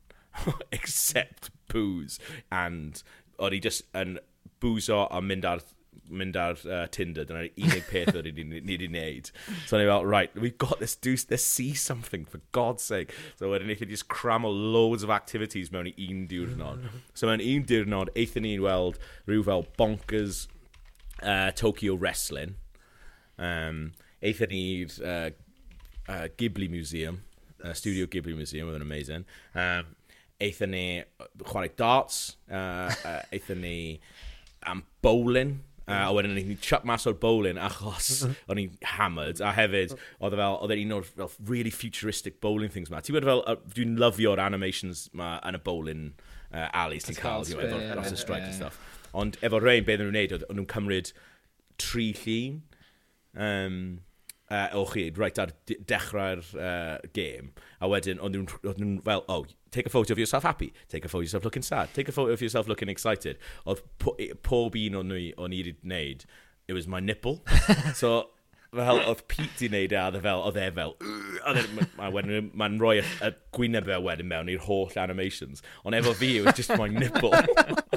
except 0.71 1.51
booze. 1.71 2.19
And 2.51 3.03
o'n 3.39 3.55
i 3.55 3.59
just 3.59 3.83
yn 3.95 4.17
booze 4.63 4.89
a 4.89 5.21
mynd 5.21 5.45
ar 5.47 5.63
mynd 6.09 6.37
ar 6.37 6.57
uh, 6.65 6.85
Tinder, 6.91 7.25
dyna'r 7.27 7.49
unig 7.57 7.85
peth 7.89 8.15
oedd 8.15 8.27
ni 8.37 8.59
wedi 8.59 8.89
wneud. 8.89 9.31
So 9.65 9.77
ni'n 9.79 9.89
fel, 9.89 10.05
right, 10.05 10.33
we've 10.37 10.57
got 10.61 10.79
this, 10.79 10.95
do, 10.95 11.15
let's 11.29 11.43
see 11.43 11.73
something, 11.73 12.25
for 12.25 12.41
God's 12.51 12.83
sake. 12.83 13.13
So 13.39 13.51
wedyn 13.51 13.71
eithon 13.73 13.89
ni 13.89 13.97
just 13.97 14.07
cram 14.11 14.45
o 14.45 14.51
loads 14.51 15.03
of 15.03 15.13
activities 15.13 15.71
mewn 15.73 15.91
i 15.91 15.95
un 16.07 16.25
diwrnod. 16.31 16.85
So 17.13 17.29
mewn 17.29 17.43
un 17.43 17.65
diwrnod, 17.69 18.13
eithon 18.15 18.45
ni'n 18.47 18.63
weld 18.65 18.99
rhyw 19.27 19.45
fel 19.47 19.67
bonkers 19.79 20.45
uh, 21.23 21.51
Tokyo 21.51 21.95
Wrestling. 21.95 22.55
Um, 23.37 23.91
eithon 24.23 24.53
ni'r 24.53 24.97
uh, 25.03 25.29
uh, 26.07 26.27
Ghibli 26.37 26.69
Museum, 26.69 27.21
uh, 27.63 27.73
Studio 27.73 28.07
Ghibli 28.07 28.35
Museum, 28.37 28.69
oedd 28.69 28.79
yn 28.79 28.85
amazing. 28.85 29.29
Um, 29.53 29.95
eithon 30.43 30.73
ni 30.75 30.85
chwarae 31.45 31.71
darts, 31.79 32.35
uh, 32.51 32.91
uh, 32.91 33.21
eithon 33.33 33.63
ni 33.63 33.77
am 34.65 34.83
bowling, 35.05 35.59
Uh, 35.85 35.93
a 35.93 36.07
hmm. 36.07 36.15
wedyn 36.17 36.33
ni 36.33 36.55
chuck 36.57 36.85
mas 36.89 37.03
o'r 37.05 37.13
bowling 37.21 37.59
achos 37.61 38.23
hmm. 38.25 38.37
o'n 38.49 38.61
i'n 38.63 38.71
hammered. 38.95 39.41
A 39.45 39.51
hefyd, 39.53 39.93
oedd 40.17 40.33
e 40.33 40.39
fel, 40.39 40.55
oedd 40.65 40.73
e 40.73 40.79
un 40.81 40.95
o'r 40.97 41.05
fel, 41.11 41.29
really 41.45 41.69
futuristic 41.69 42.39
bowling 42.41 42.73
things 42.73 42.89
ma. 42.89 43.03
Ti'n 43.05 43.19
fel, 43.21 43.43
dwi'n 43.75 43.93
lyfio'r 44.01 44.41
animations 44.41 45.05
ma 45.13 45.35
yn 45.45 45.59
y 45.59 45.61
bowling 45.67 46.07
uh, 46.49 46.69
alleys 46.73 47.05
ti'n 47.05 47.19
cael, 47.19 47.45
you 47.45 47.59
know, 47.59 47.67
efo 47.69 48.01
yeah, 48.01 48.17
strike 48.17 48.41
yeah. 48.41 48.49
and 48.49 48.57
stuff. 48.57 48.81
Ond 49.13 49.37
efo 49.45 49.61
rhain, 49.61 49.85
beth 49.85 50.01
o'n 50.01 50.09
nhw'n 50.09 50.17
neud, 50.17 50.47
o'n 50.49 50.59
nhw'n 50.59 50.71
cymryd 50.73 51.13
tri 51.81 52.07
llun 52.23 52.57
um, 53.37 53.77
uh, 54.49 54.67
o 54.73 54.87
chi, 54.89 55.11
right 55.21 55.37
ar 55.39 55.53
dechrau'r 55.69 56.41
uh, 56.57 56.97
game. 57.13 57.53
A 57.77 57.91
wedyn, 57.91 58.17
o'n 58.25 58.35
nhw'n, 58.39 58.97
fel, 59.05 59.21
oh, 59.29 59.45
take 59.75 59.85
a 59.85 59.89
photo 59.89 60.13
of 60.13 60.19
yourself 60.19 60.43
happy, 60.43 60.73
take 60.87 61.03
a 61.05 61.09
photo 61.09 61.19
of 61.19 61.25
yourself 61.25 61.43
looking 61.43 61.61
sad, 61.61 61.93
take 61.93 62.07
a 62.07 62.11
photo 62.11 62.31
of 62.31 62.41
yourself 62.41 62.67
looking 62.67 62.89
excited. 62.89 63.37
Oedd 63.67 63.83
pob 63.99 64.77
un 64.79 65.01
o'n 65.01 65.11
nhw 65.11 65.33
o'n 65.35 65.55
i 65.55 65.59
wedi 65.59 65.75
wneud, 65.83 66.23
it 66.67 66.77
was 66.77 66.87
my 66.87 67.01
nipple. 67.03 67.41
so, 68.01 68.13
fel, 68.71 69.01
oedd 69.03 69.25
Pete 69.31 69.59
di 69.59 69.69
wneud 69.69 69.95
e, 69.95 69.99
a 69.99 70.07
e 70.15 70.21
fel, 70.23 70.43
oedd 70.47 70.61
e 70.61 70.69
fel, 70.79 70.95
mae'n 71.99 72.31
e, 72.31 72.41
ma 72.55 72.71
rhoi 72.71 73.01
y 73.03 73.33
gwyneb 73.57 73.91
e 73.91 73.99
wedyn 74.07 74.31
mewn 74.31 74.51
i'r 74.55 74.63
holl 74.69 74.95
animations. 75.01 75.65
Ond 75.83 75.99
efo 75.99 76.15
fi, 76.15 76.37
it 76.39 76.47
was 76.47 76.55
just 76.55 76.75
my 76.79 76.87
nipple. 76.87 77.35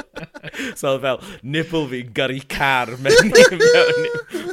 so 0.83 0.97
fel, 1.05 1.23
nipple 1.43 1.87
fi'n 1.95 2.11
gyrru 2.19 2.43
car 2.51 2.97
mewn, 2.99 3.33
mewn, 3.33 4.09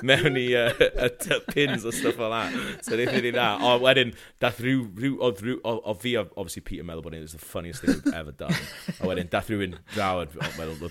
mewn 0.06 0.38
i 0.40 0.46
uh, 0.58 0.72
y 0.80 1.40
pins 1.52 1.86
o 1.86 1.92
stuff 1.96 2.18
fel 2.20 2.34
that. 2.34 2.54
So 2.86 2.96
wnaeth 2.96 3.18
ni 3.26 3.32
na. 3.36 3.48
O, 3.58 3.76
wedyn, 3.84 4.14
dath 4.44 4.60
rhyw, 4.64 4.86
rhyw, 5.00 5.18
oedd 5.26 5.42
rhyw, 5.44 5.58
o 5.66 5.96
fi, 6.02 6.16
obviously 6.22 6.64
Peter 6.68 6.86
meddwl 6.88 7.06
bod 7.06 7.18
it 7.18 7.24
was 7.24 7.36
the 7.36 7.42
funniest 7.42 7.84
thing 7.84 7.96
we've 7.96 8.14
ever 8.14 8.32
done. 8.32 8.54
A 9.00 9.10
wedyn, 9.10 9.30
dath 9.34 9.50
rhywun 9.52 9.78
draw, 9.94 10.12
oedd 10.22 10.36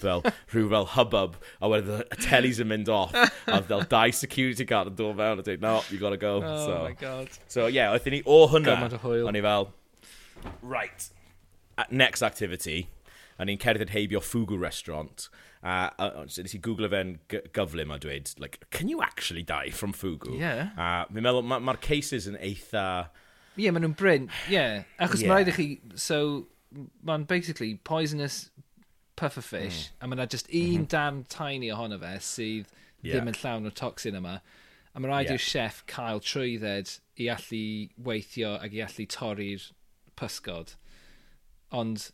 fel, 0.02 0.24
rhyw 0.52 0.68
fel 0.74 0.88
hubbub, 0.96 1.38
a 1.60 1.70
wedyn 1.70 2.02
y 2.04 2.20
telly's 2.24 2.60
yn 2.62 2.70
mynd 2.72 2.90
off, 2.92 3.14
a 3.14 3.58
oedd 3.58 3.70
fel 3.70 3.86
dau 3.94 4.14
security 4.14 4.66
guard 4.68 4.92
yn 4.92 4.98
dod 5.00 5.18
fewn, 5.20 5.42
a 5.42 5.46
dweud, 5.46 5.64
no, 5.64 5.76
you 5.90 6.00
gotta 6.02 6.20
go. 6.20 6.36
Oh 6.42 6.66
so, 6.66 6.80
my 6.84 6.94
god. 6.98 7.30
So, 7.48 7.68
yeah, 7.68 7.94
oedd 7.94 8.10
ni 8.12 8.24
o 8.26 8.44
hwnna, 8.52 8.76
o'n 9.14 9.38
i 9.38 9.44
fel, 9.44 9.70
right, 10.62 11.08
next 11.90 12.22
activity, 12.22 12.88
a 13.38 13.46
ni'n 13.46 13.58
cerdded 13.58 13.90
heibio 13.94 14.22
Fugu 14.22 14.58
restaurant, 14.60 15.28
A, 15.64 15.90
a, 15.96 16.24
so 16.28 16.44
nes 16.44 16.52
i 16.52 16.60
googlo 16.60 16.90
e 16.90 16.92
fe'n 16.92 17.14
gyflym 17.56 17.92
a 17.94 17.98
dweud, 17.98 18.30
like, 18.38 18.58
can 18.70 18.90
you 18.92 19.00
actually 19.02 19.42
die 19.42 19.70
from 19.70 19.94
fugu? 19.96 20.34
Yeah. 20.38 20.74
A 20.76 20.88
fi'n 21.08 21.24
meddwl, 21.24 21.46
mae'r 21.48 21.64
ma 21.64 21.76
cases 21.80 22.28
yn 22.28 22.36
eitha... 22.36 22.84
Ie, 23.54 23.64
yeah, 23.64 23.72
maen 23.72 23.86
nhw'n 23.86 23.96
bryn, 23.96 24.28
ie. 24.48 24.58
Yeah. 24.58 24.82
Achos 25.00 25.22
yeah. 25.22 25.30
mae 25.30 25.40
rhaid 25.40 25.52
i 25.52 25.56
chi, 25.56 25.68
so, 25.96 26.18
mae'n 27.06 27.24
basically 27.30 27.78
poisonous 27.86 28.50
pufferfish, 29.16 29.86
mm. 29.86 30.02
a 30.02 30.10
mae 30.10 30.18
yna 30.18 30.28
just 30.34 30.50
un 30.50 30.60
mm 30.60 30.82
-hmm. 30.82 30.90
darn 30.96 31.22
tiny 31.32 31.70
ohono 31.72 32.00
fe 32.02 32.12
sydd 32.28 32.68
yeah. 33.00 33.14
ddim 33.14 33.30
yn 33.32 33.40
llawn 33.40 33.70
o'r 33.70 33.78
toxin 33.80 34.18
yma. 34.20 34.34
A 34.94 35.00
mae 35.00 35.10
rhaid 35.10 35.30
yeah. 35.30 35.38
i'r 35.38 35.46
chef 35.46 35.80
cael 35.90 36.20
trwydded 36.20 36.98
i 37.16 37.30
allu 37.32 37.64
weithio 38.08 38.54
ac 38.58 38.76
i 38.76 38.82
allu 38.84 39.06
torri'r 39.16 39.70
pysgod. 40.20 40.74
Ond 41.74 42.10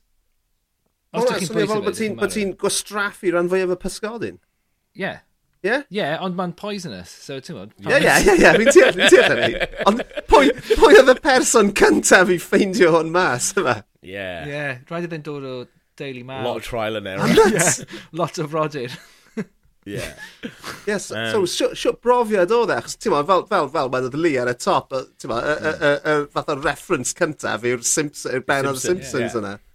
Os 1.16 1.26
ti'n 1.26 1.50
pwyso 1.50 1.80
bod 1.82 1.96
ti'n 1.98 2.14
bod 2.20 2.34
ti'n 2.34 2.54
gwastraffu 2.60 3.32
rhan 3.34 3.50
fwyaf 3.50 3.74
y 3.74 3.78
pysgodyn. 3.82 4.38
Ie. 5.00 5.16
Ie? 5.60 5.76
Ie, 5.92 6.06
ond 6.24 6.38
mae'n 6.38 6.54
poisonous, 6.56 7.10
so 7.26 7.36
ti'n 7.36 7.58
gwybod. 7.58 7.74
Ie, 7.84 7.98
ie, 7.98 8.14
ie, 8.24 8.36
ie, 8.38 8.52
fi'n 8.62 8.70
teall, 8.72 8.94
fi'n 8.96 9.12
teall 9.12 9.34
hynny. 9.34 9.66
Ond 9.90 10.04
pwy, 10.30 10.54
pwy 10.70 11.00
oedd 11.02 11.12
y 11.12 11.16
person 11.20 11.74
cyntaf 11.76 12.32
i 12.32 12.38
ffeindio 12.40 12.94
hwn 12.94 13.12
mas, 13.12 13.50
yma? 13.60 13.80
Ie. 14.00 14.14
Yeah. 14.14 14.48
Ie, 14.48 14.62
rhaid 14.88 15.10
iddyn 15.10 15.26
dod 15.26 15.44
o 15.44 15.56
Daily 16.00 16.22
Mail. 16.24 16.46
Lot 16.46 16.62
of 16.62 16.70
trial 16.70 16.96
and 16.96 17.10
error. 17.10 17.28
yeah, 17.28 17.72
lot 18.12 18.38
of 18.38 18.54
rodir. 18.56 18.94
Yeah. 19.84 20.12
yes, 20.86 21.10
um, 21.10 21.46
so 21.48 21.68
siwt 21.72 22.02
brofiad 22.04 22.52
oedd 22.52 22.70
e, 22.70 22.74
achos 22.76 22.98
ti'n 23.00 23.14
fel, 23.26 23.46
fel, 23.48 23.68
fel 23.72 23.88
meddwl 23.92 24.20
Lee 24.20 24.36
ar 24.38 24.50
y 24.52 24.54
top, 24.60 24.92
ti'n 25.20 25.32
fath 26.34 26.52
o 26.52 26.56
reference 26.60 27.16
cyntaf 27.16 27.64
yw'r 27.64 27.80
Simpsons, 27.84 28.28
yw'r 28.28 28.44
Ben 28.48 28.68
o'r 28.68 28.80
Simpsons 28.80 29.36
yna. 29.40 29.54
Yeah, 29.56 29.56
yeah. 29.56 29.66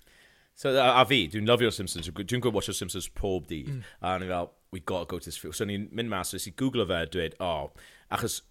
So, 0.56 0.72
a, 0.72 1.02
a 1.02 1.06
fi, 1.06 1.26
dwi'n 1.32 1.48
lyfio'r 1.50 1.74
Simpsons. 1.76 2.08
Dwi'n 2.16 2.42
gwybod 2.44 2.56
watch 2.56 2.72
Simpsons 2.72 3.10
pob 3.12 3.50
dydd. 3.52 3.72
Mm. 3.74 3.94
A 4.02 4.18
ni 4.20 4.28
fel, 4.32 4.54
we 4.72 4.80
got 4.80 5.04
to 5.04 5.12
go 5.12 5.20
to 5.20 5.26
this 5.26 5.38
field. 5.38 5.56
So, 5.56 5.68
ni'n 5.68 5.90
mynd 5.92 6.12
mas, 6.12 6.32
nes 6.34 6.48
i 6.48 6.54
googlo 6.56 6.88
fe, 6.88 7.02
dweud, 7.12 7.36
oh, 7.44 7.74
achos 8.16 8.42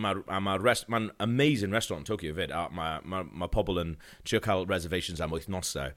mae'r 0.00 0.22
ma, 0.40 0.56
rest, 0.60 0.88
ma 0.88 1.02
amazing 1.20 1.70
restaurant 1.70 2.02
in 2.02 2.08
Tokyo 2.08 2.32
fyd, 2.34 2.54
a 2.54 2.68
mae 2.72 3.00
ma, 3.04 3.22
ma 3.28 3.48
pobl 3.50 3.80
yn 3.82 3.96
trio 4.24 4.40
cael 4.40 4.64
reservations 4.70 5.20
am 5.20 5.34
wythnosau. 5.34 5.92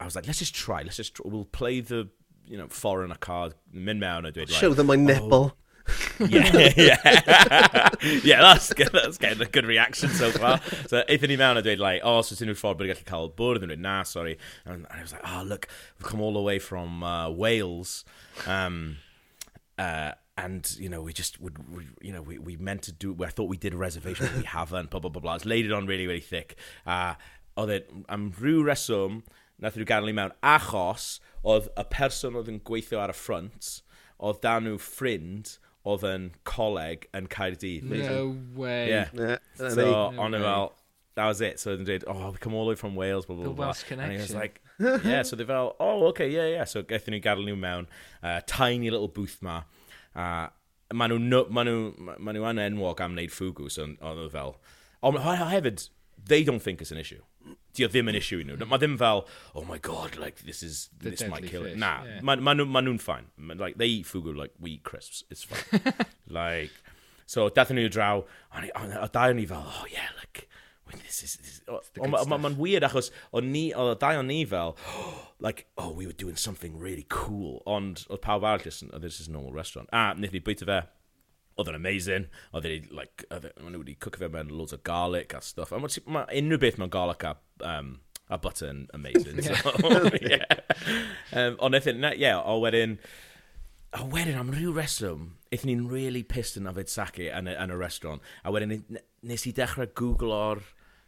I 0.00 0.04
was 0.04 0.16
like, 0.16 0.26
let's 0.26 0.38
just 0.40 0.54
try, 0.54 0.82
let's 0.82 0.96
just 0.96 1.14
try. 1.14 1.28
we'll 1.28 1.44
play 1.44 1.80
the 1.80 2.08
you 2.46 2.56
know, 2.56 2.66
foreigner 2.68 3.16
card, 3.16 3.54
mynd 3.72 4.00
mewn 4.00 4.26
a 4.26 4.32
dweud... 4.32 4.48
Show 4.50 4.74
them 4.74 4.88
my 4.88 4.96
nipple. 4.96 5.34
Oh, 5.34 5.52
yeah, 6.18 6.72
yeah. 6.76 7.88
yeah, 8.22 8.40
that's, 8.40 8.72
good, 8.72 8.90
that's 8.92 9.18
getting 9.18 9.42
a 9.42 9.46
good 9.46 9.66
reaction 9.66 10.10
so 10.10 10.30
far. 10.30 10.60
So 10.88 11.02
aethon 11.08 11.28
ni 11.28 11.36
mewn 11.36 11.56
a 11.56 11.62
dweud, 11.62 11.78
like, 11.78 12.02
oh, 12.04 12.22
so 12.22 12.36
ti'n 12.36 12.54
ffordd 12.54 12.80
bod 12.80 12.90
gallu 12.90 13.06
cael 13.08 13.30
bwrdd, 13.38 13.66
yn 13.66 13.72
dweud, 13.72 13.84
na, 13.84 14.02
sorry. 14.02 14.38
And, 14.64 14.86
and 14.90 14.98
I 14.98 15.02
was 15.02 15.12
like, 15.12 15.26
oh, 15.26 15.42
look, 15.42 15.68
we've 15.98 16.08
come 16.08 16.20
all 16.20 16.32
the 16.32 16.42
way 16.42 16.58
from 16.58 17.02
uh, 17.02 17.30
Wales. 17.30 18.04
Um, 18.46 18.98
uh, 19.78 20.12
and 20.36 20.76
you 20.78 20.88
know 20.88 21.02
we 21.02 21.12
just 21.12 21.40
would 21.40 21.58
we, 21.70 21.86
you 22.00 22.12
know 22.12 22.22
we, 22.22 22.38
we 22.38 22.56
meant 22.56 22.82
to 22.82 22.92
do 22.92 23.14
I 23.22 23.28
thought 23.28 23.50
we 23.50 23.58
did 23.58 23.74
a 23.74 23.76
reservation 23.76 24.26
but 24.26 24.36
we 24.36 24.44
haven't 24.58 24.90
blah 24.90 25.00
blah 25.00 25.10
blah 25.10 25.20
blah 25.20 25.34
it's 25.34 25.44
laid 25.44 25.66
it 25.66 25.72
on 25.72 25.86
really 25.86 26.06
really 26.06 26.20
thick 26.20 26.56
uh, 26.86 27.14
oedd 27.56 27.72
e, 27.74 27.80
am 28.08 28.30
rhyw 28.40 28.62
reswm 28.64 29.20
nath 29.60 29.76
e 29.76 29.82
nhw 29.82 29.88
gadael 29.90 30.08
ni 30.08 30.14
mewn 30.16 30.32
achos 30.54 31.08
oedd 31.44 31.68
y 31.76 31.84
person 31.92 32.38
oedd 32.40 32.48
yn 32.52 32.62
gweithio 32.68 33.02
ar 33.02 33.12
y 33.12 33.18
ffrant 33.18 33.72
oedd 34.28 34.40
dan 34.46 34.64
nhw 34.68 34.80
ffrind 34.80 35.56
oedd 35.88 36.04
yn 36.06 36.30
coleg 36.48 37.08
yn 37.16 37.26
Caerdydd. 37.32 37.88
No 37.90 38.36
way. 38.54 38.88
Yeah. 38.88 39.08
yeah. 39.14 39.38
So, 39.56 39.74
no 39.74 39.94
on 40.16 40.32
way. 40.32 40.38
about 40.38 40.78
that 41.14 41.26
was 41.26 41.40
it. 41.40 41.60
So 41.60 41.76
they 41.76 41.84
did, 41.84 42.04
oh, 42.06 42.30
they 42.30 42.38
come 42.38 42.54
all 42.54 42.64
the 42.64 42.70
way 42.70 42.74
from 42.74 42.94
Wales, 42.94 43.26
blah, 43.26 43.36
blah, 43.36 43.44
the 43.44 43.50
blah. 43.50 43.64
The 43.64 43.68
Welsh 43.68 43.82
connection. 43.84 44.10
And 44.10 44.12
he 44.12 44.22
was 44.22 44.34
like, 44.34 44.60
yeah, 45.04 45.22
so 45.22 45.36
they 45.36 45.44
fel, 45.44 45.76
oh, 45.80 46.06
okay, 46.06 46.30
yeah, 46.30 46.46
yeah. 46.46 46.64
So 46.64 46.82
gaethon 46.82 47.16
nhw 47.16 47.22
gadael 47.22 47.48
nhw 47.48 47.58
mewn, 47.58 47.88
uh, 48.22 48.40
tiny 48.46 48.90
little 48.90 49.08
booth 49.08 49.38
ma. 49.42 49.62
Uh, 50.14 50.48
maen 50.92 51.12
nhw, 51.12 51.20
no, 51.20 51.44
maen 51.50 51.68
nhw, 51.68 52.14
maen 52.18 52.38
nhw 52.38 52.48
yn 52.52 52.62
enwog 52.68 53.02
am 53.04 53.16
wneud 53.16 53.34
ffwgw, 53.34 53.68
so 53.72 53.88
oedd 54.00 54.32
fel, 54.32 54.56
ond 55.02 55.20
oh, 55.20 55.36
hefyd, 55.52 55.88
they 56.32 56.42
don't 56.44 56.62
think 56.62 56.80
it's 56.80 56.94
an 56.94 57.00
issue 57.02 57.22
di 57.74 57.86
o 57.86 57.88
ddim 57.88 58.10
yn 58.12 58.18
issue 58.18 58.40
i 58.42 58.46
nhw. 58.46 58.58
Mae 58.68 58.80
ddim 58.80 58.96
fel, 59.00 59.24
oh 59.54 59.64
my 59.68 59.78
god, 59.78 60.16
like, 60.20 60.42
this 60.48 60.62
is, 60.62 60.88
the 61.00 61.10
this 61.10 61.26
might 61.28 61.46
kill 61.46 61.64
fish. 61.64 61.72
it. 61.72 61.78
Na, 61.82 61.92
yeah. 62.04 62.20
maen 62.20 62.42
ma 62.44 62.54
nhw'n 62.54 62.72
ma 62.72 62.96
fine. 63.00 63.30
Like, 63.58 63.78
they 63.78 63.86
eat 63.86 64.06
fugu 64.06 64.36
like 64.36 64.52
wheat 64.60 64.82
crisps, 64.82 65.24
it's 65.30 65.44
fine. 65.44 65.94
like, 66.28 66.72
so, 67.26 67.48
dathyn 67.48 67.80
nhw 67.80 67.90
draw, 67.90 68.22
a 68.52 69.08
dau 69.08 69.28
o'n 69.30 69.42
i 69.42 69.46
fel, 69.46 69.64
oh 69.64 69.86
yeah, 69.90 70.12
like, 70.20 70.48
this 71.00 71.22
is, 71.22 71.36
this, 71.36 71.60
mae'n 71.96 72.28
ma, 72.28 72.36
ma 72.36 72.50
weird 72.58 72.84
achos 72.84 73.10
o'n 73.32 73.48
ni, 73.52 73.70
o'n 73.72 73.96
dau 74.00 74.18
o'n 74.20 74.28
ni 74.28 74.42
fel, 74.44 74.76
oh, 74.92 75.28
like, 75.46 75.66
oh, 75.78 75.90
we 75.90 76.06
were 76.06 76.18
doing 76.24 76.36
something 76.36 76.78
really 76.78 77.06
cool, 77.08 77.62
ond 77.66 78.04
oedd 78.10 78.24
pawb 78.24 78.44
arall 78.44 78.62
just, 78.62 78.84
oh, 78.92 78.98
this 78.98 79.20
is 79.20 79.28
a 79.28 79.32
normal 79.32 79.52
restaurant. 79.52 79.88
A, 79.92 79.96
ah, 80.02 80.10
wnaeth 80.18 80.36
ni 80.36 80.42
bwyta 80.44 80.68
fe, 80.68 80.82
oedd 81.56 81.72
yn 81.72 81.78
amazing, 81.78 82.28
oedd 82.52 82.68
wedi, 82.68 82.94
like, 82.94 83.26
e, 83.28 83.40
maen 83.60 83.74
nhw 83.74 83.82
wedi 83.82 83.98
cook 84.00 84.18
fe 84.20 84.30
mewn 84.32 84.52
loads 84.52 84.76
o 84.76 84.80
garlic 84.86 85.34
a 85.36 85.42
stuff, 85.44 85.72
a 85.72 85.80
mae 85.82 86.04
ma, 86.06 86.24
unrhyw 86.30 86.62
beth 86.62 86.80
mewn 86.80 86.92
garlic 86.92 87.26
a, 87.28 87.34
um, 87.68 87.94
a 88.32 88.38
butter 88.40 88.70
yn 88.72 88.86
amazing, 88.96 89.42
so, 89.44 89.56
yeah. 90.20 90.44
um, 91.38 91.58
ond 91.60 91.76
ie, 91.78 91.96
yeah, 92.22 92.40
o 92.40 92.58
wedyn, 92.64 92.98
a 93.92 94.04
wedyn 94.14 94.38
am 94.40 94.52
rhyw 94.54 94.72
reswm, 94.76 95.32
eithon 95.52 95.68
ni'n 95.68 95.88
really 95.92 96.22
pissed 96.24 96.56
yn 96.60 96.70
afyd 96.70 96.92
sake 96.92 97.28
yn, 97.28 97.50
yn 97.52 97.74
y 97.74 97.80
restaurant, 97.80 98.24
a 98.44 98.54
wedyn 98.54 98.78
nes 99.22 99.44
i 99.48 99.52
dechrau 99.56 99.90
googlo'r 99.98 100.62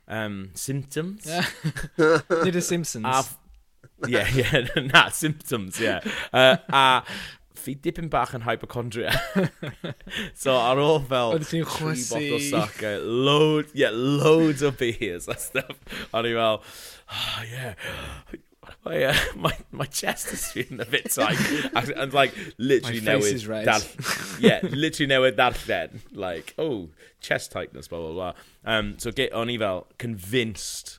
um, 0.08 0.50
symptoms. 0.54 1.24
Nid 1.96 2.56
y 2.60 2.60
Simpsons. 2.60 3.06
A, 3.06 3.24
yeah, 4.08 4.28
yeah, 4.34 4.66
na, 4.92 5.08
symptoms, 5.08 5.80
yeah. 5.80 6.00
Uh, 6.32 6.56
a 6.68 7.02
fi 7.64 7.74
dipyn 7.86 8.10
bach 8.12 8.34
yn 8.36 8.44
hypochondria. 8.44 9.12
so 10.42 10.54
ar 10.56 10.80
ôl 10.82 11.00
fel... 11.08 11.34
Oedden 11.34 11.48
ti'n 11.48 11.68
chwysu. 11.68 12.08
Tri 12.12 12.30
bottle 12.30 12.42
sake, 12.48 12.96
load, 13.02 13.70
yeah, 13.74 13.94
loads 13.94 14.62
of 14.62 14.76
beers 14.80 15.28
a 15.28 15.38
stuff. 15.40 15.78
O'n 16.12 16.28
i 16.28 16.34
fel, 16.36 16.60
oh, 16.60 17.46
yeah, 17.50 17.74
my, 18.84 19.02
uh, 19.04 19.14
my, 19.36 19.52
my 19.72 19.86
chest 19.86 20.32
is 20.32 20.46
feeling 20.52 20.80
a 20.80 20.84
bit 20.84 21.10
tight. 21.10 21.38
and, 21.74 21.90
and 21.90 22.12
like, 22.12 22.34
literally 22.58 23.00
my 23.00 23.20
face 23.20 23.24
newydd... 23.24 23.34
is 23.34 23.46
red. 23.46 23.66
yeah, 24.40 24.60
literally 24.62 25.10
newydd 25.12 25.38
darllen. 25.40 26.00
Like, 26.12 26.54
oh, 26.58 26.90
chest 27.20 27.52
tightness, 27.52 27.88
blah, 27.88 28.00
blah, 28.00 28.12
blah. 28.12 28.32
Um, 28.64 28.96
so 28.98 29.10
get, 29.10 29.32
o'n 29.32 29.52
i 29.52 29.56
fel, 29.58 29.86
convinced, 29.98 30.98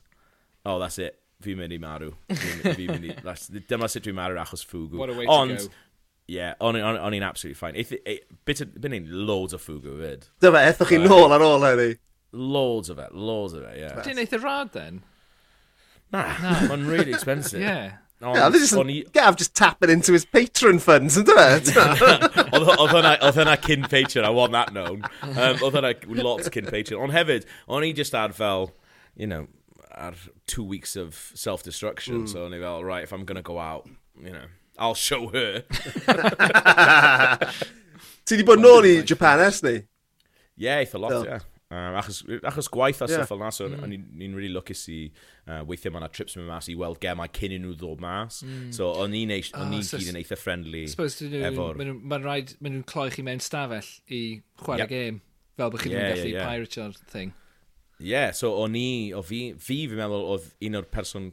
oh, 0.64 0.78
that's 0.78 0.98
it, 0.98 1.20
fi'n 1.44 1.58
mynd 1.60 1.74
i 1.76 1.78
marw. 1.78 2.12
Fi'n 2.32 2.74
fi 2.74 2.86
mynd 2.90 3.10
i, 3.10 3.16
dyma 3.70 3.90
sut 3.90 4.06
dwi'n 4.06 4.18
marw 4.18 4.38
achos 4.42 4.64
ffwgw. 4.66 4.98
What 4.98 5.12
a 5.12 5.18
way 5.18 5.26
to 5.26 5.32
Ond, 5.32 5.58
go 5.58 5.74
yeah, 6.26 6.54
o'n 6.60 6.78
on 6.82 7.14
i'n 7.14 7.26
absolutely 7.26 7.58
fine. 7.58 7.76
Eith, 7.78 7.92
e, 7.94 8.18
bit 8.44 8.64
i'n 8.66 9.10
loads 9.28 9.54
o 9.54 9.60
ffwgw 9.62 9.98
fyd. 10.00 10.26
Dyma, 10.42 10.64
ethwch 10.70 10.90
chi 10.90 11.02
nôl 11.02 11.34
ar 11.34 11.44
ôl 11.44 11.66
hynny. 11.66 11.92
Loads 12.36 12.90
of 12.90 12.98
it, 12.98 13.14
loads 13.14 13.54
of 13.54 13.62
it, 13.62 13.78
yeah. 13.78 14.00
Dyn 14.04 14.18
eith 14.22 14.34
y 14.34 14.42
rad 14.42 14.72
then? 14.74 15.04
Nah, 16.12 16.34
nah. 16.42 16.74
really 16.90 17.12
expensive. 17.12 17.60
yeah. 17.60 17.98
No, 18.20 18.34
yeah, 18.34 18.48
this 18.48 18.72
is 18.72 18.72
he... 18.72 19.04
Gav 19.12 19.36
just 19.36 19.54
tapping 19.54 19.90
into 19.90 20.14
his 20.14 20.24
patron 20.24 20.78
funds, 20.78 21.18
ynddo 21.20 21.34
fe? 21.36 21.74
Oedd 22.56 22.70
hwnna 22.80 23.56
cyn 23.60 23.84
patron, 23.90 24.24
I 24.24 24.30
want 24.30 24.52
that 24.56 24.72
known. 24.72 25.04
Um, 25.20 25.60
oedd 25.60 25.76
hwnna 25.76 25.92
lots 26.24 26.48
cyn 26.48 26.70
patron. 26.70 27.02
Ond 27.04 27.12
hefyd, 27.12 27.44
o'n 27.68 27.84
i 27.84 27.92
just 27.92 28.16
ad 28.16 28.34
fel, 28.34 28.70
you 29.14 29.28
know, 29.28 29.46
ar 29.92 30.16
two 30.46 30.64
weeks 30.64 30.96
of 30.96 31.30
self-destruction. 31.34 32.22
Mm. 32.22 32.32
So 32.32 32.46
o'n 32.46 32.56
i 32.56 32.62
fel, 32.62 32.82
right, 32.84 33.04
if 33.04 33.12
I'm 33.12 33.26
going 33.28 33.36
to 33.36 33.44
go 33.44 33.58
out, 33.58 33.84
you 34.16 34.32
know, 34.32 34.48
I'll 34.78 34.94
show 34.94 35.28
her. 35.28 35.64
Ti 38.26 38.38
di 38.38 38.46
bod 38.46 38.62
nôl 38.62 38.88
i 38.88 38.94
Japan 39.06 39.42
es 39.44 39.62
ni? 39.62 39.78
Ie, 40.56 40.72
eitha 40.80 40.98
lot, 41.00 41.20
ie. 41.26 41.38
Um, 41.66 41.96
achos, 41.98 42.20
achos 42.46 42.68
gwaith 42.70 43.00
a 43.02 43.08
yeah. 43.08 43.16
stuff 43.16 43.28
fel 43.32 43.40
na, 43.42 43.48
so 43.50 43.66
mm. 43.66 43.94
ni'n 44.14 44.34
really 44.38 44.52
lwcus 44.54 44.84
i 44.94 44.98
uh, 45.50 45.64
weithio 45.66 45.90
mae 45.90 45.98
yna 45.98 46.08
trips 46.14 46.36
mewn 46.38 46.46
mas 46.46 46.68
i 46.70 46.76
weld 46.78 47.00
gemau 47.02 47.26
cyn 47.34 47.56
i 47.56 47.58
nhw 47.58 47.72
ddod 47.74 48.04
mas. 48.04 48.38
Mm. 48.46 48.68
So 48.76 48.92
o'n 49.02 49.16
i'n 49.18 49.32
oh, 49.34 49.40
ah, 49.58 49.64
ni 49.72 49.80
so 49.82 49.98
gyd 49.98 50.12
yn 50.12 50.20
eitha 50.20 50.38
friendly. 50.38 50.84
Suppose 50.92 51.26
efo'r... 51.26 51.80
Mae'n 51.80 51.98
ma 52.06 52.20
rhaid, 52.22 52.54
maen 52.60 52.76
nhw'n 52.76 52.86
cloi 52.86 53.08
chi 53.14 53.26
mewn 53.26 53.42
stafell 53.42 53.88
i 54.06 54.22
chwarae 54.62 54.84
yep. 54.84 54.92
game, 54.94 55.18
fel 55.58 55.74
bod 55.74 55.82
chi'n 55.82 55.96
yeah, 55.96 56.12
gallu 56.12 56.28
yeah, 56.28 56.36
yeah. 56.36 56.52
pirateo'r 56.54 57.02
thing. 57.10 57.34
Ie, 57.98 58.12
yeah, 58.12 58.30
so 58.36 58.52
o'n 58.62 58.78
i, 58.78 58.86
o 59.18 59.24
fi, 59.26 59.40
fi 59.58 59.80
fi'n 59.90 59.98
meddwl 59.98 60.30
oedd 60.36 60.46
un 60.68 60.78
o'r 60.78 60.86
person 60.94 61.32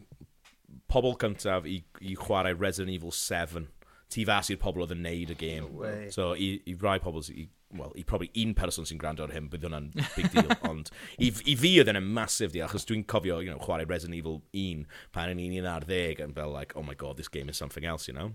pobl 0.93 1.17
cyntaf 1.21 1.65
i, 1.69 1.81
i 2.01 2.13
chwarae 2.19 2.53
Resident 2.59 2.93
Evil 2.93 3.13
7. 3.15 3.67
Ti 4.13 4.25
fas 4.29 4.51
i'r 4.53 4.61
pobl 4.61 4.85
oedd 4.85 4.93
yn 4.93 5.03
neud 5.05 5.33
y 5.33 5.37
gêm. 5.39 5.65
No 5.65 5.81
way. 5.81 6.07
so 6.13 6.33
i, 6.37 6.55
i 6.69 6.75
rai 6.79 6.99
pobl, 7.01 7.23
i, 7.33 7.47
well, 7.73 7.93
i 7.97 8.03
probably 8.05 8.29
un 8.43 8.53
person 8.57 8.85
sy'n 8.85 9.01
gwrando 9.01 9.25
ar 9.25 9.33
hyn, 9.33 9.49
bydd 9.49 9.65
hwnna'n 9.65 9.89
big 10.13 10.29
deal. 10.35 10.51
Ond 10.69 10.91
i, 11.17 11.31
i 11.49 11.55
fi 11.57 11.73
oedd 11.81 11.89
yn 11.89 12.01
massive 12.13 12.53
deal, 12.53 12.67
achos 12.67 12.85
dwi'n 12.89 13.05
cofio 13.09 13.39
you 13.41 13.49
know, 13.49 13.61
chwarae 13.63 13.89
Resident 13.89 14.19
Evil 14.19 14.41
1 14.51 14.85
pan 15.15 15.33
yn 15.33 15.41
un 15.47 15.69
ar 15.71 15.87
10, 15.89 16.21
yn 16.27 16.37
fel, 16.37 16.53
like, 16.53 16.77
oh 16.77 16.85
my 16.85 16.93
god, 16.93 17.17
this 17.17 17.31
game 17.31 17.49
is 17.49 17.57
something 17.57 17.89
else, 17.89 18.07
you 18.07 18.13
know? 18.13 18.31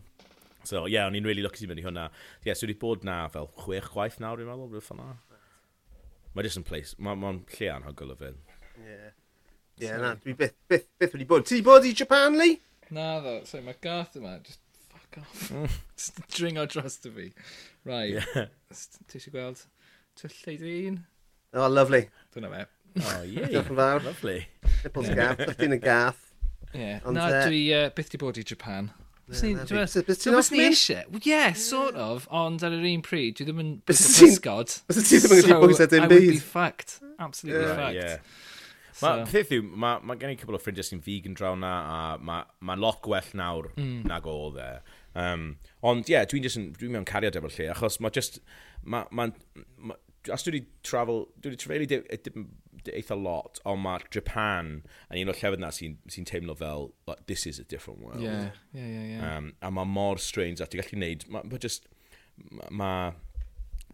So, 0.66 0.86
yeah, 0.90 1.06
o'n 1.06 1.14
i'n 1.16 1.28
really 1.28 1.44
lwcus 1.46 1.62
i 1.62 1.70
fynd 1.70 1.80
i 1.80 1.86
hwnna. 1.86 2.08
Yeah, 2.44 2.58
so 2.58 2.66
wedi 2.66 2.74
bod 2.80 3.06
na 3.06 3.22
fel 3.32 3.46
chwech 3.62 3.92
gwaith 3.94 4.18
nawr, 4.22 4.40
dwi'n 4.40 4.50
meddwl, 4.50 4.66
rhywbeth 4.74 4.90
yna. 4.96 5.12
Mae 6.34 6.44
just 6.44 6.58
yn 6.58 6.66
place, 6.66 6.98
mae'n 6.98 7.22
ma 7.22 7.32
lle 7.38 7.70
anhygol 7.76 8.12
o 8.12 8.18
fynd. 8.18 8.42
Ie. 8.74 8.90
Yeah. 8.90 9.14
Ie, 9.78 9.86
yeah, 9.86 10.00
na, 10.02 10.14
dwi 10.18 10.34
byth, 10.34 10.56
byth, 10.70 10.88
byth 10.98 11.12
wedi 11.14 11.26
bod. 11.28 11.44
Ti 11.46 11.60
bod 11.62 11.86
i 11.86 11.92
Japan, 11.94 12.38
Lee? 12.38 12.56
Na 12.94 13.18
ddo, 13.22 13.34
so 13.46 13.60
mae 13.62 13.76
Garth 13.84 14.16
yma, 14.18 14.38
just 14.42 14.58
fuck 14.88 15.20
off. 15.22 15.48
Mm. 15.54 15.68
just 15.96 16.18
dringo 16.34 16.66
dros 16.66 16.98
dy 17.04 17.12
fi. 17.14 17.28
Right. 17.84 18.14
yeah. 18.16 18.48
ti 19.08 19.20
eisiau 19.20 19.36
gweld 19.36 19.62
twyll 20.18 20.38
lleid 20.42 20.64
un? 20.72 21.02
Oh, 21.54 21.68
lovely. 21.68 22.08
Dyna 22.34 22.52
fe. 22.54 22.66
Oh, 22.98 23.20
ie. 23.22 23.44
Diolch 23.52 23.68
yn 23.70 23.76
fawr. 23.78 24.02
Lovely. 24.02 24.38
Nipples 24.82 25.12
gaff, 25.14 25.42
ti'n 25.60 25.76
y 25.76 25.78
gath. 25.82 26.24
Ie. 26.72 26.96
Na, 27.14 27.28
uh, 27.28 27.44
dwi 27.46 27.60
uh, 27.76 27.92
byth 27.94 28.10
di 28.10 28.18
bod 28.18 28.40
i 28.40 28.44
Japan. 28.48 28.88
Bys 29.28 29.44
ti'n 29.44 30.38
off 30.38 30.50
ni 30.50 30.64
eisiau? 30.64 31.20
yeah, 31.22 31.52
sort 31.52 31.94
of, 32.00 32.26
ond 32.32 32.64
ar 32.64 32.74
yr 32.74 32.86
un 32.88 33.04
pryd, 33.04 33.36
dwi 33.36 33.46
ddim 33.46 33.62
yn 33.62 33.72
bys 33.86 34.00
y 34.00 34.12
pysgod. 34.16 34.72
Bys 34.88 35.02
ti 35.04 35.20
ddim 35.20 35.36
yn 35.36 35.42
gallu 35.44 35.68
bwysau 35.68 35.90
dim 35.92 36.08
byd. 36.08 36.16
I 36.16 36.24
would 36.24 36.40
be 36.40 36.42
fucked. 36.42 36.98
Absolutely 37.20 37.66
yeah. 37.66 37.76
fucked. 37.76 38.00
Yeah. 38.00 38.16
So. 38.98 39.06
Ma, 39.06 39.26
peth 39.30 39.52
yw, 39.54 39.62
mae 39.78 40.00
ma 40.02 40.16
gen 40.18 40.32
i 40.34 40.38
cwbl 40.40 40.58
o 40.58 40.62
ffrindiau 40.62 40.86
sy'n 40.86 41.02
vegan 41.04 41.36
draw 41.38 41.54
na, 41.54 41.70
a 41.86 41.98
mae'n 42.18 42.48
ma 42.66 42.74
lot 42.74 42.98
gwell 43.04 43.28
nawr 43.38 43.70
mm. 43.76 44.00
nag 44.10 44.26
o 44.26 44.38
dde. 44.56 44.66
Um, 45.18 45.44
ond 45.86 46.08
ie, 46.08 46.16
yeah, 46.16 46.26
dwi'n 46.26 46.42
just 46.42 46.58
yn, 46.58 46.72
dwi'n 46.74 46.96
mewn 46.96 47.06
cariad 47.06 47.38
efo'r 47.38 47.54
lle, 47.54 47.70
achos 47.76 48.00
mae 48.02 48.14
just... 48.14 48.40
Ma, 48.82 49.04
ma, 49.14 49.28
ma, 49.78 49.94
as 50.32 50.42
dwi 50.42 50.56
wedi 50.56 50.66
travel, 50.86 51.26
dwi 51.38 51.52
wedi 51.52 51.60
trafelu 51.62 51.86
di, 51.90 51.98
di, 52.24 52.42
di, 52.84 52.94
eitha 52.98 53.16
lot, 53.18 53.60
ond 53.68 53.82
mae 53.84 54.02
Japan 54.14 54.72
yn 55.12 55.20
un 55.22 55.32
o'r 55.32 55.38
llefydd 55.38 55.62
na 55.62 55.70
sy'n 55.74 55.94
sy 56.10 56.24
teimlo 56.28 56.56
fel, 56.58 56.90
like, 57.10 57.22
this 57.30 57.46
is 57.50 57.58
a 57.62 57.66
different 57.70 58.02
world. 58.02 58.22
Yeah, 58.22 58.50
yeah, 58.72 58.86
yeah. 58.86 59.06
yeah. 59.12 59.36
Um, 59.36 59.52
a 59.62 59.70
mae 59.74 59.88
mor 59.88 60.22
strange 60.22 60.62
a 60.64 60.66
ti'n 60.66 60.82
gallu 60.82 61.00
neud, 61.04 61.26
mae 61.30 61.46
ma 61.50 61.62
just, 61.62 61.86
mae'r 62.66 62.74
ma, 62.82 62.90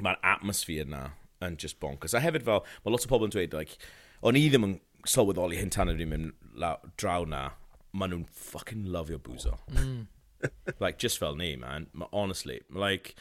ma 0.05 0.17
atmosphere 0.35 0.89
na 0.89 1.05
yn 1.45 1.61
just 1.61 1.81
bonkers. 1.83 2.17
A 2.17 2.25
hefyd 2.25 2.47
fel, 2.47 2.65
mae 2.85 2.95
lot 2.95 3.05
o 3.05 3.13
pobl 3.13 3.29
yn 3.29 3.35
dweud, 3.35 3.57
like, 3.57 3.77
o'n 4.25 4.41
i 4.41 4.47
ddim 4.49 4.69
yn 4.69 4.79
sylweddoli 5.09 5.61
hyn 5.61 5.73
tan 5.75 5.93
ydym 5.93 6.15
yn 6.17 6.27
mynd 6.33 6.91
draw 7.01 7.25
na, 7.29 7.45
maen 7.93 8.13
nhw'n 8.15 8.27
fucking 8.51 8.89
lyfio 8.95 9.21
bwzo. 9.23 9.59
Mm. 9.73 10.07
like, 10.81 10.99
just 10.99 11.19
fel 11.19 11.37
ni, 11.37 11.55
man. 11.57 11.89
Ma, 11.93 12.09
honestly, 12.13 12.61
like, 12.71 13.15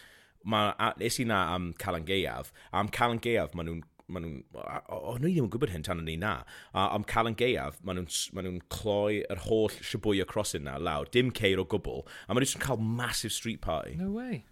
ma, 0.44 0.74
a, 0.80 0.94
nes 1.00 1.20
i 1.20 1.26
na 1.28 1.56
am 1.56 1.74
Calan 1.80 2.06
Gaeaf, 2.06 2.52
a 2.72 2.80
am 2.82 2.90
Calan 2.90 3.22
Gaeaf 3.24 3.56
maen 3.56 3.70
nhw'n 3.70 3.84
ma 4.14 4.20
nhw'n, 4.20 4.42
o'n 4.54 5.22
nhw 5.24 5.30
ddim 5.30 5.46
yn 5.48 5.52
gwybod 5.54 5.72
hyn 5.72 5.86
tan 5.88 6.02
o'n 6.02 6.10
i 6.12 6.18
na, 6.20 6.34
a 6.76 6.90
am 6.96 7.06
Calan 7.08 7.38
Gaeaf, 7.40 7.80
maen 7.88 8.02
nhw'n 8.02 8.10
ma 8.36 8.44
nhw 8.44 8.58
cloi 8.74 9.22
yr 9.32 9.46
holl 9.48 9.72
sibwy 9.80 10.24
o 10.24 10.44
na 10.60 10.76
lawr, 10.78 11.10
dim 11.12 11.32
ceir 11.32 11.62
o 11.62 11.66
gwbl, 11.66 12.04
a 12.28 12.34
maen 12.34 12.46
nhw'n 12.46 12.66
cael 12.66 12.82
massive 12.82 13.32
street 13.32 13.62
party. 13.62 13.96
No 14.00 14.12
way. 14.12 14.46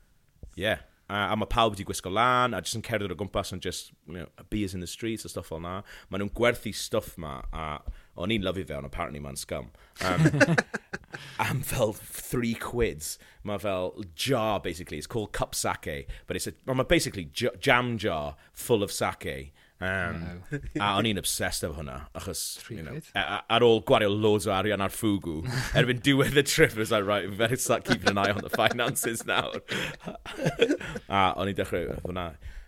Yeah 0.55 0.87
a, 1.11 1.31
a 1.33 1.37
mae 1.37 1.49
pawb 1.51 1.75
wedi 1.75 1.85
gwisgo 1.87 2.11
lan, 2.13 2.55
a 2.55 2.61
jyst 2.63 2.77
yn 2.79 2.85
cerdded 2.87 3.11
o 3.11 3.17
gwmpas 3.19 3.51
yn 3.55 3.61
just, 3.63 3.91
you 4.07 4.21
know, 4.21 4.45
beers 4.53 4.73
in 4.77 4.83
the 4.83 4.87
streets 4.87 5.27
a 5.27 5.31
stuff 5.31 5.51
fel 5.51 5.59
na. 5.63 5.81
Maen 6.09 6.23
nhw'n 6.23 6.33
gwerthu 6.37 6.73
stuff 6.75 7.17
ma, 7.19 7.41
a 7.51 7.81
o'n 8.21 8.33
i'n 8.35 8.45
lyfu 8.45 8.65
fe, 8.67 8.77
ond 8.77 8.87
apparently 8.87 9.21
mae'n 9.23 9.39
scum. 9.39 9.69
Um, 10.07 10.55
am 11.47 11.61
fel 11.67 11.93
three 11.93 12.53
quids. 12.53 13.17
Mae 13.43 13.59
fel 13.59 13.93
jar, 14.15 14.59
basically. 14.59 14.97
It's 14.97 15.07
called 15.07 15.33
cup 15.33 15.55
sake, 15.55 16.07
but 16.27 16.35
it's 16.35 16.47
a, 16.47 16.53
well, 16.65 16.83
basically 16.83 17.25
jam 17.25 17.97
jar 17.97 18.35
full 18.53 18.83
of 18.83 18.91
sake. 18.91 19.53
Um, 19.81 20.43
a 20.77 20.91
o'n 20.99 21.07
i'n 21.09 21.17
obsessed 21.17 21.65
efo 21.65 21.79
hwnna, 21.79 21.95
achos 22.13 22.41
Three 22.61 22.77
you 22.77 22.83
know, 22.85 22.99
ar 23.17 23.65
ôl 23.65 23.79
gwario 23.89 24.11
loads 24.13 24.45
o 24.45 24.53
arian 24.53 24.83
ar 24.85 24.93
ffwgw, 24.93 25.41
erbyn 25.79 26.03
diwedd 26.05 26.37
y 26.37 26.43
trip, 26.45 26.75
I 26.75 26.83
was 26.83 26.91
like, 26.93 27.07
right, 27.07 27.25
better 27.37 27.57
start 27.57 27.85
keeping 27.85 28.11
an 28.13 28.19
eye 28.21 28.29
on 28.29 28.43
the 28.45 28.51
finances 28.53 29.25
now. 29.25 29.49
a 31.09 31.23
o'n 31.33 31.49
i'n 31.49 31.57
dechrau 31.57 31.87
efo 31.95 32.11
hwnna. 32.11 32.27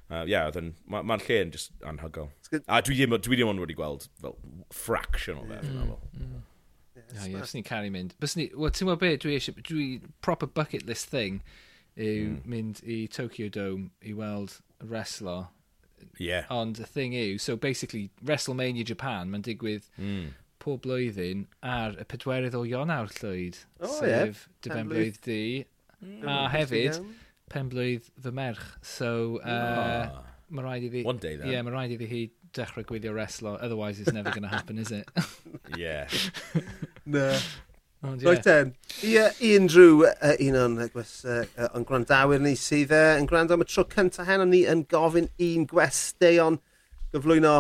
Uh, 0.10 0.24
yeah, 0.30 0.50
then 0.50 0.74
mae'r 0.90 1.06
ma 1.10 1.20
lle 1.22 1.40
yn 1.46 1.54
just 1.54 1.72
anhygol. 1.90 2.32
A 2.66 2.82
dwi 2.86 2.98
ddim, 2.98 3.16
dwi 3.28 3.38
ddim 3.38 3.54
ond 3.54 3.62
wedi 3.62 3.78
gweld 3.78 4.10
fel 4.22 4.36
fraction 4.74 5.40
o 5.42 5.46
fe. 5.50 5.62
Mm. 5.70 5.96
Mm. 6.18 6.42
Yeah, 6.98 7.26
yeah, 7.26 7.40
bys 7.46 7.54
ni'n 7.54 7.66
caru 7.68 7.94
mynd. 7.94 8.18
Bys 8.22 8.36
ni, 8.40 8.50
well, 8.58 8.74
ti'n 8.74 8.90
gweld 8.90 9.02
beth, 9.06 9.22
dwi 9.24 9.38
eisiau, 9.38 9.62
dwi, 9.70 9.88
proper 10.26 10.50
bucket 10.50 10.86
list 10.90 11.14
thing 11.14 11.44
yw 11.94 12.30
mm. 12.34 12.38
mynd 12.50 12.82
i 12.90 13.04
Tokyo 13.06 13.54
Dome 13.54 13.92
i 14.02 14.16
weld 14.18 14.58
wrestler 14.82 15.52
Yeah. 16.20 16.46
Ond 16.54 16.78
the 16.78 16.86
thing 16.86 17.14
yw, 17.14 17.40
so 17.42 17.56
basically, 17.56 18.10
WrestleMania 18.26 18.86
Japan, 18.86 19.32
mae'n 19.32 19.46
digwydd 19.46 19.90
mm. 19.98 20.32
pob 20.64 20.84
blwyddyn 20.86 21.48
ar 21.64 21.98
y 22.00 22.08
pedwerydd 22.10 22.58
o 22.58 22.64
Ionawr 22.68 23.12
llwyd. 23.20 23.60
O, 23.80 23.88
oh, 23.88 23.96
sef, 24.00 24.46
yeah. 24.46 24.54
Dybenblwydd 24.68 25.20
di. 25.26 25.42
Mm, 26.04 26.28
a 26.28 26.38
hefyd, 26.52 27.02
penblwydd 27.54 28.08
fy 28.22 28.36
merch. 28.36 28.64
So, 28.86 29.40
uh, 29.44 30.08
oh. 30.12 30.24
mae 30.54 30.68
rhaid 30.68 30.88
iddi... 30.90 31.04
One 31.08 31.22
day, 31.24 31.36
then. 31.38 31.52
Yeah, 31.52 31.64
mae 31.66 31.76
rhaid 31.76 31.96
iddi 31.98 32.10
hi 32.12 32.24
dechrau 32.54 32.86
gwylio 32.86 33.14
wrestler, 33.16 33.58
otherwise 33.62 34.00
it's 34.00 34.14
never 34.14 34.30
going 34.30 34.44
to 34.44 34.50
happen, 34.50 34.78
is 34.78 34.92
it? 34.92 35.10
yeah. 35.78 36.08
no. 37.06 37.38
Oh, 38.04 38.18
Roedd 38.20 38.42
ten. 38.44 38.74
I 39.08 39.14
uh, 39.22 39.30
unrhyw 39.48 40.02
uh, 40.04 40.34
un 40.44 40.58
o'n 40.60 40.74
uh, 40.84 40.88
uh, 41.00 41.84
gwrandawyr 41.88 42.42
ni 42.44 42.52
sydd 42.60 42.92
uh, 42.92 43.14
yn 43.16 43.30
gwrando 43.30 43.56
am 43.56 43.64
y 43.64 43.68
tro 43.70 43.86
cyntaf 43.88 44.28
hen, 44.28 44.44
ni 44.52 44.66
yn 44.68 44.82
gofyn 44.92 45.30
un 45.46 45.64
gwesteion 45.72 46.58
gyflwyno 47.14 47.54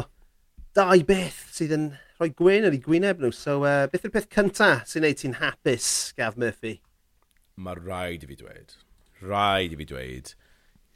dau 0.76 1.06
beth 1.08 1.40
sydd 1.56 1.72
yn 1.78 1.86
rhoi 2.18 2.34
gwyn 2.36 2.68
ar 2.68 2.76
ei 2.76 2.82
gwyneb 2.84 3.24
nhw. 3.24 3.32
So, 3.32 3.62
uh, 3.64 3.86
beth 3.88 4.04
yw'r 4.04 4.16
peth 4.18 4.28
cyntaf 4.36 4.84
sy'n 4.92 5.08
neud 5.08 5.22
ti'n 5.22 5.38
hapus, 5.40 5.88
Gav 6.20 6.36
Murphy? 6.36 6.74
Mae 7.56 7.80
rhaid 7.80 8.28
i 8.28 8.32
fi 8.34 8.40
dweud. 8.44 8.76
Rhaid 9.24 9.78
i 9.78 9.80
fi 9.80 9.88
dweud 9.94 10.34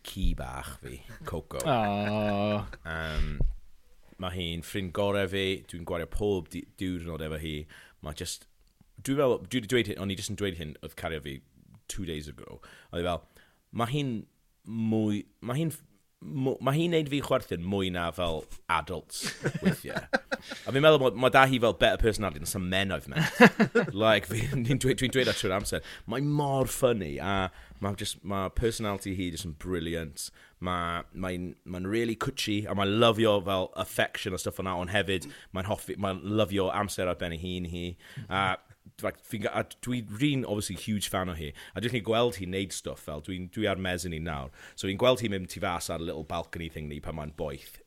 ci 0.08 0.28
bach 0.36 0.76
fi, 0.84 1.00
Coco. 1.24 1.64
Oh. 1.64 2.68
um, 2.84 3.32
mae 4.20 4.36
hi'n 4.36 4.68
ffrind 4.68 4.92
gorau 4.98 5.32
fi, 5.32 5.48
dwi'n 5.72 5.88
gwario 5.88 6.12
pob 6.12 6.52
diwrnod 6.52 7.24
efo 7.24 7.40
hi. 7.40 7.56
Mae 8.04 8.20
just 8.20 8.50
Dwi'n 9.04 9.20
fel, 9.22 9.38
dwi 9.46 9.62
wedi 9.62 9.72
dweud 9.74 9.92
hyn, 9.92 10.00
o'n 10.04 10.14
i 10.14 10.18
jyst 10.18 10.34
yn 10.34 10.40
dweud 10.40 10.58
hyn 10.60 10.74
oedd 10.82 10.96
cario 11.00 11.22
fi 11.24 11.38
two 11.92 12.06
days 12.08 12.28
ago. 12.32 12.62
Oedd 12.92 13.04
e 13.04 13.08
fel, 13.08 13.22
mae 13.78 13.94
hi'n 13.94 14.16
mwy, 14.68 15.24
mae 15.46 15.62
hi'n 15.62 15.76
mae 16.18 16.74
hi'n 16.74 16.96
neud 16.96 17.10
fi 17.12 17.20
chwerthin 17.22 17.66
mwy 17.70 17.92
na 17.94 18.08
fel 18.16 18.40
adults 18.74 19.20
weithiau. 19.62 20.02
a 20.10 20.74
fi'n 20.74 20.82
meddwl, 20.82 21.12
mae 21.14 21.34
da 21.34 21.44
hi 21.46 21.60
fel 21.62 21.76
better 21.78 22.02
personality 22.02 22.42
na 22.42 22.50
some 22.50 22.72
men 22.72 22.92
I've 22.92 23.08
met. 23.12 23.38
like, 23.94 24.26
fi'n 24.32 24.66
dweud, 24.66 24.98
dwi 24.98 25.12
dweud 25.14 25.30
ar 25.30 25.38
trwy'r 25.38 25.56
amser. 25.60 25.86
Mae 26.10 26.26
mor 26.26 26.72
ffynnu, 26.74 27.12
a 27.22 27.52
mae 27.86 28.00
just, 28.02 28.18
mae 28.26 28.50
personality 28.58 29.14
hi 29.18 29.30
just 29.36 29.46
yn 29.46 29.54
brilliant. 29.62 30.32
Mae'n 30.66 31.06
mae, 31.14 31.38
mae 31.70 31.86
really 31.86 32.18
cwtsi, 32.18 32.64
a 32.66 32.74
mae'n 32.78 32.98
lyfio 32.98 33.38
fel 33.46 33.70
affection 33.78 34.34
a 34.34 34.42
stuff 34.42 34.58
o'na, 34.64 34.74
ond 34.82 34.96
hefyd, 34.96 35.30
mae'n 35.54 35.70
hoffi, 35.70 36.00
mae'n 36.02 36.24
lyfio 36.40 36.72
amser 36.74 37.12
ar 37.12 37.22
ben 37.22 37.38
ei 37.38 37.44
hun 37.46 37.70
hi. 37.70 37.86
A 38.26 38.48
like, 39.04 39.20
fi'n 39.22 39.46
a 39.52 39.64
dwi 39.86 40.02
rin, 40.22 40.46
obviously, 40.46 40.76
huge 40.76 41.10
fan 41.14 41.30
o 41.30 41.36
hi. 41.38 41.52
A 41.76 41.82
dwi'n 41.82 42.06
gweld 42.06 42.40
hi 42.42 42.48
wneud 42.50 42.74
stuff 42.74 43.04
fel, 43.06 43.22
dwi'n 43.26 43.50
dwi 43.54 43.68
ar 43.70 43.82
mezzan 43.82 44.16
nawr. 44.26 44.50
So 44.76 44.88
fi'n 44.90 45.02
gweld 45.02 45.22
hi 45.22 45.30
mynd 45.34 45.52
tu 45.54 45.62
fas 45.64 45.90
ar 45.94 46.02
little 46.04 46.26
balcony 46.28 46.70
thing 46.74 46.90
ni 46.90 47.00
pan 47.04 47.18
mae'n 47.20 47.36
boeth. 47.38 47.80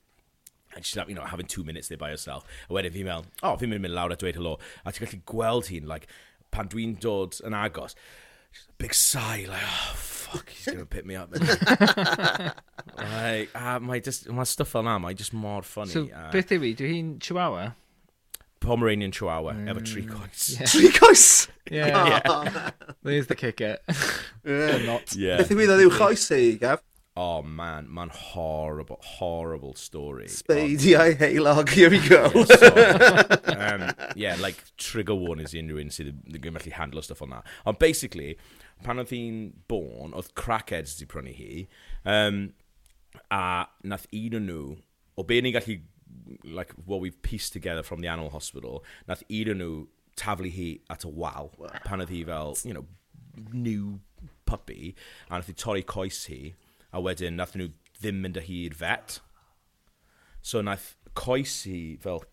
And 0.76 0.86
she's 0.86 0.96
like, 0.96 1.08
you 1.08 1.16
know, 1.16 1.24
having 1.24 1.46
two 1.46 1.64
minutes 1.64 1.88
there 1.88 1.98
by 1.98 2.10
herself. 2.10 2.44
A 2.68 2.74
wedyn 2.76 2.94
fi'n 2.94 3.08
meddwl, 3.08 3.26
oh, 3.42 3.56
fi'n 3.58 3.72
mynd 3.72 3.82
mynd 3.86 3.96
lawr 3.96 4.14
a 4.14 4.18
dweud 4.20 4.38
hello. 4.38 4.58
A 4.84 4.92
ti'n 4.94 5.06
gallu 5.06 5.22
gweld 5.32 5.72
hi'n, 5.72 5.90
like, 5.90 6.06
pan 6.54 6.70
dwi'n 6.70 6.94
dod 7.02 7.40
yn 7.46 7.58
agos, 7.58 7.98
big 8.78 8.94
sigh, 8.94 9.46
like, 9.50 9.66
oh, 9.66 9.92
fuck, 9.98 10.48
he's 10.50 10.66
going 10.66 10.78
to 10.78 10.86
pick 10.86 11.06
me 11.06 11.16
up. 11.16 11.30
like, 12.98 13.50
a 13.54 13.80
mae, 13.82 13.98
just, 13.98 14.30
mae 14.30 14.46
stuff 14.46 14.76
fel 14.76 14.86
na, 14.86 14.98
mae 15.02 15.14
just 15.14 15.34
mor 15.34 15.62
funny. 15.66 15.90
So, 15.90 16.06
uh, 16.14 16.30
beth 16.30 16.54
yw 16.54 16.62
hi? 16.68 16.74
Dwi 16.78 16.94
hi'n 16.94 17.14
Chihuahua? 17.18 17.72
Pomeranian 18.70 19.10
Chihuahua 19.10 19.54
mm. 19.54 19.70
efo 19.70 19.82
tri 19.92 20.02
mm. 20.02 20.10
coes. 20.10 20.44
Yeah. 20.54 20.66
Tri 20.66 20.90
coes? 20.98 21.48
Yeah. 21.70 22.20
Oh. 22.24 22.44
yeah. 22.44 22.70
There's 23.02 23.26
the 23.26 23.34
kicker. 23.34 23.78
yeah. 24.44 24.76
Or 24.76 24.86
not. 24.86 25.14
Yeah. 25.14 25.42
Beth 25.42 25.50
yw 25.50 25.66
i'w 25.66 25.90
choes 25.98 26.30
i, 26.36 26.54
Gav? 26.60 26.86
Oh 27.16 27.42
man, 27.42 27.92
man, 27.92 28.08
horrible, 28.14 29.00
horrible 29.02 29.74
story. 29.74 30.26
Spadiau 30.26 31.16
heilog, 31.18 31.68
here 31.68 31.90
we 31.90 31.98
go. 32.08 32.30
yeah, 32.32 33.22
so, 33.34 33.56
um, 33.58 33.94
yeah, 34.14 34.36
like 34.38 34.62
trigger 34.78 35.16
warnings 35.16 35.52
i 35.52 35.58
unrhyw 35.58 35.82
un 35.82 35.90
sydd 35.96 36.12
yn 36.14 36.38
gallu 36.46 36.74
handlo 36.78 37.02
stuff 37.02 37.24
o'n 37.26 37.34
na. 37.34 37.42
Ond 37.66 37.80
basically, 37.82 38.36
pan 38.86 39.02
oedd 39.02 39.10
hi'n 39.16 39.42
born, 39.72 40.14
oedd 40.14 40.30
crackheads 40.38 40.94
wedi 40.94 41.10
prynu 41.10 41.34
hi, 41.34 41.50
um, 42.14 42.40
a 43.34 43.66
nath 43.82 44.06
un 44.22 44.38
o 44.38 44.44
nhw, 44.46 44.62
o 45.18 45.26
be 45.26 45.42
ni'n 45.42 45.58
gallu 45.58 45.80
like 46.44 46.72
what 46.84 47.00
we've 47.00 47.20
pieced 47.22 47.52
together 47.52 47.82
from 47.82 48.00
the 48.00 48.08
animal 48.08 48.30
hospital, 48.30 48.84
nath 49.08 49.22
un 49.30 49.58
nhw 49.58 49.86
taflu 50.16 50.52
hi 50.52 50.68
at 50.90 51.04
y 51.04 51.12
wal, 51.22 51.52
wow. 51.58 51.72
pan 51.84 52.04
oedd 52.04 52.12
hi 52.14 52.22
fel, 52.28 52.56
you 52.64 52.74
know, 52.74 52.86
new 53.52 54.00
puppy, 54.46 54.94
a 55.28 55.38
nath 55.38 55.50
hi 55.52 55.56
torri 55.64 55.84
coes 55.86 56.24
hi, 56.30 56.54
a 56.92 57.02
wedyn 57.02 57.38
nath 57.40 57.56
nhw 57.56 57.70
ddim 58.00 58.22
mynd 58.24 58.40
â 58.40 58.44
hi 58.46 58.64
i'r 58.66 58.76
vet. 58.82 59.20
So 60.42 60.62
nath 60.64 60.94
coes 61.14 61.62
hi 61.68 61.80
fel 62.02 62.24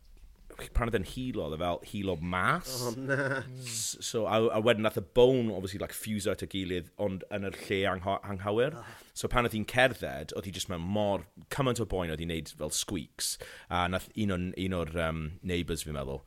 pan 0.74 0.90
oedd 0.90 0.98
yn 1.00 1.08
hilo, 1.08 1.46
oedd 1.46 1.58
e 1.58 1.62
fel 1.62 1.82
hilo 1.92 2.16
mas. 2.22 2.72
Oh, 2.88 2.94
na. 2.98 3.42
So, 3.64 4.26
a, 4.26 4.40
a 4.58 4.62
wedyn 4.64 4.86
nath 4.86 5.00
y 5.00 5.04
bone, 5.18 5.52
obviously, 5.54 5.82
like, 5.82 5.96
fuse 5.96 6.28
out 6.30 6.44
y 6.46 6.50
gilydd, 6.52 6.90
ond 7.04 7.26
yn 7.34 7.48
yr 7.50 7.60
lle 7.68 7.82
angha, 7.92 8.18
anghywir. 8.28 8.78
Oh. 8.80 8.96
So 9.18 9.30
pan 9.32 9.48
oedd 9.48 9.56
hi'n 9.58 9.66
cerdded, 9.70 10.34
oedd 10.38 10.46
hi 10.46 10.54
just 10.54 10.70
mewn 10.70 10.84
mor, 10.86 11.26
cymaint 11.54 11.82
o 11.82 11.88
boen 11.90 12.14
oedd 12.14 12.22
hi'n 12.22 12.30
neud 12.34 12.52
fel 12.60 12.74
squeaks. 12.74 13.36
A 13.74 13.88
nath 13.90 14.10
un 14.14 14.34
o'r, 14.36 14.50
un 14.66 14.78
or, 14.78 14.94
um, 15.08 15.24
neighbours, 15.42 15.86
fi'n 15.88 15.98
meddwl, 15.98 16.22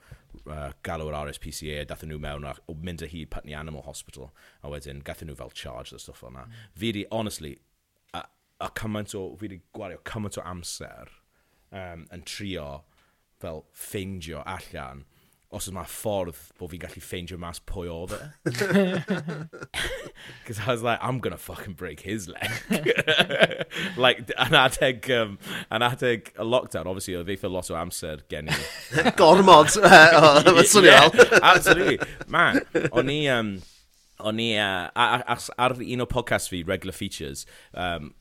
uh, 0.47 0.71
galw 0.87 1.11
yr 1.11 1.19
RSPCA, 1.21 1.85
dath 1.89 2.05
nhw 2.07 2.19
mewn 2.23 2.47
a 2.49 2.55
mynd 2.71 3.05
â 3.07 3.11
hi 3.11 3.25
Putney 3.31 3.57
Animal 3.57 3.87
Hospital, 3.87 4.31
a 4.63 4.73
wedyn 4.73 5.05
gath 5.07 5.25
nhw 5.27 5.37
fel 5.39 5.55
charge 5.55 5.95
a 5.95 6.03
stuff 6.03 6.25
o'na. 6.27 6.47
Mm. 6.47 6.61
Fi 6.83 6.93
di, 6.97 7.07
honestly, 7.11 7.57
a, 8.15 8.25
a 8.61 8.71
cymaint 8.79 9.15
o, 9.19 9.25
fi 9.41 9.51
di 9.55 9.61
gwario 9.77 10.03
cymaint 10.09 10.39
o 10.41 10.47
amser 10.47 11.15
um, 11.73 12.07
yn 12.15 12.27
trio 12.27 12.69
fel 13.41 13.65
ffeindio 13.73 14.45
allan 14.47 15.05
os 15.51 15.67
yma 15.67 15.83
ffordd 15.89 16.39
bod 16.61 16.71
fi'n 16.71 16.83
gallu 16.85 17.01
ffeindio 17.03 17.37
mas 17.43 17.59
pwy 17.67 17.89
oedd 17.91 18.13
e. 18.15 18.19
Because 20.39 20.61
I 20.61 20.69
was 20.71 20.83
like, 20.83 21.01
I'm 21.03 21.19
gonna 21.19 21.39
fucking 21.39 21.75
break 21.75 22.01
his 22.01 22.29
leg. 22.29 22.51
like, 23.97 24.31
yn 24.31 24.55
adeg, 24.61 25.09
um, 25.17 25.39
yn 25.73 25.83
adeg 25.83 26.31
y 26.37 26.47
lockdown, 26.47 26.87
obviously, 26.91 27.17
oedd 27.19 27.33
eitha 27.35 27.51
lot 27.51 27.71
o 27.73 27.79
amser 27.81 28.23
gen 28.31 28.53
i. 28.53 28.59
Gormod, 29.21 29.75
eh, 29.81 30.21
mae'n 30.47 30.71
swnio 30.71 31.01
fel. 31.17 31.41
Absolutely. 31.41 31.99
Man, 32.31 32.61
o'n 32.93 33.11
i, 33.11 33.19
um, 33.35 33.57
o'n 34.23 34.45
i, 34.45 34.53
uh, 34.61 34.87
ar, 34.95 35.27
ar 35.59 35.77
un 35.81 36.07
o 36.07 36.09
podcast 36.11 36.53
fi, 36.53 36.63
Regular 36.69 36.95
Features, 36.95 37.47
um, 37.75 38.13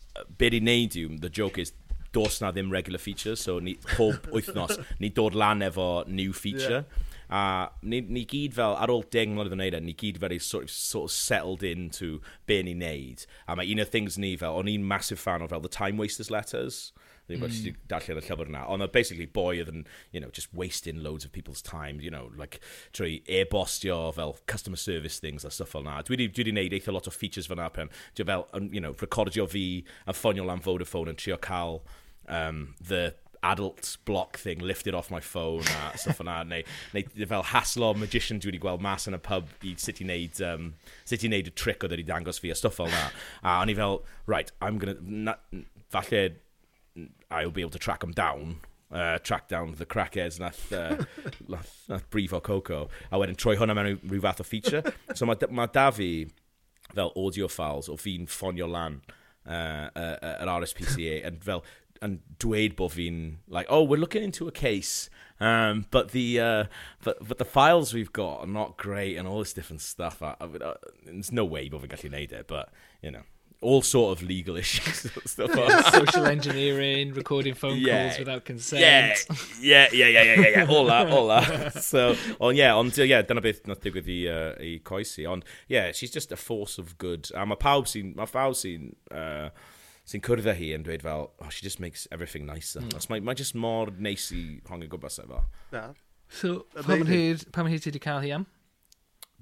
be 0.41 0.49
di 0.55 0.63
neud 0.65 0.97
yw, 0.97 1.19
the 1.21 1.29
joke 1.29 1.61
is, 1.61 1.75
dos 2.15 2.39
na 2.41 2.51
ddim 2.51 2.71
regular 2.71 2.99
features, 2.99 3.41
so 3.41 3.59
ni, 3.59 3.75
pob 3.95 4.27
wythnos 4.35 4.79
ni 4.99 5.09
dod 5.09 5.35
lan 5.35 5.61
efo 5.65 6.07
new 6.07 6.33
feature. 6.33 6.83
Yeah. 6.83 7.05
A 7.29 7.69
ni, 7.85 8.01
ni 8.01 8.23
gyd 8.25 8.55
fel, 8.57 8.73
ar 8.81 8.89
ôl 8.89 9.03
deng 9.13 9.35
mlynedd 9.35 9.53
o 9.53 9.57
wneud 9.59 9.75
e, 9.77 9.81
ni 9.85 9.93
gyd 9.93 10.17
very 10.17 10.39
sort 10.41 10.65
of, 10.65 10.71
sort 10.73 11.11
of 11.11 11.13
settled 11.13 11.61
into 11.61 12.17
be 12.49 12.57
ni'n 12.65 12.81
neud. 12.81 13.27
A 13.45 13.57
mae 13.59 13.69
un 13.69 13.83
o'r 13.83 13.91
things 13.91 14.17
ni 14.17 14.33
fel, 14.41 14.57
o'n 14.57 14.71
i'n 14.71 14.87
massive 14.89 15.21
fan 15.21 15.45
o 15.45 15.49
fel 15.51 15.61
The 15.61 15.69
Time 15.75 16.01
Wasters 16.01 16.31
Letters. 16.33 16.89
Ddim 17.29 17.39
mm. 17.39 17.45
wedi 17.45 17.71
hmm. 17.71 17.85
darllen 17.91 18.19
y 18.19 18.25
llyfr 18.25 18.49
yna. 18.49 18.65
Ond 18.73 18.85
uh, 18.85 18.89
basically 18.91 19.27
boi 19.29 19.61
oedd 19.61 19.71
yn, 19.71 19.85
you 20.11 20.21
know, 20.23 20.31
just 20.33 20.53
wasting 20.53 21.03
loads 21.05 21.27
of 21.27 21.31
people's 21.35 21.61
time, 21.61 22.01
you 22.01 22.11
know, 22.11 22.31
like 22.37 22.59
trwy 22.97 23.21
e-bostio 23.29 24.01
fel 24.15 24.37
customer 24.47 24.79
service 24.79 25.19
things 25.19 25.45
a 25.45 25.53
stuff 25.53 25.75
fel 25.75 25.85
na. 25.85 26.01
Dwi 26.01 26.17
wedi, 26.17 26.29
dwi 26.33 26.47
wedi 26.47 26.57
neud 26.57 26.77
eitha 26.79 26.95
lot 26.95 27.07
o 27.07 27.13
features 27.13 27.49
fyna 27.51 27.69
pen. 27.73 27.93
Dwi 28.17 28.27
fel, 28.31 28.47
you 28.71 28.81
know, 28.81 28.93
recordio 29.05 29.47
fi 29.49 29.65
a 30.07 30.13
ffonio 30.13 30.45
lan 30.49 30.63
Vodafone 30.65 31.13
yn 31.13 31.19
trio 31.19 31.37
cael 31.37 31.83
um, 32.27 32.75
the 32.81 33.13
adult 33.43 33.97
block 34.05 34.37
thing 34.37 34.59
lifted 34.59 34.93
off 34.93 35.09
my 35.09 35.19
phone 35.19 35.63
a 35.93 35.97
stuff 35.97 36.19
yna, 36.19 36.41
neu, 36.51 36.63
neu 36.93 37.27
fel 37.27 37.45
haslo 37.53 37.93
magician 37.95 38.41
dwi 38.41 38.51
wedi 38.51 38.61
gweld 38.65 38.83
mas 38.83 39.07
yn 39.09 39.15
y 39.15 39.21
pub 39.23 39.49
i 39.63 39.75
sut 39.79 40.01
i 40.03 40.07
wneud, 40.07 40.41
um, 40.49 40.69
sut 41.07 41.23
i 41.23 41.31
wneud 41.31 41.51
y 41.51 41.55
trick 41.63 41.85
oedd 41.85 41.95
wedi 41.95 42.07
dangos 42.07 42.41
fi 42.43 42.51
a 42.53 42.57
stuff 42.57 42.79
fel 42.79 42.91
yna. 42.91 43.05
A 43.43 43.59
o'n 43.63 43.71
i 43.71 43.77
fel, 43.77 44.01
right, 44.27 44.51
I'm 44.61 44.79
gonna, 44.81 44.97
na, 44.99 45.37
falle 45.93 46.25
I'll 47.29 47.51
be 47.51 47.61
able 47.61 47.71
to 47.71 47.79
track 47.79 48.01
them 48.01 48.11
down 48.11 48.59
uh, 48.91 49.19
track 49.19 49.47
down 49.47 49.75
the 49.77 49.85
crackheads 49.85 50.39
nath, 50.39 50.71
uh, 50.73 50.97
nath, 51.47 51.85
nath 51.87 52.09
brifo 52.09 52.41
Coco 52.41 52.89
a 53.11 53.19
wedyn 53.19 53.37
troi 53.37 53.55
hwnna 53.59 53.75
mewn 53.77 53.99
rhyw 54.01 54.23
fath 54.23 54.41
o 54.41 54.47
feature. 54.47 54.83
So 55.13 55.27
mae, 55.29 55.37
ma 55.49 55.67
da 55.67 55.89
fi 55.93 56.27
fel 56.95 57.13
audio 57.15 57.47
files 57.47 57.89
o 57.89 57.97
fi'n 58.01 58.25
ffonio 58.29 58.69
lan 58.69 59.01
uh, 59.45 59.89
uh, 59.93 60.15
uh 60.17 60.33
yr 60.41 60.53
RSPCA 60.57 61.19
yn 61.29 61.39
fel 61.49 61.63
yn 62.05 62.21
dweud 62.39 62.77
bod 62.79 62.93
fi'n 62.95 63.23
like 63.51 63.67
oh 63.69 63.83
we're 63.83 64.01
looking 64.01 64.23
into 64.23 64.47
a 64.47 64.55
case. 64.55 65.09
Um, 65.39 65.85
but 65.91 66.11
the 66.11 66.39
uh, 66.39 66.63
but, 67.03 67.25
but 67.25 67.37
the 67.37 67.45
files 67.45 67.93
we've 67.93 68.11
got 68.11 68.41
are 68.41 68.47
not 68.47 68.75
great 68.77 69.15
and 69.15 69.27
all 69.27 69.39
this 69.39 69.53
different 69.53 69.81
stuff 69.81 70.21
I, 70.21 70.35
I, 70.41 70.45
I, 70.45 70.73
there's 71.05 71.31
no 71.31 71.45
way 71.45 71.69
bod 71.69 71.85
fi'n 71.85 71.93
gallu 71.93 72.15
neud 72.15 72.33
it 72.33 72.47
but 72.47 72.73
you 73.03 73.11
know 73.11 73.27
all 73.61 73.81
sort 73.81 74.17
of 74.17 74.23
legal 74.25 74.55
issues. 74.63 75.11
stuff 75.25 75.51
Social 75.91 76.25
engineering, 76.25 77.13
recording 77.13 77.53
phone 77.53 77.77
yeah. 77.77 78.07
calls 78.07 78.19
without 78.19 78.45
consent. 78.45 78.81
Yeah, 78.81 79.15
yeah, 79.61 79.87
yeah, 79.91 80.07
yeah, 80.07 80.23
yeah, 80.23 80.41
yeah, 80.41 80.49
yeah. 80.49 80.67
all 80.69 80.85
that, 80.85 81.09
all 81.09 81.27
that. 81.27 81.83
So, 81.89 82.15
on, 82.39 82.55
yeah, 82.55 82.75
ond, 82.75 82.95
yeah, 82.97 83.21
dyna 83.21 83.41
beth 83.41 83.65
nath 83.67 83.81
digwydd 83.81 84.07
i, 84.09 84.19
uh, 84.29 84.53
i 84.61 84.79
coesi. 84.83 85.25
Ond, 85.29 85.45
yeah, 85.67 85.91
she's 85.91 86.11
just 86.11 86.31
a 86.31 86.37
force 86.37 86.77
of 86.77 86.97
good. 86.97 87.29
A 87.35 87.45
mae 87.45 87.59
pawb 87.59 87.89
sy'n, 87.89 88.13
mae 88.17 88.29
pawb 88.29 88.55
sy'n, 88.59 88.93
uh, 89.11 89.49
sy'n 90.09 90.23
cwrdd 90.25 90.49
â 90.51 90.55
hi 90.57 90.71
yn 90.75 90.85
dweud 90.85 91.03
fel, 91.05 91.31
oh, 91.39 91.49
she 91.49 91.65
just 91.65 91.79
makes 91.79 92.07
everything 92.11 92.45
nicer. 92.45 92.83
Mm. 92.85 93.09
Mae, 93.11 93.25
ma 93.25 93.35
just 93.37 93.55
mor 93.55 93.91
neis 93.97 94.29
i 94.35 94.43
hongi 94.69 94.89
gwmpas 94.91 95.19
efo. 95.23 95.43
Na. 95.75 95.89
So, 96.29 96.67
pam 96.77 97.03
yn 97.03 97.09
hyd, 97.09 97.47
pam 97.55 97.67
yn 97.67 97.75
hyd 97.75 97.83
ti 97.83 97.91
wedi 97.91 98.03
cael 98.03 98.23
hi 98.23 98.33
am? 98.37 98.47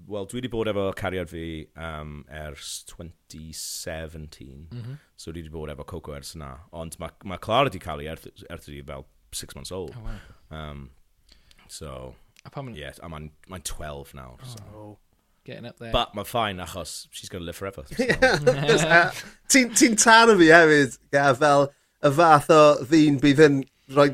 Wel, 0.05 0.27
dwi 0.29 0.39
wedi 0.39 0.51
bod 0.51 0.69
efo 0.69 0.85
cariad 0.95 1.29
fi 1.31 1.67
um, 1.75 2.21
ers 2.29 2.83
2017, 2.91 4.67
mm 4.71 4.81
-hmm. 4.81 4.99
so 5.15 5.31
dwi 5.31 5.41
wedi 5.41 5.53
bod 5.53 5.69
efo 5.73 5.85
Coco 5.85 6.13
ers 6.15 6.35
yna. 6.35 6.53
Ond 6.71 6.99
mae 6.99 7.11
ma 7.25 7.37
Clara 7.37 7.69
wedi 7.69 7.79
cael 7.79 8.03
ei 8.03 8.11
erth, 8.13 8.69
i 8.69 8.83
fel 8.85 9.07
6 9.31 9.55
months 9.55 9.71
old. 9.71 9.95
Oh, 9.97 10.05
wow. 10.05 10.59
um, 10.59 10.89
so, 11.67 12.15
a 12.45 12.49
pan... 12.49 12.75
Yeah, 12.75 12.93
a 13.01 13.09
mae'n 13.09 13.31
ma 13.47 13.57
12 13.57 14.13
nawr. 14.13 14.39
Oh. 14.41 14.55
So. 14.55 14.97
Getting 15.43 15.65
up 15.65 15.79
there. 15.79 15.91
But 15.91 16.13
mae'n 16.13 16.27
fine 16.27 16.59
achos 16.59 17.07
she's 17.11 17.29
going 17.29 17.41
to 17.41 17.45
live 17.45 17.55
forever. 17.55 17.83
So. 17.87 18.03
Uh, 18.87 19.11
ti'n 19.47 19.73
ti 19.75 19.95
taro 19.95 20.37
fi 20.37 20.51
hefyd, 20.51 20.97
yeah, 21.11 21.33
fel 21.33 21.69
y 22.03 22.11
fath 22.11 22.49
o 22.53 22.61
ddyn 22.85 23.19
bydd 23.23 23.43
yn 23.45 23.61
rhoi 23.95 24.09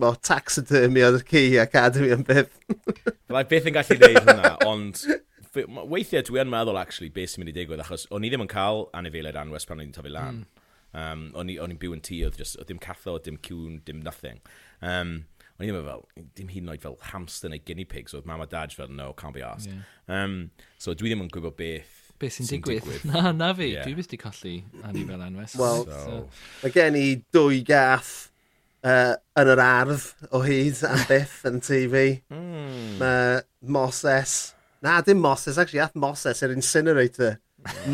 mo, 0.00 0.14
taxidermy 0.24 1.02
oedd 1.04 1.20
y 1.20 1.26
ci 1.28 1.42
academy 1.60 2.12
yn 2.14 2.24
byth. 2.28 2.54
Fyddai 3.28 3.44
beth 3.50 3.68
yn 3.68 3.76
gallu 3.76 3.98
dweud 4.00 4.18
hwnna, 4.22 4.54
ond 4.68 5.02
weithiau 5.92 6.24
dwi 6.28 6.40
yn 6.42 6.52
meddwl 6.52 6.80
actually 6.80 7.10
beth 7.12 7.34
sy'n 7.34 7.42
mynd 7.42 7.52
i 7.52 7.56
digwydd, 7.58 7.82
achos 7.84 8.06
o'n 8.14 8.24
i 8.24 8.30
ddim 8.32 8.46
yn 8.46 8.52
cael 8.52 8.86
anifeiliaid 8.96 9.38
anwes 9.40 9.68
pan 9.68 9.80
o'n 9.80 9.88
i'n 9.88 9.96
tyfu 9.96 10.12
lan. 10.12 10.42
Mm. 10.42 10.68
Um, 11.02 11.26
o'n 11.40 11.52
i'n 11.52 11.80
byw 11.80 11.96
yn 11.96 12.04
tŷ, 12.04 12.22
oedd, 12.28 12.40
just, 12.40 12.58
oedd 12.60 12.68
dim 12.68 12.80
catho, 12.82 13.18
dim 13.24 13.38
cwn, 13.44 13.80
dim 13.86 14.00
nothing. 14.04 14.40
Um, 14.80 15.22
o'n 15.56 15.66
i 15.66 15.70
ddim 15.70 15.88
fel, 15.88 16.06
dim 16.38 16.52
hyd 16.52 16.64
yn 16.64 16.72
oed 16.72 16.84
fel 16.84 16.98
hamster 17.12 17.52
neu 17.52 17.60
guinea 17.64 17.88
pigs, 17.88 18.16
oedd 18.16 18.28
mam 18.28 18.44
a 18.44 18.48
dad 18.48 18.74
fel, 18.76 18.92
no, 18.92 19.12
can't 19.16 19.36
be 19.36 19.44
asked. 19.44 19.70
Yeah. 19.72 20.22
Um, 20.22 20.38
so 20.80 20.96
dwi 20.96 21.12
ddim 21.12 21.24
yn 21.26 21.32
gwybod 21.32 21.56
beth 21.60 21.98
beth 22.22 22.38
sy'n 22.38 22.50
digwydd. 22.50 22.84
digwydd. 22.84 23.06
Na, 23.12 23.32
na 23.36 23.52
fi, 23.56 23.72
yeah. 23.74 23.86
dwi 23.86 23.96
wedi 23.98 24.20
colli 24.20 24.56
Annie 24.86 25.06
fel 25.08 25.24
anwes. 25.24 25.56
Wel, 25.58 25.86
so. 25.88 26.18
mae 26.62 26.74
gen 26.74 26.98
i 26.98 27.06
dwy 27.34 27.62
gath 27.66 28.31
uh, 28.86 29.14
yn 29.38 29.52
yr 29.54 29.62
ardd 29.62 30.08
o 30.34 30.42
hyd 30.44 30.82
am 30.88 31.04
byth 31.10 31.38
yn 31.48 31.62
TV. 31.64 32.04
Mm. 32.32 32.98
Mae 33.02 33.40
Moses... 33.78 34.52
Na, 34.82 34.96
dim 35.06 35.20
Moses, 35.22 35.60
actually, 35.62 35.78
ath 35.78 35.94
Moses 35.94 36.42
yr 36.42 36.50
er 36.50 36.56
incinerator. 36.58 37.36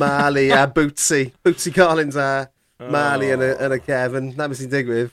Marley 0.00 0.48
a 0.56 0.62
Bootsy. 0.76 1.26
Bootsy 1.44 1.72
Collins 1.74 2.16
a 2.16 2.48
Marley 2.88 3.34
yn 3.34 3.44
oh. 3.44 3.50
y, 3.50 3.56
yn 3.66 3.74
y 3.76 3.80
cefn. 3.84 4.30
Na 4.38 4.46
beth 4.48 4.62
sy'n 4.62 4.72
digwydd. 4.72 5.10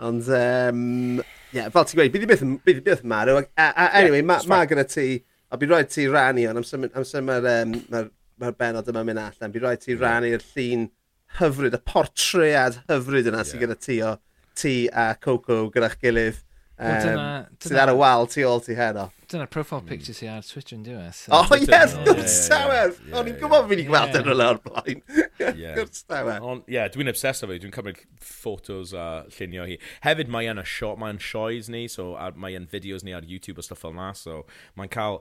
Ond, 0.00 0.30
um, 0.32 1.20
yeah, 1.52 1.68
fel 1.74 1.84
ti'n 1.84 1.98
gweud, 1.98 2.14
bydd 2.14 2.24
i 2.24 2.30
byth, 2.30 2.46
bydd 2.64 2.80
i 2.80 2.84
byth 2.86 3.02
marw. 3.12 3.36
A, 3.36 3.66
a, 3.68 3.90
anyway, 4.00 4.22
yeah, 4.22 4.30
ma, 4.30 4.38
ma 4.48 4.62
gyda 4.70 4.86
ti, 4.88 5.04
a 5.52 5.58
bydd 5.60 5.74
rhaid 5.74 5.92
ti 5.92 6.06
rannu 6.08 6.46
hwn, 6.48 6.62
amser 6.88 7.26
mae'r 7.26 7.50
um, 7.52 7.76
ma, 7.92 8.02
ma 8.40 8.52
benod 8.62 8.88
yma 8.88 9.04
mynd 9.04 9.20
allan, 9.20 9.52
bydd 9.52 9.66
rhaid 9.66 9.84
ti 9.84 9.98
rannu'r 10.00 10.46
llun 10.54 10.88
hyfryd, 11.36 11.76
y 11.76 11.82
portread 11.92 12.80
hyfryd 12.88 13.28
yna 13.28 13.42
yeah. 13.42 13.50
sydd 13.50 13.64
gyda 13.66 13.76
ti 13.76 14.00
o 14.06 14.14
ti 14.60 14.76
a 14.92 15.10
Coco 15.20 15.66
gyda'ch 15.74 15.98
gilydd. 16.04 16.40
Um, 16.80 17.48
Sydd 17.60 17.76
ar 17.76 17.90
y 17.92 17.94
wal 17.98 18.24
tu 18.32 18.40
ôl 18.48 18.62
ti 18.64 18.72
heno. 18.72 19.10
Dyna 19.28 19.44
profile 19.52 19.82
hmm. 19.82 19.88
picture 19.90 20.14
sy'n 20.16 20.30
ar 20.32 20.46
Twitter 20.46 20.78
yn 20.78 20.84
diwedd. 20.86 21.12
So 21.12 21.34
oh, 21.36 21.50
ie, 21.52 21.66
wrth 21.68 21.96
gwrs 22.06 22.36
tawer! 22.48 22.94
O'n 23.20 23.28
i'n 23.28 23.36
gwybod 23.42 23.68
fi'n 23.68 23.82
i 23.82 23.84
gweld 23.90 24.16
yn 24.16 24.30
yna 24.32 24.46
o'r 24.54 24.60
blaen. 24.64 25.02
Gwrs 25.36 26.06
tawer. 26.08 26.40
Ie, 26.64 26.80
dwi'n 26.94 27.12
obsessed 27.12 27.44
o 27.44 27.50
fe. 27.50 27.58
Dwi'n 27.60 27.74
cymryd 27.76 28.00
ffotos 28.24 28.94
a 28.96 29.10
llunio 29.36 29.68
hi. 29.68 29.76
Hefyd, 30.06 30.32
mae 30.32 30.48
yn 30.50 30.62
y 30.62 30.64
shot, 30.64 30.96
mae 31.02 31.12
yn 31.14 31.20
sioes 31.20 31.68
ni, 31.70 31.84
so 31.92 32.14
mae 32.40 32.56
yn 32.56 32.70
fideos 32.72 33.04
ni 33.04 33.14
ar 33.16 33.28
YouTube 33.28 33.60
o 33.60 33.66
stuff 33.66 33.84
fel 33.84 33.94
na, 34.00 34.10
so 34.16 34.40
mae'n 34.80 34.92
cael 34.96 35.20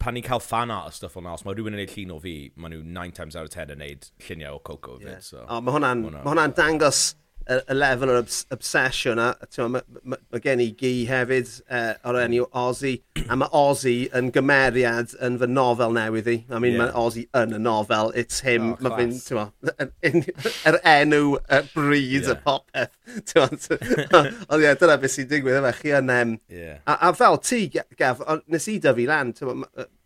pan 0.00 0.16
ni'n 0.16 0.24
cael 0.24 0.40
fan 0.40 0.72
art 0.72 0.88
o 0.88 0.96
stuff 0.96 1.18
fel 1.18 1.28
na, 1.28 1.36
os 1.36 1.44
mae 1.44 1.52
rhywun 1.52 1.76
yn 1.76 1.82
gwneud 1.82 1.94
llun 1.98 2.16
o 2.16 2.20
fi, 2.24 2.36
mae 2.56 2.72
nhw 2.72 2.80
9 2.96 3.16
times 3.18 3.36
out 3.36 3.50
of 3.50 3.52
10 3.52 3.76
yn 3.76 3.82
gwneud 3.82 4.10
lluniau 4.24 4.56
o 4.56 4.62
Coco 4.64 4.96
yeah. 4.96 5.18
fyd. 5.18 5.28
So. 5.28 5.44
O, 5.44 5.60
mae 5.60 5.76
hwnna'n 5.76 6.06
hwnna, 6.08 6.24
ma 6.24 6.32
hwnna 6.32 6.48
dangos 6.56 7.10
y, 7.48 7.58
y 7.58 7.76
lefel 7.76 8.12
o'r 8.12 8.20
obs 8.22 8.40
obsession 8.54 9.20
a 9.22 9.32
mae 9.58 9.82
ma, 10.02 10.18
ma 10.18 10.40
gen 10.44 10.62
i 10.62 10.68
gi 10.78 10.92
hefyd 11.08 11.50
uh, 11.64 11.94
o'r 12.08 12.20
enw 12.22 12.46
Ozzy 12.62 12.94
a 13.26 13.38
mae 13.38 13.50
Ozzy 13.56 13.96
yn 14.18 14.30
gymeriad 14.34 15.14
yn 15.24 15.38
fy 15.40 15.48
nofel 15.50 15.96
newydd 15.96 16.30
i. 16.32 16.36
I 16.48 16.60
mean, 16.62 16.76
yeah. 16.76 16.84
mae 16.84 16.94
Ozzy 17.02 17.26
yn 17.38 17.56
y 17.56 17.60
nofel, 17.62 18.12
it's 18.18 18.42
him, 18.44 18.72
oh, 18.74 18.78
mae 18.84 19.08
fi'n, 19.08 20.22
yr 20.68 20.80
enw, 20.92 21.22
y 21.38 21.60
bryd, 21.72 22.30
y 22.32 22.36
popeth. 22.44 22.94
Ond 23.38 24.62
ie, 24.62 24.72
dyna 24.80 24.98
beth 25.00 25.16
sy'n 25.16 25.28
digwydd 25.30 25.60
yma, 25.60 25.74
chi 25.76 25.94
yn... 25.98 26.14
Um, 26.14 26.38
yeah. 26.52 26.80
a, 26.86 26.98
a 27.08 27.12
fel 27.16 27.40
ti, 27.42 27.66
Gaf, 27.98 28.22
nes 28.50 28.68
i 28.70 28.78
dyfu 28.82 29.08
lan, 29.08 29.34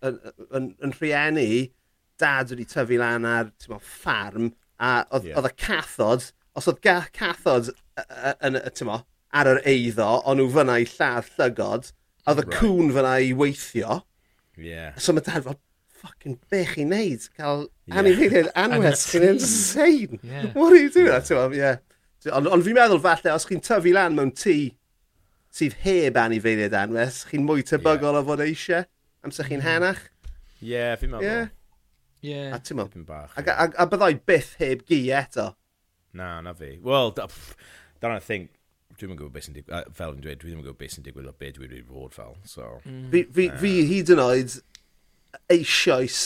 yn 0.03 0.97
rhieni, 0.99 1.49
dad 2.23 2.53
wedi 2.55 2.69
tyfu 2.71 2.99
lan 3.01 3.27
ar 3.29 3.51
ffarm, 3.73 4.53
a 4.83 5.03
oedd 5.15 5.29
yeah. 5.31 5.47
y 5.47 5.55
cathod, 5.59 6.31
os 6.59 6.69
oedd 6.71 6.83
ga 6.85 7.01
cathod 7.17 7.73
yn 8.45 8.59
y 8.61 8.71
tymo, 8.77 9.03
ar 9.33 9.49
yr 9.49 9.61
eiddo, 9.69 10.09
ond 10.29 10.41
nhw 10.41 10.49
fyna 10.53 10.79
i 10.83 10.87
lladd 10.89 11.29
llygod, 11.39 11.93
oedd 12.29 12.43
y 12.43 12.47
right. 12.47 12.59
cwn 12.59 12.93
fyna 12.97 13.15
i 13.25 13.31
weithio. 13.37 14.03
Yeah. 14.61 14.93
So 15.01 15.15
mae 15.17 15.25
dad 15.25 15.47
fel, 15.47 15.59
fucking 16.03 16.39
bech 16.53 16.77
i 16.81 16.85
wneud, 16.87 17.29
cael 17.39 17.65
yeah. 17.65 17.97
anifeiliaid 18.03 18.53
anwes, 18.59 19.07
chi'n 19.11 19.27
insane. 19.31 20.21
Yeah. 20.23 20.51
What 20.53 20.73
are 20.73 20.83
you 20.83 20.91
doing? 20.91 21.09
Yeah. 21.09 21.57
yeah. 21.57 22.37
Ond 22.37 22.51
on 22.53 22.63
fi'n 22.65 22.77
meddwl 22.79 23.01
falle, 23.03 23.33
os 23.35 23.49
chi'n 23.49 23.65
tyfu 23.65 23.95
lan 23.97 24.19
mewn 24.19 24.35
tŷ 24.37 24.57
sydd 25.53 25.79
heb 25.85 26.21
anifeiliaid 26.21 26.77
anwes, 26.77 27.25
chi'n 27.31 27.47
mwy 27.47 27.65
tebygol 27.69 28.13
yeah. 28.13 28.21
o 28.21 28.29
fod 28.29 28.45
eisiau, 28.45 28.87
amser 29.25 29.49
chi'n 29.49 29.61
mm. 29.61 29.69
henach. 29.69 30.05
Ie, 30.61 30.75
yeah, 30.75 30.95
fi'n 31.01 31.15
meddwl. 31.15 31.29
Yeah. 31.29 31.51
Yeah. 32.23 32.55
A 32.55 32.61
ti'n 32.63 32.79
meddwl. 32.79 33.09
A, 33.09 33.43
a, 33.43 33.67
a 33.83 33.89
byddai 33.91 34.15
byth 34.29 34.55
heb 34.61 34.85
gi 34.89 35.03
eto. 35.17 35.51
Na, 36.19 36.41
na 36.45 36.53
fi. 36.57 36.75
Wel, 36.85 37.15
dyna'r 37.17 38.25
thing, 38.25 38.49
dwi'n 38.99 39.15
yn 39.15 39.19
gwybod 39.19 39.35
beth 39.35 39.49
sy'n 39.49 39.57
digwydd, 39.57 39.93
fel 39.97 40.15
yn 40.15 40.23
dweud, 40.23 40.41
dwi 40.41 40.51
ddim 40.51 40.61
yn 40.61 40.67
gwybod 40.67 40.81
beth 40.81 40.97
sy'n 40.97 41.07
digwydd 41.07 41.31
o 41.31 41.35
beth 41.39 41.55
dwi'n 41.57 41.69
wedi 41.69 41.85
bod 41.89 42.17
fel, 42.17 42.35
so... 42.49 42.69
Mm. 42.85 43.07
Fi, 43.13 43.23
fi, 43.37 43.47
fi 43.63 43.73
hyd 43.89 44.13
yn 44.13 44.23
oed 44.23 44.57
eisoes 45.53 46.19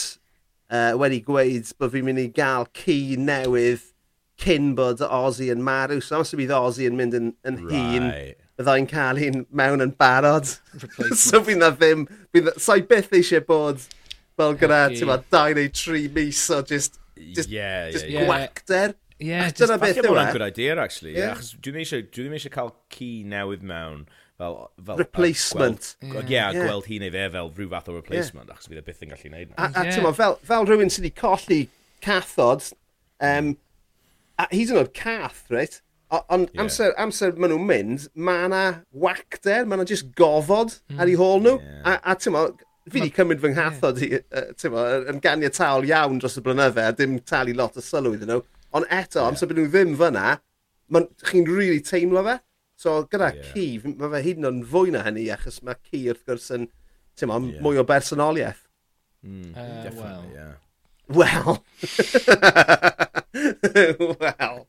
uh, 0.70 0.96
wedi 0.98 1.20
gweud 1.26 1.70
bod 1.78 1.94
fi'n 1.94 2.08
mynd 2.08 2.24
i 2.24 2.26
gael 2.34 2.66
ci 2.76 2.98
newydd 3.20 3.84
cyn 4.42 4.74
bod 4.76 5.00
Ozzy 5.06 5.48
yn 5.52 5.62
marw, 5.64 6.00
so 6.04 6.18
amser 6.18 6.40
bydd 6.40 6.52
Ozzy 6.56 6.90
yn 6.90 6.98
mynd 6.98 7.16
yn, 7.16 7.30
yn 7.48 7.62
hun, 7.62 8.10
right. 8.10 8.42
byddai'n 8.58 8.90
cael 8.90 9.22
un 9.28 9.46
mewn 9.56 9.84
yn 9.86 9.94
barod. 9.96 10.50
so 11.24 11.40
fi'n 11.46 11.62
na 11.62 11.70
ddim, 11.72 12.04
fi'n 12.34 12.52
so 12.60 12.76
i 12.76 12.84
byth 12.90 13.14
eisiau 13.16 13.46
bod 13.46 13.86
fel 14.36 14.58
gyda, 14.60 14.82
ti'n 14.92 15.08
ma, 15.08 15.20
dau 15.32 15.56
neu 15.56 15.72
tri 15.72 16.06
mis 16.12 16.42
o 16.52 16.60
just, 16.66 17.00
just, 17.16 17.48
yeah, 17.48 17.88
just 17.94 18.10
yeah, 18.10 18.26
gwacter. 18.26 18.92
Yeah. 18.92 19.02
Yeah, 19.22 19.48
dyna 19.56 19.78
beth 19.80 20.02
yw 20.02 20.10
e. 20.10 20.14
Mae'n 20.18 20.32
good 20.34 20.44
idea, 20.44 20.76
actually. 20.82 21.14
Yeah. 21.16 21.30
Yeah, 21.30 21.38
achos 21.38 21.54
ddim 21.56 21.78
eisiau 21.80 22.04
dwi 22.12 22.28
eisiau 22.36 22.52
cael 22.52 22.72
ci 22.92 23.10
newydd 23.28 23.62
mewn 23.64 24.02
fel... 24.36 24.58
fel 24.84 25.00
replacement. 25.00 25.94
Ie, 26.02 26.10
gweld, 26.10 26.32
yeah. 26.32 26.50
yeah, 26.52 26.66
gweld 26.66 26.90
hi 26.90 26.98
neu 27.00 27.14
fe 27.14 27.22
fel 27.32 27.48
rhyw 27.56 27.70
fath 27.72 27.88
o 27.88 27.96
replacement, 27.96 28.50
yeah. 28.50 28.58
achos 28.58 28.68
bydd 28.72 28.82
e 28.82 28.84
byth 28.90 29.06
yn 29.06 29.14
gallu 29.14 29.30
gwneud. 29.30 29.54
A, 29.56 29.70
a 29.72 29.86
yeah. 29.88 30.12
fel, 30.20 30.36
fel 30.50 30.68
rhywun 30.68 30.92
sydd 30.92 31.06
wedi 31.06 31.16
colli 31.16 31.62
cathod, 32.04 32.68
um, 33.24 33.54
a 34.36 34.48
hyd 34.52 34.74
yn 34.74 34.82
oed 34.82 34.92
cath, 34.96 35.46
reit? 35.54 35.80
Ond 36.12 36.52
yeah. 36.52 36.60
amser, 36.62 36.92
amser 37.02 37.32
maen 37.40 37.50
nhw'n 37.54 37.66
mynd, 37.66 38.04
mae 38.14 38.44
yna 38.46 38.60
wacder, 38.94 39.64
mae 39.66 39.80
yna 39.80 39.86
just 39.88 40.12
gofod 40.18 40.76
mm. 40.76 41.00
ar 41.00 41.10
ei 41.10 41.16
hôl 41.18 41.40
nhw. 41.42 41.56
Yeah. 41.56 41.80
A, 41.88 41.96
a 42.12 42.18
ti'n 42.20 42.36
fi 42.86 43.00
wedi 43.00 43.10
cymryd 43.16 43.40
fy 43.42 43.50
nghathod 43.56 43.98
yeah. 44.04 44.20
i, 44.20 44.44
uh, 44.44 44.68
mo, 44.70 44.84
yn 45.10 45.18
ganiataol 45.24 45.88
iawn 45.88 46.20
dros 46.22 46.36
y 46.38 46.44
blynydde, 46.44 46.84
a 46.84 46.94
dim 46.94 47.16
talu 47.26 47.56
lot 47.58 47.80
o 47.80 47.82
sylw 47.82 48.12
iddyn 48.14 48.30
nhw. 48.36 48.44
Ond 48.76 48.86
eto, 48.92 49.20
yeah. 49.20 49.30
amser 49.30 49.48
bod 49.50 49.58
nhw 49.60 49.70
ddim 49.72 49.94
fyna, 50.00 50.26
chi'n 50.92 51.46
rili 51.48 51.56
really 51.58 51.80
teimlo 51.84 52.22
fe. 52.26 52.36
So 52.76 52.98
gyda 53.12 53.30
yeah. 53.32 53.52
ci, 53.54 53.66
mae 53.88 54.10
fe 54.12 54.20
hyd 54.26 54.42
yn 54.42 54.48
oed 54.50 54.58
yn 54.58 54.68
fwy 54.72 54.92
na 54.92 55.00
hynny, 55.06 55.24
achos 55.32 55.62
mae 55.64 55.78
ci 55.88 56.02
wrth 56.12 56.26
gwrs 56.28 56.50
yn 56.56 56.68
ma, 57.30 57.40
yeah. 57.40 57.62
mwy 57.64 57.80
o 57.80 57.86
bersonoliaeth. 57.88 58.62
Mm, 59.24 59.50
uh, 59.56 59.82
definitely, 59.82 60.04
well. 60.04 60.24
yeah. 60.36 60.54
Wel. 61.08 61.64
Wel. 64.20 64.66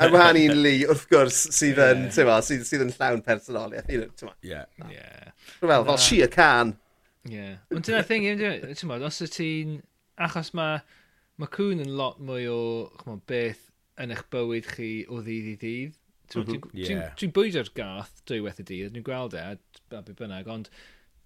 A 0.00 0.08
mae 0.10 0.32
ni'n 0.36 0.56
li, 0.60 0.76
wrth 0.90 1.06
gwrs, 1.10 1.38
sydd 1.56 1.80
yn, 1.80 2.06
yeah. 2.06 2.14
tyma, 2.16 2.38
sydd, 2.44 2.66
sydd 2.68 2.84
yn 2.86 2.94
llawn 2.96 3.22
personoliaeth. 3.24 3.88
You 3.92 4.04
know, 4.04 4.14
tyma. 4.18 4.34
Yeah. 4.44 4.66
Yeah. 4.90 5.32
Wel, 5.62 5.86
fel 5.88 6.00
si 6.02 6.20
y 6.24 6.28
can. 6.30 6.74
Yeah. 7.28 7.60
Ond 7.72 7.86
dyna'r 7.86 8.08
thing, 8.08 8.26
ti'n 8.40 8.76
tyma, 8.82 9.00
os 9.06 9.22
y 9.24 9.30
ti'n... 9.30 9.78
Achos 10.20 10.50
mae 10.52 10.82
mae 11.40 11.52
cwn 11.56 11.82
yn 11.84 11.94
lot 11.96 12.20
mwy 12.20 12.46
o 12.52 12.60
chmod, 13.00 13.24
beth 13.30 13.66
yn 14.00 14.14
eich 14.14 14.22
bywyd 14.32 14.68
chi 14.68 14.90
o 15.08 15.20
ddydd 15.24 15.50
i 15.54 15.56
ddydd. 15.60 15.98
Dwi'n 16.30 16.46
mm 16.46 16.58
-hmm. 16.62 16.78
yeah. 16.78 17.14
dwi, 17.18 17.30
dwi 17.34 17.62
gath 17.74 18.20
dwywaith 18.28 18.60
y 18.62 18.66
dydd, 18.68 18.92
dwi'n 18.94 19.06
gweld 19.06 19.34
e, 19.34 19.46
a 19.50 20.02
be 20.06 20.14
bynnag, 20.18 20.50
ond 20.52 20.70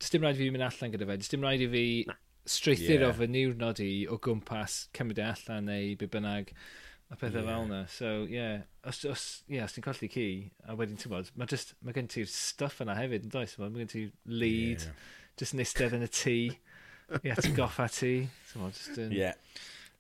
does 0.01 0.13
dim 0.13 0.25
rhaid 0.25 0.39
i 0.39 0.47
fi 0.47 0.55
mynd 0.55 0.65
allan 0.67 0.95
gyda 0.95 1.09
fe, 1.11 1.19
does 1.21 1.33
dim 1.33 1.45
rhaid 1.45 1.65
i 1.67 1.69
fi 1.75 1.85
streithur 2.55 3.03
yeah. 3.03 3.11
o 3.11 3.19
fy 3.19 3.29
niwrnod 3.31 3.83
i 3.85 3.91
o 4.09 4.19
gwmpas 4.25 4.79
cymryd 4.97 5.21
e 5.21 5.27
allan 5.27 5.69
neu 5.71 5.93
be 6.01 6.09
bynnag 6.13 6.55
a 7.11 7.17
pethau 7.17 7.43
yeah. 7.43 7.51
fel 7.51 7.67
yna. 7.69 7.83
So, 7.93 8.13
ie, 8.25 8.39
yeah. 8.39 8.65
os, 8.85 9.03
os, 9.09 9.27
yeah, 9.51 9.69
os 9.69 9.77
ti'n 9.77 9.85
colli 9.85 10.09
ci, 10.13 10.27
a 10.65 10.77
wedyn 10.79 11.01
ti'n 11.01 11.13
bod, 11.13 11.31
mae 11.37 11.61
ma 11.85 11.97
gen 11.97 12.11
ti'r 12.15 12.31
stuff 12.31 12.81
yna 12.85 12.97
hefyd, 12.99 13.29
yn 13.29 13.35
does? 13.35 13.59
Mae 13.61 13.85
gen 13.85 13.93
ti'r 13.93 14.41
lead, 14.43 14.89
yeah. 14.89 15.07
just 15.41 15.57
yn 15.57 15.65
eistedd 15.65 15.97
yn 15.99 16.09
y 16.09 16.11
tŷ, 16.11 16.39
i 17.21 17.39
ti'n 17.41 17.57
goffa 17.59 17.89
ti. 17.93 18.15
ti'n 18.51 18.65
bod, 18.65 18.77
just 18.77 19.01
yn... 19.05 19.15
Yeah. 19.15 19.37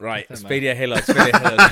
Right, 0.03 0.30
sbeidio 0.36 0.74
hilo, 0.74 0.97
sbeidio 1.07 1.40
hilo. 1.45 1.66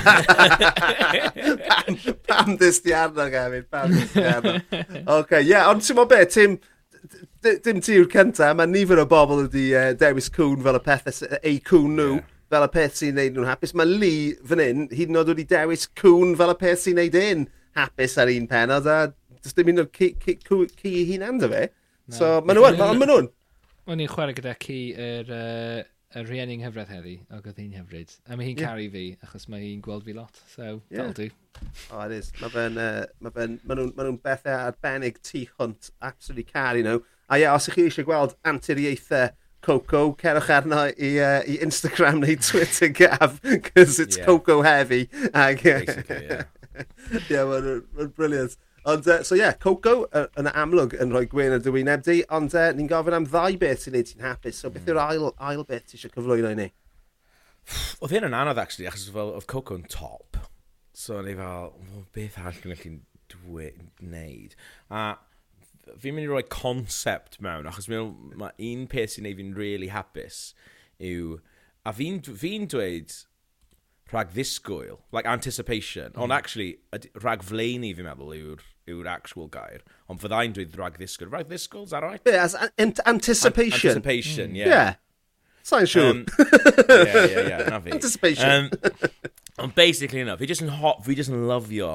pam, 1.67 1.97
pam 2.27 2.53
dys 2.57 2.79
di 2.85 2.93
arno, 2.95 3.25
Gavin, 3.29 3.65
pam 3.69 3.91
dys 3.91 4.11
ddistiarno. 4.11 4.53
Oce, 4.61 5.17
okay, 5.17 5.41
ie, 5.43 5.51
yeah, 5.51 5.67
ond 5.71 5.83
ti'n 5.83 5.99
mo 5.99 6.05
be, 6.09 6.21
Tim, 6.31 6.55
dim 7.43 7.81
ti 7.83 7.97
yw'r 7.99 8.07
cyntaf, 8.11 8.55
mae 8.57 8.69
nifer 8.71 9.03
o 9.03 9.07
bobl 9.09 9.43
wedi 9.43 9.69
uh, 9.75 9.91
dewis 9.99 10.31
cwn 10.33 10.63
fel 10.63 10.79
y 10.79 10.83
pethau, 10.85 11.27
e, 11.27 11.41
eu 11.41 11.59
cwn 11.71 11.99
nhw. 11.99 12.13
Yeah 12.19 12.29
fel 12.53 12.67
y 12.67 12.69
peth 12.69 12.99
sy'n 12.99 13.15
neud 13.17 13.33
nhw'n 13.33 13.49
hapus. 13.49 13.71
Mae 13.77 13.89
Lee 13.89 14.33
fan 14.45 14.61
hyn 14.61 14.83
hyd 14.93 15.11
yn 15.11 15.17
oed 15.17 15.31
wedi 15.31 15.45
dewis 15.49 15.87
cwn 15.99 16.35
fel 16.37 16.53
y 16.53 16.57
peth 16.59 16.83
sy'n 16.83 16.99
neud 16.99 17.15
un 17.17 17.47
hapus 17.79 18.17
ar 18.21 18.29
un 18.29 18.49
penod 18.51 18.89
a 18.89 18.97
dys 19.43 19.55
dim 19.57 19.71
un 19.73 19.83
o'r 19.83 19.89
ci 19.97 20.91
i 20.91 21.05
hunan 21.09 21.41
dy 21.41 21.49
fe. 21.49 21.63
No. 22.11 22.17
So, 22.17 22.29
maen 22.45 22.59
nhw'n, 22.59 22.77
maen 22.79 23.09
nhw'n. 23.09 23.31
O'n 23.89 24.03
i'n 24.03 24.11
chwarae 24.11 24.35
gyda 24.37 24.53
ci 24.61 24.77
yr 24.93 25.31
er, 25.33 25.33
uh, 25.33 25.87
y 26.13 26.23
rhieni'n 26.23 26.63
hyfryd 26.65 26.89
heddi, 26.93 27.13
ac 27.33 27.47
oedd 27.49 27.59
hi'n 27.61 27.77
hyfryd. 27.77 28.11
A 28.27 28.37
mae 28.37 28.49
hi'n 28.49 28.59
yeah. 28.59 28.73
caru 28.73 28.89
fi, 28.93 29.05
achos 29.25 29.47
mae 29.49 29.63
hi'n 29.63 29.81
gweld 29.83 30.05
fi 30.05 30.13
lot, 30.17 30.41
so 30.51 30.65
yeah. 30.67 30.97
that'll 30.97 31.15
do. 31.17 31.29
Oh, 31.91 32.01
it 32.05 32.13
is. 32.19 32.31
Mae 32.41 32.53
fe'n, 32.53 32.77
uh, 32.81 33.05
mae 33.23 33.33
fe'n, 33.35 33.55
maen 33.63 33.81
nhw'n 33.81 33.93
ma 33.97 34.05
nhw 34.07 34.17
bethau 34.25 34.67
arbennig 34.67 35.17
tu 35.25 35.45
hwnt, 35.57 35.89
absolutely 36.05 36.45
caru 36.49 36.83
nhw. 36.85 36.99
A 37.29 37.39
ie, 37.39 37.45
yeah, 37.45 37.57
os 37.57 37.69
ych 37.69 37.79
chi 37.79 37.87
eisiau 37.87 38.09
gweld 38.09 38.37
anturiaethau 38.49 39.31
Coco, 39.63 40.01
cerwch 40.19 40.49
arno 40.51 40.81
i, 40.91 41.13
uh, 41.23 41.39
i 41.47 41.55
Instagram 41.63 42.19
neu 42.19 42.35
Twitter 42.35 42.91
gaf, 42.97 43.39
cos 43.69 43.99
it's 44.03 44.19
yeah. 44.19 44.25
Coco 44.25 44.61
heavy. 44.61 45.07
Ag, 45.33 45.63
Basically, 45.63 46.25
yeah. 46.27 46.43
yeah, 47.31 47.47
mae'n 47.47 47.83
ma 47.95 48.09
brilliant. 48.17 48.57
Ond, 48.85 49.07
uh, 49.07 49.21
so 49.23 49.35
ie, 49.37 49.39
yeah, 49.39 49.55
Coco 49.63 49.93
uh, 50.11 50.25
yn 50.39 50.49
amlwg 50.51 50.97
yn 50.99 51.13
rhoi 51.13 51.23
gwein 51.31 51.55
y 51.55 51.59
dywyneb 51.63 52.01
di, 52.03 52.17
ond 52.35 52.51
uh, 52.57 52.65
ni'n 52.75 52.89
gofyn 52.89 53.15
am 53.15 53.27
ddau 53.29 53.55
beth 53.61 53.85
sy'n 53.85 53.95
neud 53.95 54.09
ti'n 54.09 54.25
hapus, 54.25 54.57
so 54.59 54.71
beth 54.73 54.83
hmm. 54.83 54.91
yw'r 54.91 55.03
ail, 55.05 55.27
ail 55.39 55.63
beth 55.69 55.85
ti 55.87 55.95
eisiau 55.95 56.11
cyflwyno 56.11 56.51
i 56.51 56.57
ni? 56.59 56.65
Oedd 58.03 58.11
hyn 58.11 58.27
yn 58.27 58.35
anodd, 58.35 58.59
actually, 58.59 58.89
achos 58.89 59.07
fel, 59.15 59.31
oedd 59.37 59.47
Coco 59.47 59.77
yn 59.79 59.85
top. 59.87 60.35
So, 60.91 61.21
ni 61.23 61.37
fel, 61.39 61.71
beth 62.15 62.35
all 62.43 62.59
yn 62.59 62.75
gallu 62.75 63.69
wneud? 64.03 64.57
A 64.91 65.05
fi'n 65.99 66.17
mynd 66.17 66.27
i 66.27 66.31
roi 66.33 66.43
concept 66.51 67.39
mewn, 67.43 67.71
achos 67.71 67.87
mae 67.87 68.51
un 68.67 68.83
peth 68.91 69.15
sy'n 69.15 69.27
neud 69.29 69.39
fi'n 69.39 69.55
really 69.55 69.93
hapus 69.95 70.49
yw, 70.99 71.37
a 71.87 71.95
fi'n 71.95 72.19
fi 72.27 72.57
dweud 72.67 73.15
rhag 74.11 74.35
ddisgwyl, 74.35 74.99
like 75.15 75.25
anticipation, 75.25 76.11
mm. 76.11 76.19
ond 76.19 76.31
hmm. 76.33 76.37
actually, 76.37 76.77
rhag 77.23 77.47
fleini 77.47 77.95
fi'n 77.95 78.11
meddwl 78.11 78.35
yw'r 78.35 78.69
yw'r 78.89 79.07
actual 79.07 79.47
gair. 79.51 79.83
Ond 80.11 80.21
fyddai'n 80.21 80.55
dweud 80.55 80.75
rhag 80.79 80.99
ddisgwyl. 80.99 81.31
Rhag 81.31 81.49
ddisgwyl, 81.49 81.87
is 81.87 81.95
that 81.95 82.03
right? 82.03 82.21
Yeah, 82.25 82.43
as 82.43 82.55
an 82.55 82.93
anticipation. 83.05 83.89
An 83.89 83.97
anticipation, 83.97 84.51
mm. 84.51 84.61
yeah. 84.63 84.67
Yeah. 84.67 84.93
Sa'n 85.63 85.87
siŵr. 85.87 86.09
Um, 86.11 86.25
yeah, 86.89 87.25
yeah, 87.25 87.47
yeah, 87.47 87.69
na 87.71 87.79
fi. 87.79 87.93
Anticipation. 87.95 88.49
Um, 88.49 89.11
ond 89.63 89.75
basically 89.75 90.19
enough, 90.19 90.39
fi 90.43 90.49
just 90.49 90.63
yn 90.65 90.73
hot, 90.81 91.05
fi 91.05 91.15
just 91.15 91.31
yn 91.31 91.45
lyfio 91.47 91.93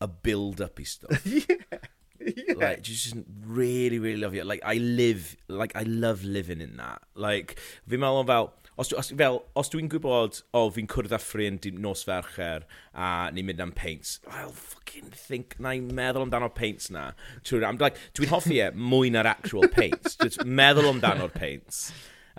a 0.00 0.08
build-up 0.08 0.78
i 0.78 0.84
stuff. 0.84 1.26
yeah. 1.26 1.80
Yeah. 2.20 2.54
Like, 2.56 2.82
just 2.82 3.16
really, 3.46 3.98
really 3.98 4.20
love 4.20 4.34
it. 4.34 4.44
Like, 4.44 4.60
I 4.62 4.74
live, 4.74 5.36
like, 5.48 5.74
I 5.74 5.82
love 5.82 6.22
living 6.22 6.60
in 6.60 6.76
that. 6.76 7.00
Like, 7.14 7.58
fi'n 7.88 8.02
meddwl 8.02 8.26
fel, 8.28 8.52
os, 8.80 8.92
os, 8.96 9.10
fel, 9.12 9.42
os 9.60 9.68
dwi'n 9.68 9.90
gwybod, 9.92 10.38
o, 10.54 10.62
oh, 10.62 10.70
fi'n 10.72 10.88
cwrdd 10.88 11.12
â 11.12 11.18
ffrind 11.20 11.66
nos 11.84 12.02
fercher 12.08 12.64
a 12.96 13.28
ni'n 13.34 13.44
mynd 13.50 13.60
am 13.60 13.74
paints, 13.76 14.14
I'll 14.24 14.54
fucking 14.56 15.10
think, 15.12 15.58
na 15.60 15.74
i'n 15.76 15.90
meddwl 15.96 16.24
amdano'r 16.24 16.54
paints 16.56 16.88
na. 16.94 17.10
Dwi'n 17.44 17.80
like, 17.82 18.00
dwi 18.16 18.30
hoffi 18.30 18.62
e 18.64 18.70
mwy 18.72 19.12
na'r 19.12 19.28
actual 19.28 19.68
paints. 19.74 20.16
Just 20.22 20.46
meddwl 20.48 20.88
amdano'r 20.94 21.34
paints 21.34 21.90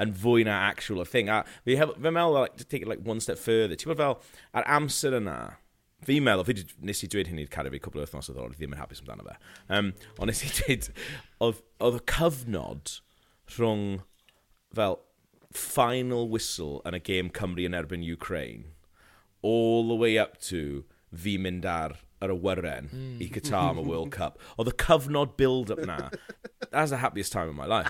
yn 0.01 0.15
fwy 0.17 0.47
na 0.47 0.55
actual 0.71 1.05
thing. 1.05 1.29
A 1.29 1.43
fi, 1.61 1.77
hef, 1.77 1.93
fe 1.93 2.09
meddwl, 2.09 2.39
like, 2.39 2.57
to 2.57 2.65
take 2.65 2.81
it 2.81 2.89
like 2.89 3.05
one 3.05 3.21
step 3.21 3.37
further, 3.37 3.77
ti'n 3.77 3.93
bod 3.93 4.01
fel, 4.01 4.17
ar 4.57 4.65
amser 4.79 5.19
yna, 5.19 5.37
fi'n 6.09 6.25
meddwl, 6.25 6.47
fi 6.49 6.57
nes 6.89 7.05
i 7.05 7.11
dweud 7.11 7.29
hyn 7.29 7.43
i'r 7.43 7.53
fi 7.53 7.83
cwbl 7.85 8.01
o 8.01 8.07
wythnos 8.07 8.31
oedd 8.33 8.41
o'r 8.41 8.57
ddim 8.57 8.73
yn 8.73 8.81
hapus 8.81 9.05
amdano 9.05 9.29
fe. 9.29 9.37
Um, 9.69 9.93
ond 10.17 10.33
nes 10.33 10.41
i 10.47 10.51
dweud, 10.57 10.89
oedd 11.45 12.01
y 12.01 12.03
cyfnod 12.15 12.97
rhwng 13.59 13.87
fel 14.73 14.97
final 15.51 16.29
whistle 16.29 16.79
yn 16.87 16.97
y 16.97 17.01
gêm 17.03 17.31
Cymru 17.35 17.65
yn 17.67 17.75
erbyn 17.77 18.05
Ukraine, 18.05 18.71
all 19.41 19.87
the 19.87 19.97
way 19.97 20.17
up 20.17 20.39
to 20.49 20.83
fi 21.11 21.37
mynd 21.41 21.65
ar 21.67 21.99
yr 22.21 22.31
awyren 22.35 22.89
mm. 22.91 23.17
i 23.17 23.25
hmm. 23.25 23.33
Qatar 23.33 23.71
am 23.71 23.79
y 23.81 23.85
World 23.87 24.11
Cup. 24.13 24.39
Oedd 24.57 24.69
y 24.71 24.75
cyfnod 24.83 25.35
build-up 25.39 25.81
na. 25.87 26.09
That's 26.69 26.91
the 26.93 27.01
happiest 27.01 27.33
time 27.33 27.49
of 27.49 27.55
my 27.55 27.65
life. 27.65 27.89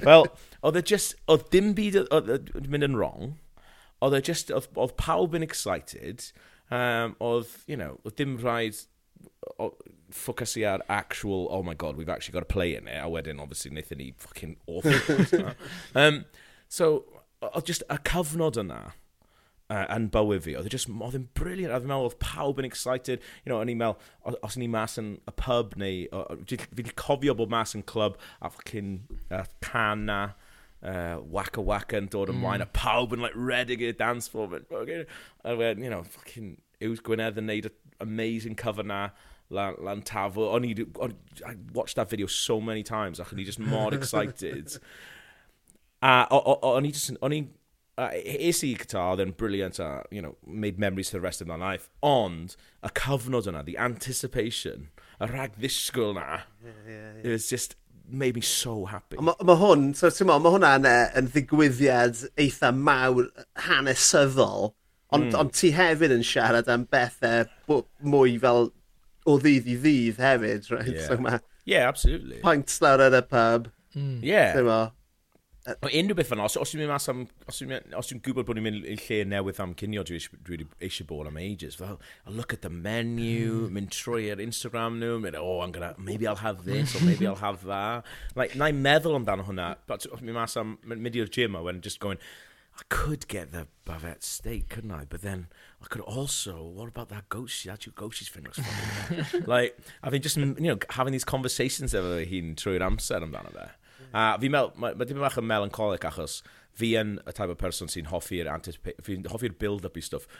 Wel, 0.04 0.28
oedd 0.62 0.76
e 0.76 0.82
just, 0.92 1.16
oedd 1.30 1.48
dim 1.54 1.72
byd 1.76 2.02
oedd 2.02 2.30
e 2.36 2.38
mynd 2.68 2.90
yn 2.90 2.98
wrong. 3.00 3.34
Oedd 4.04 4.18
e 4.18 4.22
just, 4.30 4.52
oedd, 4.54 4.68
oedd 4.76 4.96
pawb 5.00 5.36
yn 5.36 5.46
excited. 5.46 6.28
Um, 6.68 7.16
oedd, 7.24 7.56
you 7.66 7.78
know, 7.80 7.96
oedd 8.04 8.18
dim 8.20 8.36
rhaid, 8.44 8.84
ffocysu 10.14 10.66
ar 10.68 10.84
actual, 10.88 11.48
oh 11.50 11.62
my 11.62 11.74
god, 11.74 11.96
we've 11.96 12.08
actually 12.08 12.32
got 12.32 12.42
a 12.42 12.52
play 12.52 12.74
in 12.74 12.88
it, 12.88 12.98
a 12.98 13.08
wedyn, 13.08 13.40
obviously, 13.40 13.70
wnaethon 13.70 13.98
ni 13.98 14.12
fucking 14.16 14.56
awful. 14.66 15.52
um, 15.94 16.24
so, 16.68 17.04
oedd 17.42 17.66
just 17.66 17.84
y 17.88 17.96
cyfnod 18.10 18.58
yna, 18.60 18.80
uh, 19.70 19.84
yn 19.94 20.10
bywyd 20.12 20.44
fi, 20.44 20.56
oedd 20.58 20.68
e 20.68 20.74
just, 20.74 20.90
oedd 20.90 21.16
e'n 21.16 21.28
briliant, 21.38 21.72
oedd 21.72 21.86
fi'n 21.86 21.92
meddwl, 21.92 22.10
oedd 22.10 22.18
pawb 22.22 22.60
yn 22.60 22.68
excited, 22.68 23.24
you 23.44 23.52
know, 23.52 23.60
o'n 23.62 23.72
i'n 23.72 23.80
meddwl, 23.80 24.36
os 24.36 24.58
o'n 24.58 24.66
i'n 24.66 24.74
mas 24.74 24.98
yn 25.00 25.12
y 25.30 25.34
pub, 25.40 25.76
neu, 25.80 26.24
fi'n 26.50 26.94
cofio 27.00 27.36
bod 27.38 27.52
mas 27.52 27.76
yn 27.78 27.86
clwb, 27.88 28.18
a 28.40 28.52
fucking 28.52 28.96
uh, 29.30 29.44
can 29.64 30.06
na, 30.10 30.20
uh, 30.82 31.20
waka 31.22 31.62
waka 31.64 32.00
yn 32.00 32.10
dod 32.12 32.32
ymlaen, 32.34 32.64
mm. 32.64 32.68
a 32.68 32.78
pawb 32.80 33.14
yn, 33.16 33.24
like, 33.24 33.38
ready 33.38 33.78
i'r 33.86 33.96
dance 33.96 34.28
floor, 34.32 34.60
okay, 34.82 35.04
a 35.44 35.56
wedyn, 35.56 35.86
you 35.86 35.92
know, 35.92 36.02
fucking, 36.18 36.58
Iws 36.80 37.02
Gwynedd 37.04 37.36
yn 37.36 37.48
neud 37.50 37.68
amazing 38.00 38.56
cover 38.56 38.86
na, 38.86 39.10
lan, 39.50 39.76
lan 39.80 40.02
tafl. 40.02 40.48
O'n 40.54 40.66
i, 40.66 40.74
on, 41.00 41.14
I 41.46 41.54
watched 41.72 41.96
that 41.96 42.10
video 42.10 42.26
so 42.26 42.60
many 42.60 42.82
times, 42.82 43.20
ac 43.20 43.32
o'n 43.34 43.40
i 43.40 43.44
just 43.44 43.58
more 43.58 43.92
excited. 43.94 44.76
a 46.02 46.26
o'n 46.30 46.86
i 46.86 46.90
just, 46.90 47.12
o'n 47.20 47.36
i, 47.36 47.42
es 47.98 48.62
i 48.64 48.74
Qatar, 48.74 49.16
then 49.16 49.32
brilliant, 49.32 49.78
a, 49.78 50.04
you 50.10 50.22
know, 50.22 50.36
made 50.46 50.78
memories 50.78 51.10
for 51.10 51.18
the 51.18 51.20
rest 51.20 51.40
of 51.40 51.46
my 51.46 51.56
life. 51.56 51.90
Ond, 52.02 52.56
y 52.82 52.88
cyfnod 53.02 53.50
yna, 53.50 53.64
the 53.66 53.76
anticipation, 53.78 54.88
y 55.20 55.28
rhag 55.28 55.58
ddisgwyl 55.58 56.14
na, 56.16 56.42
yeah, 56.64 56.72
yeah, 56.86 56.94
yeah. 56.94 57.22
it 57.24 57.28
was 57.28 57.48
just, 57.50 57.76
made 58.12 58.34
me 58.34 58.40
so 58.40 58.84
happy. 58.86 59.16
Mae 59.20 59.46
ma 59.46 59.54
hwn, 59.60 59.90
so 59.94 60.10
ti'n 60.10 60.26
mae 60.26 60.42
hwnna'n 60.42 60.88
e, 60.88 60.96
yn 61.20 61.30
ddigwyddiad 61.30 62.24
eitha 62.40 62.72
mawr 62.74 63.28
hanesyddol, 63.68 64.72
ond 65.14 65.28
mm. 65.30 65.38
on 65.38 65.52
ti 65.54 65.72
hefyd 65.76 66.14
yn 66.14 66.26
siarad 66.26 66.70
am 66.70 66.86
bethau 66.90 67.82
mwy 68.02 68.36
fel 68.42 68.70
o 69.26 69.36
ddydd 69.40 69.68
i 69.68 69.76
ddydd 69.82 70.22
hefyd, 70.22 70.70
right? 70.72 70.94
Yeah. 70.94 71.08
So 71.08 71.18
ma... 71.20 71.38
Yeah, 71.68 71.88
absolutely. 71.88 72.40
Pints 72.44 72.80
lawr 72.82 73.04
yn 73.08 73.18
y 73.18 73.22
pub. 73.28 73.68
Mm. 73.96 74.16
Yeah. 74.24 74.56
Dyma. 74.56 74.80
o. 74.80 74.96
unrhyw 75.68 76.16
beth 76.16 76.30
fan'na, 76.30 76.46
os, 76.48 76.56
os 76.56 76.70
dwi'n 76.72 76.80
mynd 76.80 76.92
mas 76.94 77.06
am, 77.12 77.18
os 77.50 77.58
dwi'n 77.60 78.22
gwybod 78.24 78.46
bod 78.48 78.56
ni'n 78.56 78.64
mynd 78.64 78.86
i 78.88 78.94
lle 78.96 79.18
newydd 79.28 79.60
am 79.60 79.74
cynio 79.78 80.02
dwi 80.08 80.20
eisiau 80.80 81.06
bod 81.10 81.28
am 81.28 81.36
ages, 81.38 81.76
fel, 81.76 81.98
I 82.24 82.32
look 82.32 82.54
at 82.56 82.62
the 82.64 82.70
menu, 82.72 83.66
mm. 83.66 83.76
mynd 83.76 83.92
trwy 83.92 84.30
ar 84.32 84.40
Instagram 84.42 84.96
nhw, 85.02 85.18
mynd, 85.20 85.36
oh, 85.38 85.60
I'm 85.60 85.74
gonna, 85.76 85.92
maybe 85.98 86.26
I'll 86.26 86.40
have 86.40 86.64
this, 86.64 86.96
or 86.96 87.04
maybe 87.04 87.26
I'll 87.28 87.42
have 87.42 87.66
that. 87.68 88.08
Like, 88.34 88.56
na 88.56 88.70
i 88.72 88.76
meddwl 88.76 89.18
amdano 89.20 89.44
hwnna, 89.50 89.74
but 89.86 90.08
os 90.08 90.22
dwi'n 90.22 90.30
mynd 90.30 90.40
mas 90.40 90.56
am, 90.60 90.78
mynd 90.88 91.20
i'r 91.20 91.30
gym 91.36 91.60
a 91.60 91.62
when 91.66 91.84
just 91.84 92.00
going, 92.00 92.22
I 92.80 92.82
could 92.88 93.28
get 93.28 93.52
the 93.52 93.66
Bavette 93.84 94.22
steak, 94.22 94.70
couldn't 94.70 94.90
I? 94.90 95.04
But 95.08 95.20
then 95.20 95.48
I 95.82 95.86
could 95.86 96.00
also, 96.00 96.62
what 96.62 96.88
about 96.88 97.10
that 97.10 97.28
goat? 97.28 97.42
goshi? 97.42 97.68
That's 97.68 97.86
your 97.86 98.10
she's 98.10 98.28
fingers 98.28 98.58
like, 99.46 99.78
I've 100.02 100.12
been 100.12 100.22
just, 100.22 100.38
you 100.38 100.54
know, 100.54 100.78
having 100.88 101.12
these 101.12 101.24
conversations 101.24 101.92
efo 101.92 102.24
hi'n 102.24 102.54
trwy'r 102.56 102.84
amser 102.86 103.20
amdano 103.20 103.52
fe. 103.52 103.66
A 104.14 104.38
fi 104.40 104.48
mel, 104.48 104.72
mae 104.80 104.96
ma 104.96 105.04
dim 105.04 105.20
bach 105.20 105.36
yn 105.38 105.48
melancholic 105.50 106.06
achos 106.08 106.40
fi 106.72 106.94
yn 106.96 107.18
y 107.28 107.34
type 107.36 107.52
o 107.52 107.58
person 107.58 107.90
sy'n 107.92 108.08
hoffi'r 108.08 108.48
fi'n 109.04 109.28
hoffi'r 109.28 109.58
build-up 109.60 109.98
i 110.00 110.04
stuff 110.06 110.30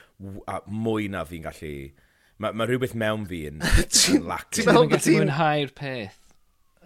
a 0.47 0.61
mwy 0.65 1.11
na 1.11 1.25
fi'n 1.27 1.45
gallu... 1.45 1.75
Mae 2.41 2.57
ma 2.57 2.65
rhywbeth 2.65 2.95
mewn 2.97 3.27
fi 3.29 3.43
yn, 3.51 3.61
yn 4.15 4.23
lac. 4.25 4.47
Ti'n 4.49 4.65
meddwl 4.65 4.89
bod 4.89 5.05
ti'n... 5.05 5.19
mwynhau'r 5.19 5.75
peth? 5.77 6.17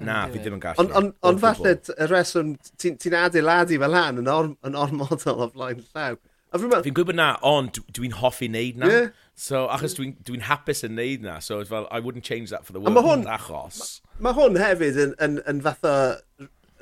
Na, 0.03 0.25
fi 0.27 0.41
ddim 0.41 0.57
yn 0.57 0.63
gallu. 0.63 0.83
Ond 0.83 0.95
on, 0.99 1.11
on 1.23 1.37
falle 1.39 1.75
y 1.75 2.07
reswm, 2.11 2.55
ti'n 2.81 2.97
ti 2.99 3.11
adeiladu 3.15 3.77
fel 3.79 3.95
hyn 3.95 4.23
yn, 4.23 4.31
or, 4.31 4.49
yn 4.67 4.79
ormodol 4.79 5.45
o 5.45 5.51
flaen 5.53 5.83
llaw. 5.93 6.17
Fi'n 6.55 6.95
gwybod 6.95 7.17
na, 7.17 7.33
ond 7.43 7.79
dwi'n 7.95 8.17
hoffi 8.19 8.49
wneud 8.49 8.79
na. 8.79 8.89
Yeah. 8.91 9.07
So, 9.35 9.65
achos 9.71 9.97
dwi'n 9.97 10.13
dwi 10.27 10.41
hapus 10.47 10.85
yn 10.87 10.95
wneud 10.95 11.23
na, 11.25 11.39
so 11.43 11.61
fel, 11.67 11.87
I 11.91 11.99
wouldn't 11.99 12.23
change 12.27 12.51
that 12.51 12.65
for 12.65 12.75
the 12.75 12.79
world, 12.79 12.99
hwn, 13.03 13.25
achos. 13.31 13.99
Mae 14.19 14.29
ma 14.29 14.35
hwn 14.37 14.59
hefyd 14.59 14.99
yn, 15.05 15.15
yn, 15.23 15.41
yn 15.51 15.63
fatha 15.65 15.95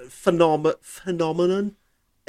ffenomenon 0.03 0.77
phenomenon 0.85 1.71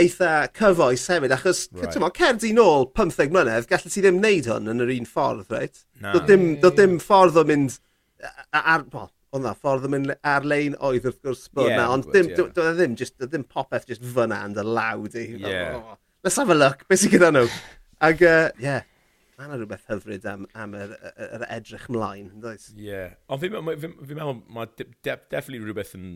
eitha 0.00 0.30
cyfoes 0.56 1.04
hefyd, 1.12 1.34
achos, 1.36 1.66
right. 1.76 1.98
ma, 2.00 2.08
cerdi 2.16 2.54
nôl 2.56 2.88
15 2.96 3.34
mlynedd, 3.34 3.68
gallu 3.70 3.92
ti 3.92 4.04
ddim 4.04 4.22
wneud 4.22 4.48
hwn 4.50 4.72
yn 4.72 4.84
yr 4.84 4.94
un 4.96 5.10
ffordd, 5.10 5.52
reit? 5.52 5.84
Na. 6.00 6.14
Doedd 6.16 6.32
dim, 6.32 6.46
do 6.62 6.72
dim 6.74 6.96
ffordd 7.02 7.40
o 7.40 7.44
mynd 7.48 7.76
ar, 8.24 8.64
ar, 8.64 8.88
well, 8.94 9.12
ond 9.34 9.46
na 9.46 9.52
ffordd 9.58 9.88
o 9.88 9.90
mynd 9.90 10.14
ar-lein 10.30 10.76
oedd 10.78 11.08
wrth 11.08 11.20
gwrs 11.24 11.46
bod 11.54 11.72
yeah, 11.72 11.80
na, 11.80 11.90
ond 11.96 12.08
dim, 12.14 12.30
yeah. 12.30 12.50
doedd 12.54 12.72
e 12.72 12.74
ddim, 12.78 12.96
just, 13.00 13.16
ddim 13.18 13.46
popeth 13.50 13.88
just 13.90 14.04
fyna 14.14 14.40
and 14.46 14.58
dy 14.58 14.64
lawd 14.66 15.16
i. 15.18 15.24
Yeah. 15.42 15.78
Oh, 15.80 15.96
let's 16.22 16.38
have 16.38 16.52
a 16.54 16.58
look, 16.58 16.84
beth 16.88 17.02
sy'n 17.02 17.14
gyda 17.16 17.32
nhw? 17.34 17.48
Ac, 18.04 18.22
uh, 18.22 18.52
yeah, 18.62 18.86
mae 19.34 19.48
yna 19.48 19.58
rhywbeth 19.58 19.90
hyfryd 19.90 20.28
am, 20.30 20.46
am 20.54 20.76
yr, 20.78 20.94
yr, 21.14 21.46
edrych 21.56 21.88
mlaen, 21.90 22.30
does? 22.44 22.70
Ie, 22.76 22.86
yeah. 22.92 23.18
ond 23.26 23.42
fi'n 23.42 23.58
fi, 23.58 23.76
fi, 23.82 23.92
fi 23.98 24.18
meddwl, 24.20 24.38
mae 24.54 24.70
definitely 24.78 25.64
rhywbeth 25.64 25.96
yn 25.98 26.08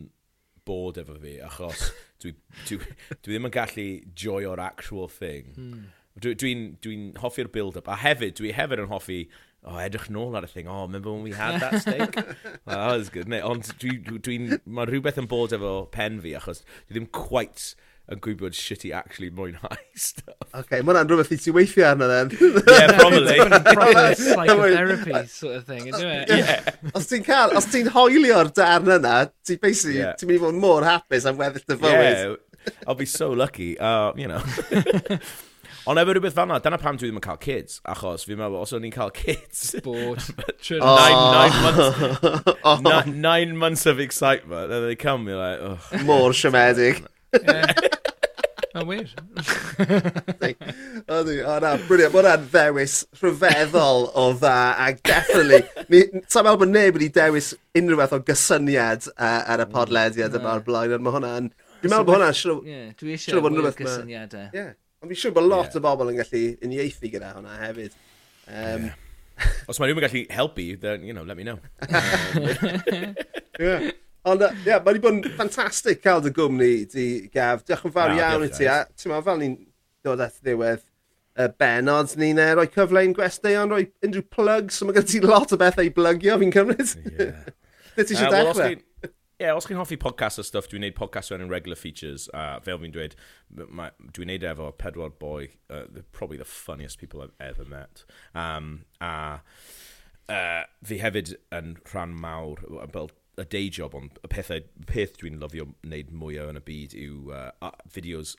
bod 0.69 0.99
efo 1.01 1.17
fi, 1.19 1.35
achos 1.43 1.89
dwi, 2.23 2.35
dwi, 2.69 2.79
dwi 2.79 3.33
ddim 3.33 3.49
yn 3.49 3.55
gallu 3.55 3.87
joio'r 4.23 4.63
actual 4.63 5.11
thing. 5.11 5.51
Hmm. 5.57 5.87
Dwi'n 6.19 6.39
dwi, 6.39 6.55
dwi 6.83 6.95
hoffi'r 7.19 7.51
build-up, 7.51 7.87
a 7.91 7.99
hefyd, 7.99 8.35
dwi 8.39 8.55
hefyd 8.55 8.83
yn 8.83 8.91
hoffi 8.91 9.21
oh, 9.63 9.77
edrych 9.83 10.07
nôl 10.13 10.37
ar 10.37 10.47
y 10.47 10.51
thing, 10.51 10.67
oh, 10.67 10.85
remember 10.85 11.11
when 11.11 11.23
we 11.23 11.35
had 11.35 11.59
that 11.61 11.81
steak? 11.81 12.15
well, 12.65 12.77
that 12.77 12.97
was 12.97 13.09
good, 13.09 13.27
mate. 13.27 13.43
Ond 13.43 13.67
dwi'n, 13.81 14.01
dwi, 14.05 14.23
dwi, 14.23 14.59
mae 14.65 14.89
rhywbeth 14.89 15.19
yn 15.21 15.29
bod 15.29 15.55
efo 15.55 15.75
pen 15.93 16.19
fi, 16.23 16.35
achos 16.39 16.63
dwi 16.87 16.97
ddim 16.97 17.09
quite 17.15 17.73
yn 18.09 18.21
gwybod 18.25 18.55
shit 18.57 18.85
i 18.87 18.91
actually 18.95 19.29
mwynhau 19.35 19.77
stuff. 20.07 20.33
OK, 20.53 20.79
mae 20.79 20.93
hwnna'n 20.93 21.11
rhywbeth 21.11 21.33
i 21.35 21.39
ti 21.41 21.53
weithio 21.53 21.85
arno 21.91 22.07
then. 22.09 22.31
yeah, 22.39 22.95
probably. 22.97 23.37
probably 23.73 24.15
psychotherapy 24.17 25.25
sort 25.29 25.59
of 25.59 25.65
thing, 25.67 25.87
isn't 25.91 26.07
it? 26.07 26.33
Yeah. 26.33 26.93
Os 26.95 27.09
ti'n 27.11 27.25
cael, 27.27 27.55
os 27.59 27.69
ti'n 27.69 27.91
hoelio'r 27.93 28.53
darn 28.57 28.89
yna, 28.97 29.17
ti 29.45 29.59
basically, 29.61 29.99
yeah. 30.01 30.15
ti'n 30.17 30.31
mynd 30.31 30.39
i 30.39 30.45
fod 30.47 30.61
mor 30.63 30.87
hapus 30.87 31.29
am 31.29 31.37
weddill 31.41 31.67
dy 31.69 31.77
fywyd. 31.83 32.09
Yeah, 32.09 32.73
I'll 32.87 32.97
be 32.97 33.05
so 33.05 33.31
lucky, 33.31 33.77
uh, 33.79 34.11
you 34.17 34.27
know. 34.27 34.41
Ond 35.89 35.97
efo 35.97 36.13
rhywbeth 36.13 36.35
fan'na, 36.37 36.59
dyna 36.61 36.77
pam 36.77 36.97
dwi 37.01 37.07
ddim 37.09 37.17
yn 37.17 37.23
cael 37.25 37.37
kids. 37.41 37.79
Achos 37.89 38.21
fi'n 38.29 38.37
meddwl, 38.37 38.59
os 38.61 38.73
o'n 38.77 38.83
i'n 38.85 38.93
cael 38.93 39.09
kids... 39.15 39.71
Bored. 39.81 40.21
nine, 40.69 40.83
nine, 40.85 41.55
oh. 41.55 41.61
months, 41.63 42.57
oh. 42.63 42.81
nine, 42.85 43.15
nine 43.23 43.55
months 43.57 43.87
of 43.89 43.99
excitement. 43.99 44.71
And 44.71 44.85
they 44.85 44.95
come, 44.95 45.27
you're 45.27 45.39
like, 45.39 45.57
oh. 45.59 46.03
Mor 46.05 46.35
siomedig. 46.37 47.01
Mae'n 48.75 48.85
wir. 48.85 49.09
Ydy, 51.09 51.39
O 51.41 51.55
na, 51.63 51.71
briliant. 51.87 52.13
Mae 52.13 52.19
hwnna'n 52.19 52.43
ddewis 52.51 52.97
rhyfeddol 53.17 54.05
o 54.13 54.25
dda. 54.37 54.57
A 54.85 54.91
definitely, 54.93 55.63
ta'n 56.29 56.45
meddwl 56.45 56.59
bod 56.65 56.73
neb 56.75 56.99
wedi 56.99 57.07
dewis 57.15 57.55
unrhyw 57.79 57.97
beth 58.03 58.13
o 58.13 58.19
gysyniad 58.27 59.09
uh, 59.15 59.41
ar 59.55 59.65
y 59.65 59.67
podlediad 59.73 60.37
yma 60.37 60.53
o'r 60.53 60.61
blaen. 60.69 60.93
Ond 60.99 61.07
mae 61.07 61.17
hwnna'n... 61.17 61.49
Dwi'n 61.79 61.95
meddwl 61.95 62.05
bod 62.11 62.19
hwnna'n 62.19 62.37
siŵr 62.43 62.53
o 62.53 62.61
fod 62.61 62.69
yn 62.69 62.77
rhywbeth... 62.77 62.93
Ie, 62.93 62.93
dwi 63.01 63.17
eisiau 63.17 63.43
mwy 63.49 63.65
o 63.65 63.73
gysyniadau. 63.81 64.53
Ie. 64.53 64.67
Ond 64.99 65.11
fi'n 65.11 65.21
siŵr 65.21 65.35
bod 65.35 65.47
lot 65.47 65.69
yeah. 65.69 65.79
o 65.79 65.83
bobl 65.85 66.11
yn 66.11 66.19
gallu 66.19 66.43
uniaethu 66.65 67.11
gyda 67.13 67.31
hwnna 67.37 67.55
hefyd. 67.61 67.95
Um, 68.49 68.89
yeah. 68.89 68.97
Os 69.71 69.79
mae 69.79 69.87
rhywun 69.87 70.03
gallu 70.03 70.25
helpu, 70.35 70.65
then, 70.81 71.05
you 71.07 71.15
know, 71.15 71.23
let 71.23 71.37
me 71.37 71.47
know. 71.47 71.59
Um, 73.59 73.65
yeah. 73.65 73.89
Ond, 74.29 74.43
ie, 74.43 74.49
yeah, 74.67 74.77
mae 74.83 74.93
wedi 74.93 75.01
bod 75.03 75.15
yn 75.17 75.33
ffantastig 75.33 76.01
cael 76.03 76.21
dy 76.23 76.31
gwmni 76.35 76.73
di 76.91 77.07
gaf. 77.33 77.63
Diolch 77.67 77.85
yn 77.87 77.93
fawr 77.95 78.13
no, 78.13 78.19
iawn 78.19 78.45
i 78.45 78.49
ti. 78.51 78.67
A 78.71 78.83
ti'n 78.91 79.11
meddwl, 79.11 79.25
fel 79.25 79.41
ni'n 79.41 79.55
dod 80.05 80.23
at 80.23 80.37
ddiwedd 80.43 80.83
y 81.39 81.47
benod, 81.59 82.13
ni'n 82.19 82.39
uh, 82.43 82.49
rhoi 82.57 82.67
cyfle 82.73 83.03
i'n 83.07 83.15
gwesteion, 83.15 83.71
rhoi 83.71 83.85
unrhyw 84.03 84.25
plug, 84.35 84.71
so 84.75 84.87
mae 84.87 84.97
gen 84.97 85.07
ti 85.07 85.21
lot 85.23 85.55
o 85.55 85.59
bethau 85.59 85.87
i 85.87 85.91
blygio, 85.95 86.35
fi'n 86.41 86.53
cymryd. 86.55 86.93
Yeah. 87.07 87.51
Dy 87.95 88.05
ti 88.05 88.15
eisiau 88.15 88.27
uh, 88.27 88.35
dechrau? 88.35 88.59
Well, 88.59 88.88
yeah, 89.39 89.55
os 89.55 89.65
chi'n 89.65 89.79
hoffi 89.79 89.97
podcast 89.97 90.41
a 90.41 90.43
stuff, 90.43 90.67
dwi'n 90.67 90.83
neud 90.83 90.97
podcast 90.97 91.31
o'n 91.31 91.47
regular 91.51 91.79
features, 91.79 92.27
a 92.33 92.41
uh, 92.41 92.63
fel 92.65 92.81
fi'n 92.81 92.91
dweud, 92.95 93.15
dwi'n 93.55 94.31
neud 94.33 94.43
e 94.43 94.49
efo 94.51 94.67
pedwar 94.81 95.13
boi, 95.21 95.47
uh, 95.71 95.85
probably 96.11 96.37
the 96.37 96.47
funniest 96.47 96.99
people 96.99 97.23
I've 97.23 97.35
ever 97.39 97.63
met. 97.63 98.03
Um, 98.35 98.83
a 98.99 99.39
uh, 100.29 100.63
fi 100.85 100.99
hefyd 100.99 101.37
yn 101.55 101.77
rhan 101.93 102.17
mawr, 102.19 102.59
fel 102.91 103.11
y 103.39 103.47
day 103.47 103.71
job, 103.71 103.95
ond 103.95 104.19
y 104.19 104.31
pethau, 104.33 104.67
peth 104.91 105.15
dwi'n 105.21 105.39
lyfio 105.39 105.69
wneud 105.71 106.11
mwyaf 106.11 106.51
yn 106.51 106.59
y 106.59 106.65
byd 106.67 106.97
yw 106.99 107.31
uh, 107.39 107.71
videos 107.95 108.35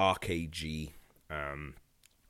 RKG, 0.00 0.72
um, 1.28 1.74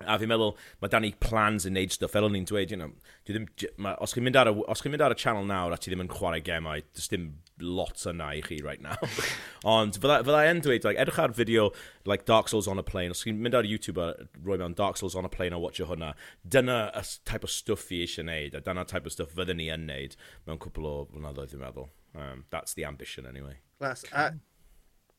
A 0.08 0.16
fi'n 0.16 0.30
meddwl, 0.30 0.54
mae 0.80 0.88
dan 0.88 1.02
Danny 1.04 1.10
plans 1.20 1.66
yn 1.68 1.74
neud 1.76 1.92
stuff, 1.92 2.14
fel 2.14 2.24
o'n 2.24 2.36
i'n 2.38 2.46
dweud, 2.48 2.70
you 2.72 2.78
know, 2.80 2.92
dwi 3.28 3.34
ddim, 3.36 3.46
ma, 3.84 3.92
os 4.00 4.14
chi'n 4.16 4.24
mynd, 4.24 4.38
ar 4.40 4.48
y, 4.48 4.54
os 4.72 4.80
chi'n 4.80 4.94
mynd 4.94 5.04
ar 5.04 5.12
y 5.12 5.18
channel 5.20 5.44
nawr 5.48 5.74
a 5.74 5.78
ti 5.80 5.92
ddim 5.92 6.04
yn 6.06 6.10
chwarae 6.12 6.40
gemau, 6.44 6.80
does 6.96 7.10
dim 7.12 7.26
lot 7.60 8.00
yna 8.08 8.30
i 8.38 8.40
chi 8.44 8.62
right 8.64 8.80
now. 8.80 8.96
Ond 9.74 9.98
fydda 10.00 10.40
e'n 10.48 10.62
dweud, 10.64 10.86
like, 10.88 11.00
edrych 11.00 11.20
ar 11.20 11.34
fideo 11.36 11.68
like 12.08 12.24
Dark 12.28 12.48
Souls 12.48 12.68
on 12.70 12.80
a 12.80 12.84
Plane, 12.86 13.12
os 13.12 13.24
chi'n 13.26 13.40
mynd 13.44 13.58
ar 13.58 13.68
YouTube 13.68 14.00
a 14.00 14.14
roi 14.46 14.56
mewn 14.60 14.76
Dark 14.78 14.96
Souls 15.00 15.16
on 15.18 15.28
a 15.28 15.32
Plane 15.32 15.56
a 15.56 15.60
watcha 15.60 15.88
hwnna, 15.90 16.14
dyna 16.56 16.78
y 16.96 17.04
type 17.28 17.44
o 17.44 17.52
stuff 17.52 17.84
fi 17.90 18.00
eisiau 18.06 18.24
neud, 18.30 18.56
a 18.56 18.64
dyna 18.64 18.86
type 18.88 19.08
o 19.08 19.12
stuff 19.12 19.36
fydden 19.36 19.60
ni 19.60 19.68
yn 19.74 19.84
neud 19.90 20.16
mewn 20.48 20.62
cwpl 20.64 20.88
o 20.88 20.94
flynyddoedd, 21.12 21.52
dwi'n 21.52 21.66
meddwl. 21.66 21.90
Um, 22.16 22.44
that's 22.50 22.72
the 22.74 22.88
ambition, 22.88 23.28
anyway. 23.28 23.58
Glas, 23.78 24.04
a 24.12 24.30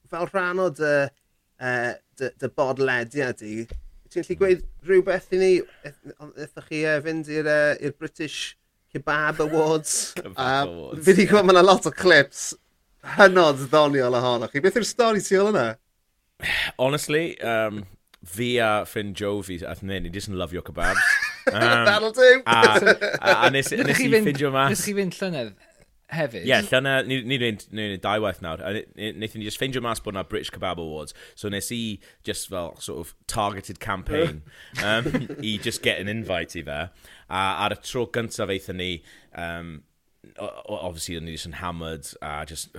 fel 0.09 0.27
rhan 0.33 0.59
o 0.59 0.67
dy, 0.73 0.95
uh, 1.61 1.93
dy, 2.17 2.33
dy 2.41 2.49
bodlediad 2.57 3.45
i, 3.45 3.55
ti'n 4.11 4.25
gallu 4.25 4.39
gweud 4.39 4.65
rhywbeth 4.87 5.31
i 5.35 5.39
ni? 5.41 5.51
Ydych 5.85 6.67
chi 6.67 6.81
uh, 6.85 6.97
fynd 7.05 7.29
i'r 7.31 7.47
uh, 7.51 7.93
British 7.99 8.57
Kebab 8.93 9.39
Awards. 9.45 10.13
Kebab 10.17 10.67
Awards. 10.67 11.05
Fi 11.05 11.13
wedi 11.13 11.29
gweld 11.29 11.47
mae'n 11.47 11.63
lot 11.65 11.87
o 11.87 11.93
clips 11.95 12.51
hynod 13.17 13.63
ddoniol 13.67 14.19
ohonoch 14.19 14.53
chi. 14.53 14.63
Beth 14.63 14.77
yw'r 14.81 14.87
stori 14.87 15.23
ti 15.25 15.39
ôl 15.39 15.51
yna? 15.53 15.65
Honestly, 16.81 17.39
um, 17.45 17.83
fi 18.25 18.55
a 18.61 18.85
Finn 18.89 19.15
Jovi 19.17 19.61
at 19.67 19.83
ni, 19.83 19.99
ni 19.99 20.13
just 20.13 20.31
yn 20.31 20.39
lyfio 20.41 20.65
kebabs. 20.65 21.11
Um, 21.41 21.57
That'll 21.57 22.11
do! 22.13 22.43
A, 22.45 22.77
a, 23.17 23.31
a 23.47 23.49
nes, 23.49 23.71
nes 23.73 23.97
i 23.99 24.05
ffindio 24.13 24.51
mas... 24.53 24.75
Nes 24.75 24.83
i 24.91 24.93
fynd 24.93 25.15
llynedd 25.17 25.55
hefyd. 26.11 26.43
Ie, 26.43 26.49
yeah, 26.51 26.65
lle 26.65 26.81
na, 26.83 26.95
ni 27.07 27.37
wneud 27.37 28.01
dau 28.03 28.23
waith 28.25 28.41
nawr. 28.43 28.63
Wnaethon 28.63 29.41
ni 29.41 29.47
just 29.47 29.61
ffeindio 29.61 29.83
mas 29.83 30.03
bod 30.03 30.17
na 30.17 30.23
British 30.23 30.51
Kebab 30.53 30.81
Awards. 30.83 31.15
So 31.35 31.49
nes 31.49 31.71
i 31.75 31.99
just 32.27 32.49
fel 32.49 32.75
sort 32.79 32.99
of 32.99 33.13
targeted 33.27 33.79
campaign 33.79 34.43
um, 34.83 35.07
i 35.41 35.57
just 35.61 35.81
get 35.81 35.99
an 35.99 36.11
invite 36.11 36.55
i 36.55 36.65
fe. 36.67 36.81
A 37.29 37.45
ar 37.67 37.77
y 37.77 37.79
tro 37.85 38.05
gyntaf 38.07 38.51
eithon 38.51 38.81
ni, 38.81 38.91
um, 39.35 39.79
obviously, 40.37 41.17
o'n 41.17 41.25
ni 41.29 41.37
just 41.37 41.49
yn 41.49 41.59
hammered 41.61 42.11
a 42.21 42.45
just 42.45 42.75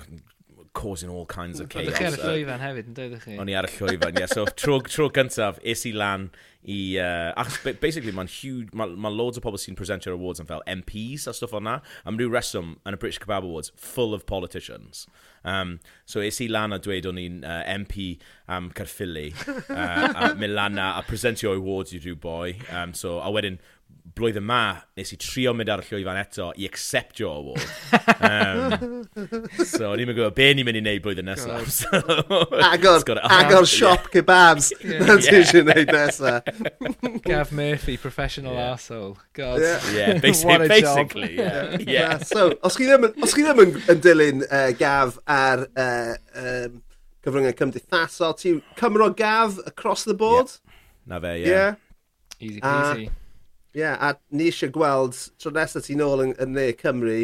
causing 0.75 1.11
all 1.11 1.27
kinds 1.27 1.61
of 1.61 1.69
chaos. 1.69 1.87
Oeddech 1.87 1.99
chi 1.99 2.09
ar 2.09 2.17
y 2.17 2.23
llwyfan 2.23 2.63
hefyd, 2.65 2.89
yn 2.91 2.97
doeddech 2.97 3.27
chi? 3.27 3.37
O'n 3.41 3.51
i 3.51 3.57
ar 3.59 3.69
y 3.69 3.73
llwyfan, 3.75 4.17
ie. 4.17 4.25
Yeah. 4.25 4.33
So, 4.33 4.47
tro, 4.57 4.79
tro 4.87 5.09
gyntaf, 5.13 5.61
is 5.75 5.85
i 5.89 5.93
lan 5.97 6.31
i... 6.65 6.99
Uh, 6.99 7.33
achos 7.41 7.81
basically 7.81 8.13
mae'n 8.13 8.31
huge... 8.31 8.71
Mae 8.77 8.95
ma 8.95 9.11
loads 9.13 9.41
o 9.41 9.45
pobl 9.45 9.61
sy'n 9.61 9.79
presentio'r 9.79 10.17
awards 10.17 10.43
yn 10.43 10.49
fel 10.49 10.63
MPs 10.71 11.27
a 11.31 11.35
stuff 11.37 11.55
o'na. 11.59 11.81
Am 12.09 12.21
ryw 12.21 12.31
reswm 12.33 12.77
yn 12.87 12.97
y 12.97 13.01
British 13.03 13.21
Kebab 13.23 13.47
Awards, 13.49 13.73
full 13.77 14.15
of 14.15 14.27
politicians. 14.27 15.07
Um, 15.45 15.81
so 16.07 16.23
es 16.23 16.39
i 16.41 16.47
lan 16.51 16.75
a 16.75 16.79
dweud 16.83 17.09
o'n 17.11 17.19
i'n 17.19 17.41
uh, 17.43 17.63
MP 17.75 18.17
am 18.47 18.69
um, 18.69 18.73
Carffili. 18.77 19.31
Uh, 19.73 20.13
a 20.15 20.33
Milana 20.39 20.93
a 20.99 21.05
presentio 21.07 21.57
awards 21.57 21.95
i 21.97 22.03
rhyw 22.03 22.19
boi. 22.21 22.55
Um, 22.71 22.95
so, 22.95 23.19
a 23.19 23.31
wedyn 23.33 23.59
blwyddyn 24.17 24.45
ma, 24.45 24.77
nes 24.99 25.13
i 25.15 25.17
trio 25.21 25.53
mynd 25.57 25.71
ar 25.73 25.81
y 25.83 25.87
llwyfan 25.89 26.19
eto 26.21 26.49
i 26.61 26.67
acceptio 26.69 27.31
award. 27.33 27.63
um, 28.29 28.99
so, 29.65 29.93
ni'n 29.97 30.09
mynd 30.09 30.19
gwybod 30.19 30.37
be 30.37 30.49
ni'n 30.53 30.69
mynd 30.69 30.81
i 30.81 30.83
wneud 30.83 31.05
blwyddyn 31.05 31.29
nesaf. 31.31 31.71
So, 31.73 32.01
agor, 32.69 33.21
agor 33.25 33.69
siop 33.69 34.09
yeah. 34.09 34.13
kebabs. 34.17 34.73
Yeah. 34.93 35.07
Na 35.07 35.15
ti 35.23 35.31
eisiau 35.39 35.63
wneud 35.65 35.93
nesaf. 35.95 36.49
Gav 37.29 37.53
Murphy, 37.57 37.97
professional 37.97 38.57
yeah. 38.59 38.73
arsehole. 38.75 39.17
God. 39.33 39.63
Yeah, 39.63 39.91
yeah 39.95 40.19
basically. 40.21 40.69
basically 40.69 41.37
yeah. 41.39 41.71
Yeah. 41.71 41.87
Yeah. 41.87 42.19
So, 42.19 42.51
os 42.63 42.77
chi 42.77 42.91
ddim, 42.91 43.09
os 43.23 43.37
chi 43.37 43.47
ddim 43.47 43.63
yn, 43.65 43.79
yn 43.95 44.03
dilyn 44.05 44.45
uh, 44.49 44.69
Gav 44.77 45.17
ar 45.31 45.65
uh, 45.71 46.13
um, 46.43 46.83
cyfryngau 47.25 47.57
cymdeithasol, 47.63 48.37
ti'n 48.43 48.61
Cymro 48.77 49.09
gaf 49.17 49.63
across 49.67 50.05
the 50.05 50.19
board? 50.19 50.53
Yeah. 50.53 50.79
Na 51.15 51.25
fe, 51.25 51.35
yeah. 51.41 51.49
yeah. 51.49 51.75
Easy 52.43 52.61
ah. 52.63 52.93
peasy. 52.93 53.09
Uh, 53.09 53.22
yeah, 53.75 53.97
a 54.01 54.17
ni 54.31 54.51
eisiau 54.51 54.73
gweld, 54.73 55.19
tro 55.41 55.53
nesaf 55.55 55.87
ti'n 55.87 56.03
ôl 56.05 56.27
yn, 56.27 56.35
yn 56.43 56.55
Ne 56.57 56.71
Cymru, 56.79 57.19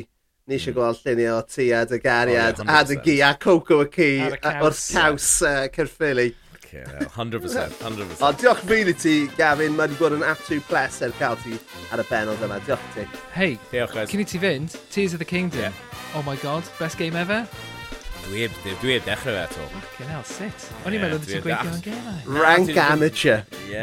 ni 0.48 0.58
eisiau 0.58 0.76
gweld 0.76 1.00
llunio 1.04 1.38
o 1.38 1.46
ti 1.46 1.70
a 1.76 1.84
dy 1.88 2.00
gariad, 2.02 2.60
oh, 2.60 2.66
yeah, 2.66 2.80
a 2.80 2.84
dy 2.88 2.98
gi, 3.04 3.16
a 3.24 3.32
coco 3.40 3.82
y 3.84 3.88
ci, 3.94 4.10
o'r 4.24 4.36
caws 4.42 5.32
uh, 5.46 5.64
cyrffili. 5.74 6.30
Okay, 6.68 6.84
well, 6.84 7.08
100%, 7.08 7.78
100%. 7.80 8.20
o, 8.20 8.32
diolch 8.36 8.60
fili 8.68 8.92
ti, 8.92 9.14
Gavin, 9.38 9.72
mae 9.76 9.88
wedi 9.88 9.96
bod 10.00 10.18
yn 10.18 10.24
absolute 10.26 10.66
pleser 10.68 11.14
cael 11.16 11.38
ti 11.40 11.56
ar 11.94 12.02
y 12.02 12.06
benod 12.10 12.44
yma, 12.44 12.60
diolch 12.66 12.84
ti. 12.92 13.06
Hei, 13.32 13.56
cyn 13.72 14.20
i 14.20 14.28
ti 14.28 14.40
fynd, 14.42 14.76
Tears 14.92 15.16
of 15.16 15.24
the 15.24 15.28
Kingdom. 15.28 15.68
Yeah. 15.68 15.82
Oh 16.14 16.22
my 16.28 16.36
god, 16.44 16.68
best 16.78 17.00
game 17.00 17.16
ever? 17.16 17.46
Dwi 18.28 18.42
heb, 18.44 18.56
dwi 18.82 18.92
heb 18.92 19.04
dechrau 19.06 19.32
fe 19.32 19.42
eto. 19.46 19.66
Fucking 19.72 20.10
hell, 20.12 20.24
sit. 20.28 20.66
O'n 20.84 20.92
i'n 20.92 21.00
meddwl 21.00 21.22
bod 21.22 21.30
ti'n 21.30 21.44
gweithio 21.46 21.70
yn 21.72 21.84
gemau. 21.86 22.40
Rank 22.42 22.80
amateur. 22.82 23.40
Ie. 23.70 23.80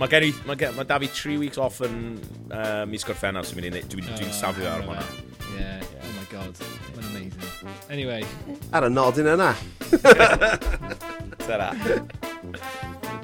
Mae 0.00 0.10
gen 0.10 0.26
i, 0.26 0.32
mae 0.48 0.86
da 0.88 0.98
fi 1.04 1.10
3 1.20 1.36
weeks 1.44 1.60
off 1.62 1.78
yn 1.86 2.00
uh, 2.50 2.82
mis 2.90 3.06
gorffennol 3.06 3.46
sy'n 3.46 3.60
mynd 3.60 3.68
i 3.68 3.72
wneud. 3.76 3.86
Oh, 3.86 3.92
dwi'n 3.94 4.18
dwi 4.18 4.32
safio 4.34 4.66
ar 4.72 4.82
hwnna. 4.88 5.06
Ie. 5.54 5.68
Oh 6.02 6.16
my 6.16 6.26
god. 6.32 6.64
Mae'n 6.96 7.12
amazing. 7.12 7.78
Anyway. 7.94 8.26
Ar 8.74 8.88
y 8.88 8.92
nodyn 8.96 9.30
yna. 9.36 9.52
Ta-ra. 11.46 11.70